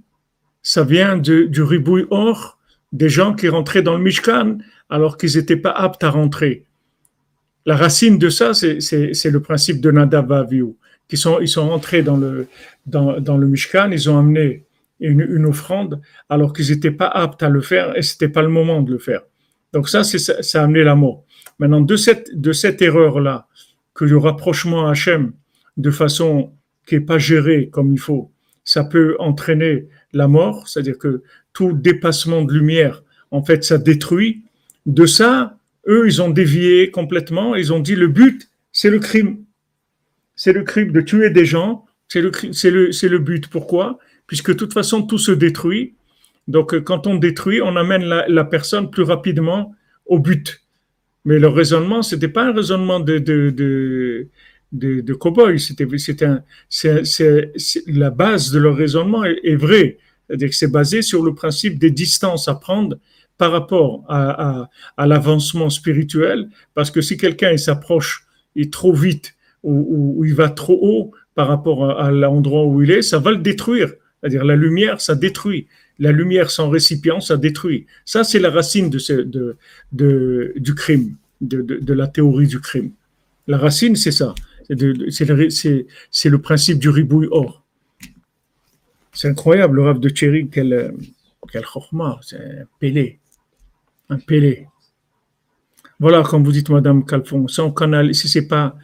Ça 0.63 0.83
vient 0.83 1.17
du 1.17 1.63
ribouille 1.63 2.07
or 2.11 2.59
des 2.93 3.09
gens 3.09 3.35
qui 3.35 3.49
rentraient 3.49 3.83
dans 3.83 3.97
le 3.97 4.03
Mishkan 4.03 4.59
alors 4.89 5.17
qu'ils 5.17 5.37
n'étaient 5.37 5.57
pas 5.57 5.71
aptes 5.71 6.05
à 6.05 6.11
rentrer. 6.11 6.65
La 7.65 7.77
racine 7.77 8.19
de 8.19 8.29
ça, 8.29 8.55
c'est 8.55 9.31
le 9.31 9.41
principe 9.41 9.81
de 9.81 9.91
Nadav 9.91 10.31
Avihu. 10.33 10.75
Qui 11.09 11.17
sont, 11.17 11.39
ils 11.41 11.49
sont 11.49 11.69
rentrés 11.69 12.03
dans 12.03 12.17
le, 12.17 12.49
dans, 12.87 13.37
le 13.37 13.47
Mishkan, 13.47 13.91
ils 13.93 14.11
ont 14.11 14.19
amené 14.19 14.65
une, 14.99 15.47
offrande 15.47 16.01
alors 16.29 16.53
qu'ils 16.53 16.71
n'étaient 16.71 16.91
pas 16.91 17.07
aptes 17.07 17.45
à 17.45 17.49
le 17.49 17.61
faire 17.61 17.97
et 17.97 18.03
c'était 18.03 18.29
pas 18.29 18.43
le 18.43 18.49
moment 18.49 18.83
de 18.83 18.93
le 18.93 18.99
faire. 18.99 19.23
Donc 19.73 19.89
ça, 19.89 20.03
ça 20.03 20.61
a 20.61 20.65
amené 20.65 20.83
la 20.83 20.97
mort. 20.97 21.23
Maintenant, 21.59 21.81
de 21.81 21.97
cette, 21.97 22.37
de 22.39 22.53
cette 22.53 22.83
erreur-là, 22.83 23.47
que 23.95 24.05
le 24.05 24.19
rapprochement 24.19 24.89
à 24.89 24.91
Hachem, 24.91 25.33
de 25.77 25.91
façon 25.91 26.53
qui 26.87 26.97
n'est 26.97 27.01
pas 27.01 27.19
gérée 27.19 27.69
comme 27.71 27.93
il 27.93 27.99
faut, 27.99 28.31
ça 28.65 28.85
peut 28.85 29.17
entraîner 29.19 29.89
la 30.13 30.29
mort, 30.29 30.69
c'est-à-dire 30.69 30.99
que 30.99 31.23
tout 31.53 31.73
dépassement 31.73 32.43
de 32.43 32.53
lumière, 32.53 33.03
en 33.31 33.43
fait, 33.43 33.65
ça 33.65 33.79
détruit. 33.79 34.45
De 34.87 35.05
ça, 35.05 35.59
eux, 35.89 36.07
ils 36.07 36.23
ont 36.23 36.31
dévié 36.31 36.91
complètement, 36.91 37.57
ils 37.57 37.73
ont 37.73 37.81
dit 37.81 37.97
le 37.97 38.07
but, 38.09 38.49
c'est 38.73 38.91
le 38.91 39.01
crime. 39.01 39.45
C'est 40.37 40.53
le 40.53 40.63
crime 40.63 40.93
de 40.93 41.01
tuer 41.01 41.31
des 41.31 41.45
gens, 41.45 41.85
c'est 42.09 42.21
le, 42.21 42.31
le, 42.31 43.09
le 43.09 43.19
but. 43.19 43.49
Pourquoi? 43.49 43.99
Puisque 44.27 44.51
de 44.51 44.57
toute 44.57 44.73
façon, 44.73 45.03
tout 45.03 45.19
se 45.19 45.33
détruit. 45.33 45.95
Donc, 46.47 46.79
quand 46.81 47.07
on 47.07 47.17
détruit, 47.17 47.61
on 47.61 47.75
amène 47.77 48.05
la, 48.05 48.45
personne 48.45 48.91
plus 48.91 49.03
rapidement 49.03 49.75
au 50.05 50.21
but. 50.21 50.63
Mais 51.25 51.41
le 51.41 51.49
raisonnement, 51.49 52.03
c'était 52.03 52.29
pas 52.29 52.45
un 52.45 52.53
raisonnement 52.53 53.01
de, 53.01 53.19
de, 53.19 53.51
de, 53.51 54.29
de, 54.73 55.15
cow-boy. 55.15 55.57
La 57.89 58.11
base 58.11 58.53
de 58.53 58.59
leur 58.61 58.77
raisonnement 58.77 59.25
est, 59.25 59.41
est 59.43 59.57
vraie. 59.57 59.99
C'est 60.53 60.71
basé 60.71 61.03
sur 61.03 61.25
le 61.25 61.35
principe 61.35 61.79
des 61.79 61.91
distances 61.91 62.47
à 62.47 62.55
prendre 62.55 62.99
par 63.39 63.53
rapport 63.53 64.05
à, 64.09 64.69
l'avancement 64.99 65.71
spirituel. 65.71 66.49
Parce 66.75 66.91
que 66.91 67.01
si 67.01 67.17
quelqu'un 67.17 67.57
s'approche 67.57 68.27
trop 68.73 68.93
vite 68.93 69.35
ou, 69.63 70.25
il 70.25 70.35
va 70.35 70.49
trop 70.49 70.79
haut 70.81 71.11
par 71.35 71.49
rapport 71.49 71.99
à, 71.99 72.11
l'endroit 72.11 72.65
où 72.65 72.83
il 72.83 72.91
est, 72.91 73.03
ça 73.03 73.19
va 73.19 73.31
le 73.31 73.39
détruire. 73.39 73.93
C'est-à-dire 74.21 74.45
la 74.45 74.57
lumière, 74.57 75.01
ça 75.01 75.15
détruit 75.15 75.67
la 75.99 76.13
lumière 76.13 76.51
sans 76.51 76.69
récipient, 76.69 77.21
ça 77.21 77.37
détruit. 77.37 77.87
Ça, 78.05 78.25
c'est 78.25 78.39
la 78.39 78.51
racine 78.51 78.91
de 78.91 79.57
du 79.93 80.75
crime, 80.75 81.17
de, 81.41 81.93
la 81.93 82.07
théorie 82.07 82.47
du 82.47 82.61
crime. 82.61 82.93
La 83.47 83.59
racine, 83.59 83.97
c'est 83.97 84.13
ça. 84.13 84.35
C'est 84.69 84.75
le, 84.75 86.39
principe 86.39 86.79
du 86.79 86.89
ribouille 86.89 87.29
or. 87.31 87.65
C'est 89.13 89.29
incroyable, 89.29 89.77
le 89.77 89.83
rêve 89.83 90.01
de 90.01 90.09
Thierry, 90.09 90.49
quel, 90.51 90.93
quel 91.51 91.65
chorma, 91.65 92.19
c'est 92.23 92.37
un 92.37 92.67
pélé. 92.79 93.21
Un 94.09 94.19
pélé. 94.19 94.69
Voilà, 95.99 96.23
comme 96.23 96.45
vous 96.45 96.53
dites, 96.53 96.69
Madame 96.71 97.05
Calfon, 97.05 97.49
si, 97.49 97.61
canal, 97.75 98.15
si 98.15 98.29
c'est 98.29 98.47
pas 98.47 98.77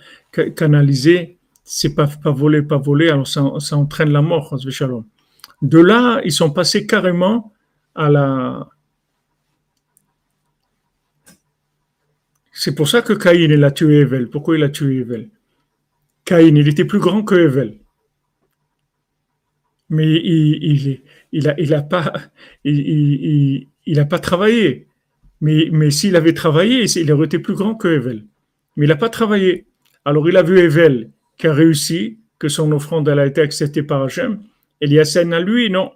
canalisé, 0.56 1.38
c'est 1.62 1.94
pas, 1.94 2.06
pas 2.06 2.30
volé, 2.30 2.62
pas 2.62 2.78
volé, 2.78 3.10
alors 3.10 3.28
ça, 3.28 3.44
ça 3.58 3.76
entraîne 3.76 4.10
la 4.10 4.22
mort. 4.22 4.58
De 5.60 5.78
là, 5.78 6.20
ils 6.24 6.32
sont 6.32 6.50
passés 6.50 6.86
carrément 6.86 7.52
à 7.94 8.08
la. 8.08 8.68
C'est 12.52 12.74
pour 12.74 12.88
ça 12.88 13.02
que 13.02 13.12
Caïn 13.12 13.50
il 13.50 13.64
a 13.64 13.70
tué 13.70 14.00
Evel. 14.00 14.28
Pourquoi 14.28 14.56
il 14.56 14.62
a 14.62 14.68
tué 14.68 14.98
Evel? 15.00 15.28
Caïn, 16.24 16.56
il 16.56 16.68
était 16.68 16.84
plus 16.84 16.98
grand 16.98 17.22
que 17.22 17.34
Evel. 17.34 17.78
Mais 19.90 20.06
il, 20.06 21.02
il, 21.32 21.48
a, 21.48 21.60
il 21.60 21.74
a 21.74 21.82
pas, 21.82 22.12
il, 22.64 23.68
il 23.84 24.00
a 24.00 24.04
pas 24.06 24.18
travaillé. 24.18 24.86
Mais, 25.42 25.68
mais 25.72 25.90
s'il 25.90 26.16
avait 26.16 26.32
travaillé, 26.32 26.84
il 26.84 27.12
aurait 27.12 27.26
été 27.26 27.38
plus 27.40 27.54
grand 27.54 27.74
que 27.74 27.88
Evel. 27.88 28.24
Mais 28.76 28.86
il 28.86 28.88
n'a 28.88 28.96
pas 28.96 29.10
travaillé. 29.10 29.66
Alors 30.04 30.28
il 30.28 30.36
a 30.36 30.42
vu 30.42 30.58
Evel 30.58 31.10
qui 31.36 31.48
a 31.48 31.52
réussi, 31.52 32.18
que 32.38 32.48
son 32.48 32.72
offrande 32.72 33.08
a 33.08 33.26
été 33.26 33.40
acceptée 33.40 33.82
par 33.82 34.02
Hachem. 34.02 34.40
Eliasen 34.80 35.32
à 35.32 35.40
lui, 35.40 35.68
non? 35.68 35.92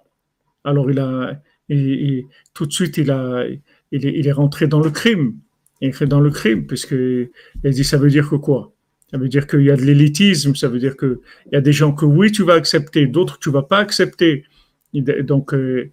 Alors 0.63 0.91
il 0.91 0.99
a, 0.99 1.41
tout 2.53 2.65
de 2.65 2.71
suite, 2.71 2.97
il, 2.97 3.09
a, 3.09 3.45
il, 3.91 4.05
est, 4.05 4.13
il 4.19 4.27
est 4.27 4.31
rentré 4.31 4.67
dans 4.67 4.81
le 4.81 4.91
crime. 4.91 5.35
Il 5.81 5.89
est 5.89 6.05
dans 6.05 6.19
le 6.19 6.29
crime, 6.29 6.67
puisque 6.67 6.91
il 6.91 7.29
a 7.63 7.69
dit 7.69 7.83
ça 7.83 7.97
veut 7.97 8.09
dire 8.09 8.29
que 8.29 8.35
quoi? 8.35 8.73
Ça 9.11 9.17
veut 9.17 9.29
dire 9.29 9.47
qu'il 9.47 9.61
y 9.61 9.71
a 9.71 9.77
de 9.77 9.83
l'élitisme, 9.83 10.55
ça 10.55 10.67
veut 10.67 10.79
dire 10.79 10.97
qu'il 10.97 11.17
y 11.53 11.55
a 11.55 11.61
des 11.61 11.71
gens 11.71 11.93
que 11.93 12.05
oui, 12.05 12.31
tu 12.31 12.43
vas 12.43 12.55
accepter, 12.55 13.07
d'autres 13.07 13.39
tu 13.39 13.49
vas 13.49 13.63
pas 13.63 13.79
accepter. 13.79 14.43
Donc, 14.93 15.53
euh, 15.53 15.89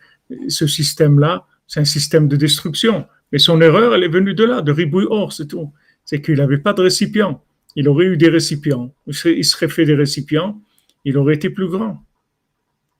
ce 0.48 0.66
système-là, 0.66 1.46
c'est 1.68 1.80
un 1.80 1.84
système 1.84 2.26
de 2.26 2.36
destruction. 2.36 3.06
Mais 3.34 3.40
son 3.40 3.60
erreur, 3.60 3.96
elle 3.96 4.04
est 4.04 4.14
venue 4.20 4.32
de 4.32 4.44
là, 4.44 4.62
de 4.62 4.70
Ribouille 4.70 5.08
Or, 5.10 5.32
c'est 5.32 5.48
tout. 5.48 5.72
C'est 6.04 6.22
qu'il 6.22 6.36
n'avait 6.36 6.58
pas 6.58 6.72
de 6.72 6.82
récipient. 6.82 7.42
Il 7.74 7.88
aurait 7.88 8.04
eu 8.04 8.16
des 8.16 8.28
récipients. 8.28 8.94
Il 9.08 9.44
serait 9.44 9.68
fait 9.68 9.84
des 9.84 9.96
récipients, 9.96 10.62
il 11.04 11.18
aurait 11.18 11.34
été 11.34 11.50
plus 11.50 11.66
grand. 11.66 12.00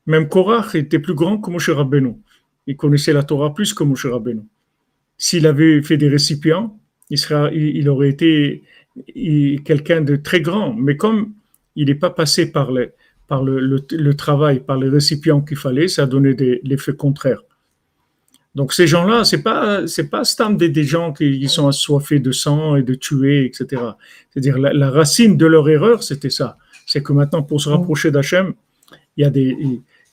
Même 0.07 0.28
Korach 0.28 0.74
était 0.74 0.99
plus 0.99 1.14
grand 1.14 1.39
que 1.39 1.53
Moshe 1.53 1.70
Rabbeinu. 1.70 2.16
Il 2.66 2.76
connaissait 2.76 3.12
la 3.12 3.22
Torah 3.22 3.55
plus 3.55 3.74
que 3.74 3.85
Moshe 3.85 4.07
Rabbeinu. 4.07 4.41
S'il 5.18 5.47
avait 5.47 5.80
fait 5.82 5.99
des 5.99 6.09
récipients, 6.09 6.76
il, 7.11 7.20
il, 7.53 7.89
aurait 7.89 8.09
été 8.09 8.64
quelqu'un 9.64 10.01
de 10.01 10.16
très 10.16 10.41
grand. 10.41 10.74
Mais 10.74 10.97
comme 10.97 11.35
il 11.76 11.87
n'est 11.87 11.95
pas 11.95 12.11
passé 12.11 12.51
par, 12.51 12.72
le, 12.72 14.12
travail, 14.16 14.64
par 14.64 14.78
les 14.78 14.89
récipients 14.89 15.43
qu'il 15.43 15.59
fallait, 15.59 15.87
ça 15.87 16.03
a 16.03 16.07
donné 16.07 16.35
l'effet 16.64 16.97
contraire. 16.97 17.45
Donc 18.55 18.72
ces 18.72 18.86
gens-là, 18.86 19.24
c'est 19.24 19.42
pas 19.42 19.86
c'est 19.86 20.09
pas 20.09 20.22
des, 20.50 20.68
des 20.68 20.84
gens 20.84 21.12
qui, 21.12 21.48
sont 21.48 21.66
assoiffés 21.66 22.20
de 22.20 22.30
sang 22.30 22.76
et 22.76 22.82
de 22.82 22.94
tuer, 22.94 23.46
etc. 23.46 23.82
C'est-à-dire 24.30 24.59
la, 24.59 24.90
racine 24.90 25.36
de 25.36 25.46
leur 25.46 25.68
erreur, 25.68 26.02
c'était 26.02 26.30
ça. 26.30 26.57
C'est 26.86 27.02
que 27.02 27.12
maintenant, 27.12 27.42
pour 27.42 27.61
se 27.61 27.68
rapprocher 27.68 28.11
d'Hachem, 28.11 28.55
il 29.16 29.22
y 29.22 29.24
a 29.24 29.30
des 29.30 29.57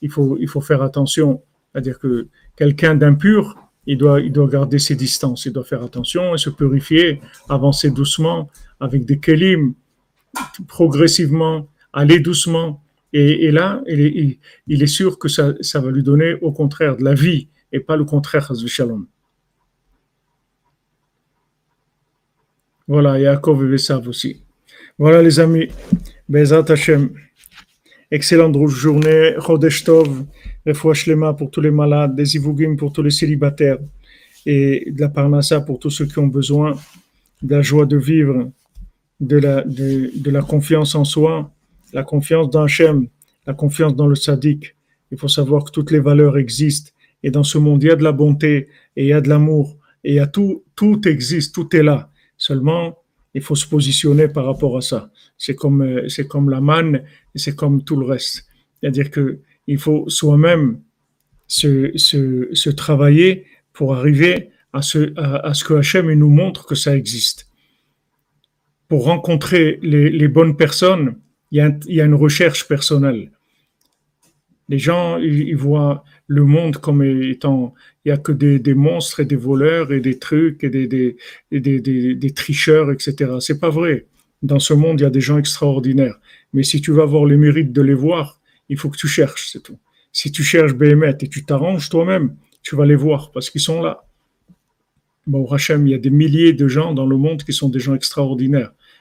il 0.02 0.10
faut 0.10 0.38
il 0.40 0.48
faut 0.48 0.62
faire 0.62 0.82
attention. 0.82 1.42
C'est-à-dire 1.72 2.00
que 2.00 2.28
quelqu'un 2.56 2.96
d'impur, 2.96 3.56
il 3.86 3.98
doit 3.98 4.20
il 4.20 4.32
doit 4.32 4.48
garder 4.48 4.80
ses 4.80 4.96
distances, 4.96 5.46
il 5.46 5.54
doit 5.54 5.64
faire 5.64 5.84
attention 5.84 6.34
et 6.34 6.40
se 6.40 6.50
purifier, 6.50 7.22
avancer 7.48 7.92
doucement 7.92 8.50
avec 8.80 9.06
des 9.06 9.20
kelim, 9.20 9.76
progressivement, 10.68 11.68
aller 11.94 12.20
doucement. 12.20 12.82
Et, 13.14 13.52
là, 13.52 13.84
il 13.88 14.00
est, 14.00 14.40
il 14.68 14.82
est 14.82 14.88
sûr 14.88 15.20
que 15.20 15.28
ça, 15.28 15.54
ça 15.60 15.82
va 15.82 15.92
lui 15.92 16.02
donner 16.02 16.36
au 16.36 16.54
contraire 16.54 16.96
de 16.96 17.04
la 17.04 17.14
vie 17.14 17.50
et 17.72 17.80
pas 17.80 17.96
le 17.96 18.06
contraire, 18.06 18.52
Shalom. 18.68 19.08
Voilà, 22.88 23.20
Yaakov 23.20 23.64
et 23.64 23.68
Vesav 23.68 24.08
aussi. 24.08 24.44
Voilà 24.98 25.22
les 25.22 25.40
amis, 25.40 25.70
Bezat 26.28 26.66
Hashem. 26.70 27.12
Excellente 28.12 28.68
journée, 28.68 29.36
Chodesh 29.40 29.86
Tov, 29.86 30.26
Shlema 30.94 31.34
pour 31.34 31.50
tous 31.50 31.62
les 31.62 31.72
malades, 31.72 32.16
des 32.16 32.36
Ivugim 32.36 32.76
pour 32.76 32.92
tous 32.92 33.02
les 33.02 33.10
célibataires 33.10 33.78
et 34.46 34.92
de 34.92 35.00
la 35.00 35.08
Parnassa 35.08 35.62
pour 35.62 35.80
tous 35.80 35.90
ceux 35.90 36.06
qui 36.06 36.20
ont 36.20 36.28
besoin 36.28 36.74
de 37.42 37.56
la 37.56 37.62
joie 37.62 37.86
de 37.86 37.98
vivre, 37.98 38.52
de 39.22 39.38
la, 39.38 39.64
de, 39.64 40.12
de 40.14 40.30
la 40.30 40.42
confiance 40.42 40.94
en 40.94 41.06
soi, 41.06 41.50
la 41.94 42.04
confiance 42.04 42.50
dans 42.50 42.64
Hachem, 42.64 43.08
la 43.48 43.54
confiance 43.54 43.96
dans 43.96 44.08
le 44.08 44.16
Sadiq. 44.16 44.76
Il 45.12 45.18
faut 45.18 45.30
savoir 45.30 45.64
que 45.64 45.72
toutes 45.72 45.92
les 45.92 46.00
valeurs 46.00 46.38
existent 46.38 46.91
et 47.24 47.32
dans 47.32 47.44
ce 47.44 47.58
monde, 47.58 47.84
il 47.84 47.88
y 47.88 47.92
a 47.92 47.96
de 47.96 48.04
la 48.04 48.12
bonté 48.12 48.68
et 48.96 49.04
il 49.04 49.08
y 49.08 49.14
a 49.14 49.22
de 49.22 49.30
l'amour 49.30 49.78
et 50.04 50.12
il 50.12 50.16
y 50.16 50.20
a 50.20 50.28
tout, 50.28 50.64
tout 50.76 51.08
existe, 51.08 51.54
tout 51.54 51.76
est 51.76 51.84
là. 51.84 52.10
Seulement, 52.38 52.98
il 53.34 53.42
faut 53.42 53.56
se 53.56 53.68
positionner 53.68 54.28
par 54.28 54.46
rapport 54.46 54.78
à 54.78 54.82
ça. 54.82 55.12
C'est 55.38 55.56
comme, 55.56 55.82
euh, 55.82 56.10
c'est 56.10 56.28
comme 56.28 56.50
la 56.50 56.62
manne 56.62 57.04
et 57.36 57.40
c'est 57.40 57.56
comme 57.56 57.84
tout 57.84 57.96
le 57.96 58.06
reste. 58.06 58.48
C'est-à-dire 58.80 59.12
que 59.12 59.40
il 59.68 59.78
faut 59.78 60.10
soi-même 60.10 60.82
se, 61.48 61.92
se, 61.96 62.70
travailler 62.70 63.46
pour 63.74 63.94
arriver 63.96 64.50
à 64.74 64.82
ce, 64.82 65.14
à, 65.18 65.54
ce 65.54 65.64
que 65.64 65.76
Hachem 65.76 66.12
nous 66.14 66.30
montre 66.30 66.66
que 66.66 66.76
ça 66.76 66.96
existe. 66.96 67.48
Pour 68.88 69.06
rencontrer 69.06 69.80
les, 69.82 70.28
bonnes 70.28 70.58
personnes, 70.58 71.18
il 71.52 71.80
y 71.86 72.02
a 72.02 72.06
une 72.06 72.16
recherche 72.16 72.68
personnelle. 72.68 73.32
Les 74.68 74.80
gens, 74.80 75.18
ils 75.18 75.56
voient 75.56 76.04
le 76.32 76.46
monde 76.46 76.78
comme 76.78 77.04
étant, 77.04 77.74
il 78.06 78.10
n'y 78.10 78.14
a 78.14 78.18
que 78.18 78.32
des, 78.32 78.74
monstres 78.74 79.20
et 79.20 79.26
des 79.26 79.36
voleurs 79.36 79.92
et 79.92 80.00
des 80.00 80.18
trucs 80.18 80.64
et 80.64 80.70
des, 80.70 80.88
des, 80.88 82.16
des, 82.16 82.34
tricheurs, 82.34 82.90
etc. 82.90 83.34
C'est 83.42 83.60
pas 83.60 83.70
vrai. 83.70 84.06
Dans 84.42 84.60
ce 84.60 84.74
monde, 84.74 85.02
il 85.02 85.04
y 85.04 85.06
a 85.06 85.10
des 85.10 85.20
gens 85.20 85.38
extraordinaires. 85.38 86.18
Mais 86.54 86.64
si 86.64 86.80
tu 86.80 86.92
veux 86.92 87.02
avoir 87.02 87.26
le 87.26 87.36
mérite 87.36 87.74
de 87.74 87.82
les 87.82 87.94
voir, 87.94 88.40
il 88.70 88.78
faut 88.78 88.90
que 88.90 88.96
tu 88.96 89.10
cherches, 89.10 89.50
c'est 89.52 89.62
tout. 89.62 89.78
Si 90.14 90.32
tu 90.32 90.42
cherches 90.42 90.74
Béhémet 90.74 91.18
et 91.20 91.28
tu 91.28 91.44
t'arranges 91.44 91.90
toi-même, 91.90 92.34
tu 92.64 92.78
vas 92.78 92.86
les 92.86 92.96
voir 92.96 93.32
parce 93.32 93.50
qu'ils 93.50 93.62
sont 93.70 93.82
là. 93.82 94.06
Bon, 95.28 95.46
Hachem, 95.52 95.86
il 95.86 95.92
y 95.92 95.96
a 95.96 95.98
des 95.98 96.10
milliers 96.10 96.54
de 96.54 96.68
gens 96.70 96.94
dans 96.94 97.06
le 97.06 97.18
monde 97.18 97.44
qui 97.44 97.52
sont 97.52 97.68
des 97.68 97.80
gens 97.80 97.94
extraordinaires 97.94 98.72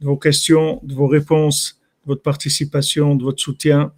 de 0.00 0.06
vos 0.06 0.16
questions, 0.16 0.80
de 0.82 0.94
vos 0.94 1.06
réponses, 1.06 1.78
de 2.04 2.08
votre 2.08 2.22
participation, 2.22 3.14
de 3.14 3.22
votre 3.22 3.42
soutien. 3.42 3.92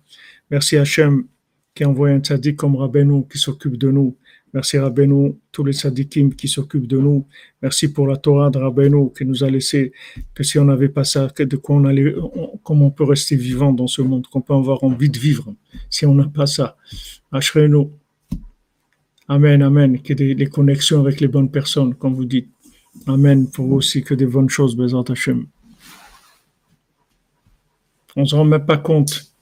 Merci 0.51 0.77
Hachem 0.77 1.27
qui 1.75 1.85
a 1.85 1.89
envoyé 1.89 2.15
un 2.15 2.21
tzaddik 2.21 2.57
comme 2.57 2.77
Rabbeinu 2.77 3.25
qui 3.31 3.39
s'occupe 3.39 3.77
de 3.77 3.91
nous. 3.91 4.17
Merci 4.53 4.77
Rabbeinu, 4.77 5.35
tous 5.51 5.65
les 5.65 5.73
sadikim 5.73 6.35
qui 6.35 6.47
s'occupent 6.47 6.87
de 6.87 6.99
nous. 6.99 7.27
Merci 7.63 7.91
pour 7.91 8.07
la 8.07 8.19
Torah 8.19 8.51
de 8.51 8.59
Rabbeinu 8.59 9.11
qui 9.17 9.25
nous 9.25 9.43
a 9.43 9.49
laissé 9.49 9.93
que 10.35 10.43
si 10.43 10.59
on 10.59 10.67
n'avait 10.67 10.91
pas 10.91 11.05
ça, 11.05 11.29
de 11.29 11.57
quoi 11.57 11.77
on 11.77 11.85
allait, 11.87 12.15
comment 12.63 12.87
on 12.87 12.91
peut 12.91 13.05
rester 13.05 13.37
vivant 13.37 13.73
dans 13.73 13.87
ce 13.87 14.03
monde, 14.03 14.27
qu'on 14.27 14.43
peut 14.43 14.53
avoir 14.53 14.85
envie 14.85 15.09
de 15.09 15.19
vivre 15.19 15.55
si 15.89 16.05
on 16.05 16.15
n'a 16.15 16.29
pas 16.29 16.47
ça. 16.47 16.77
Ashrenu. 17.31 17.87
Amen, 19.27 19.63
amen. 19.63 20.03
Que 20.03 20.13
des, 20.13 20.47
connexions 20.47 21.01
avec 21.01 21.21
les 21.21 21.29
bonnes 21.29 21.51
personnes, 21.51 21.95
comme 21.95 22.15
vous 22.15 22.27
dites. 22.27 22.51
Amen. 23.07 23.49
Pour 23.51 23.67
vous 23.67 23.77
aussi 23.77 24.03
que 24.03 24.13
des 24.13 24.27
bonnes 24.27 24.51
choses, 24.51 24.77
Bezat 24.77 25.05
Hashem. 25.09 25.47
On 28.17 28.23
ne 28.23 28.27
se 28.27 28.35
rend 28.35 28.45
même 28.45 28.67
pas 28.67 28.79
compte 28.79 29.33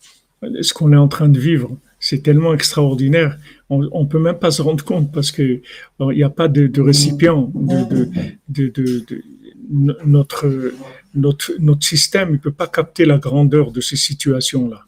de 0.42 0.62
ce 0.62 0.72
qu'on 0.72 0.92
est 0.92 0.96
en 0.96 1.08
train 1.08 1.28
de 1.28 1.38
vivre 1.38 1.76
c'est 2.00 2.22
tellement 2.22 2.54
extraordinaire. 2.54 3.38
On 3.68 3.82
ne 3.82 4.08
peut 4.08 4.18
même 4.18 4.38
pas 4.38 4.50
se 4.50 4.62
rendre 4.62 4.82
compte 4.82 5.12
parce 5.12 5.30
que 5.30 5.60
il 6.00 6.06
n'y 6.16 6.24
a 6.24 6.30
pas 6.30 6.48
de, 6.48 6.80
récipient 6.80 7.52
notre, 9.70 10.72
notre, 11.14 11.52
notre 11.60 11.86
système. 11.86 12.30
Il 12.32 12.40
peut 12.40 12.50
pas 12.50 12.66
capter 12.66 13.04
la 13.04 13.18
grandeur 13.18 13.70
de 13.70 13.82
ces 13.82 13.96
situations-là. 13.96 14.82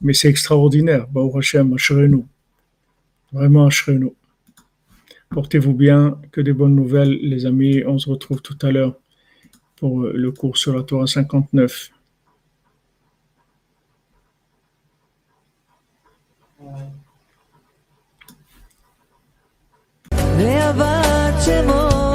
Mais 0.00 0.14
c'est 0.14 0.28
extraordinaire. 0.28 1.06
Vraiment, 3.32 3.68
nous 3.88 4.14
Portez-vous 5.30 5.74
bien. 5.74 6.18
Que 6.32 6.40
des 6.40 6.54
bonnes 6.54 6.74
nouvelles, 6.74 7.18
les 7.20 7.44
amis. 7.44 7.84
On 7.86 7.98
se 7.98 8.08
retrouve 8.08 8.40
tout 8.40 8.58
à 8.62 8.72
l'heure 8.72 8.94
pour 9.76 10.00
le 10.00 10.32
cours 10.32 10.56
sur 10.56 10.74
la 10.74 10.82
Torah 10.82 11.06
59. 11.06 11.90
Never 20.36 20.84
anymore. 21.48 22.05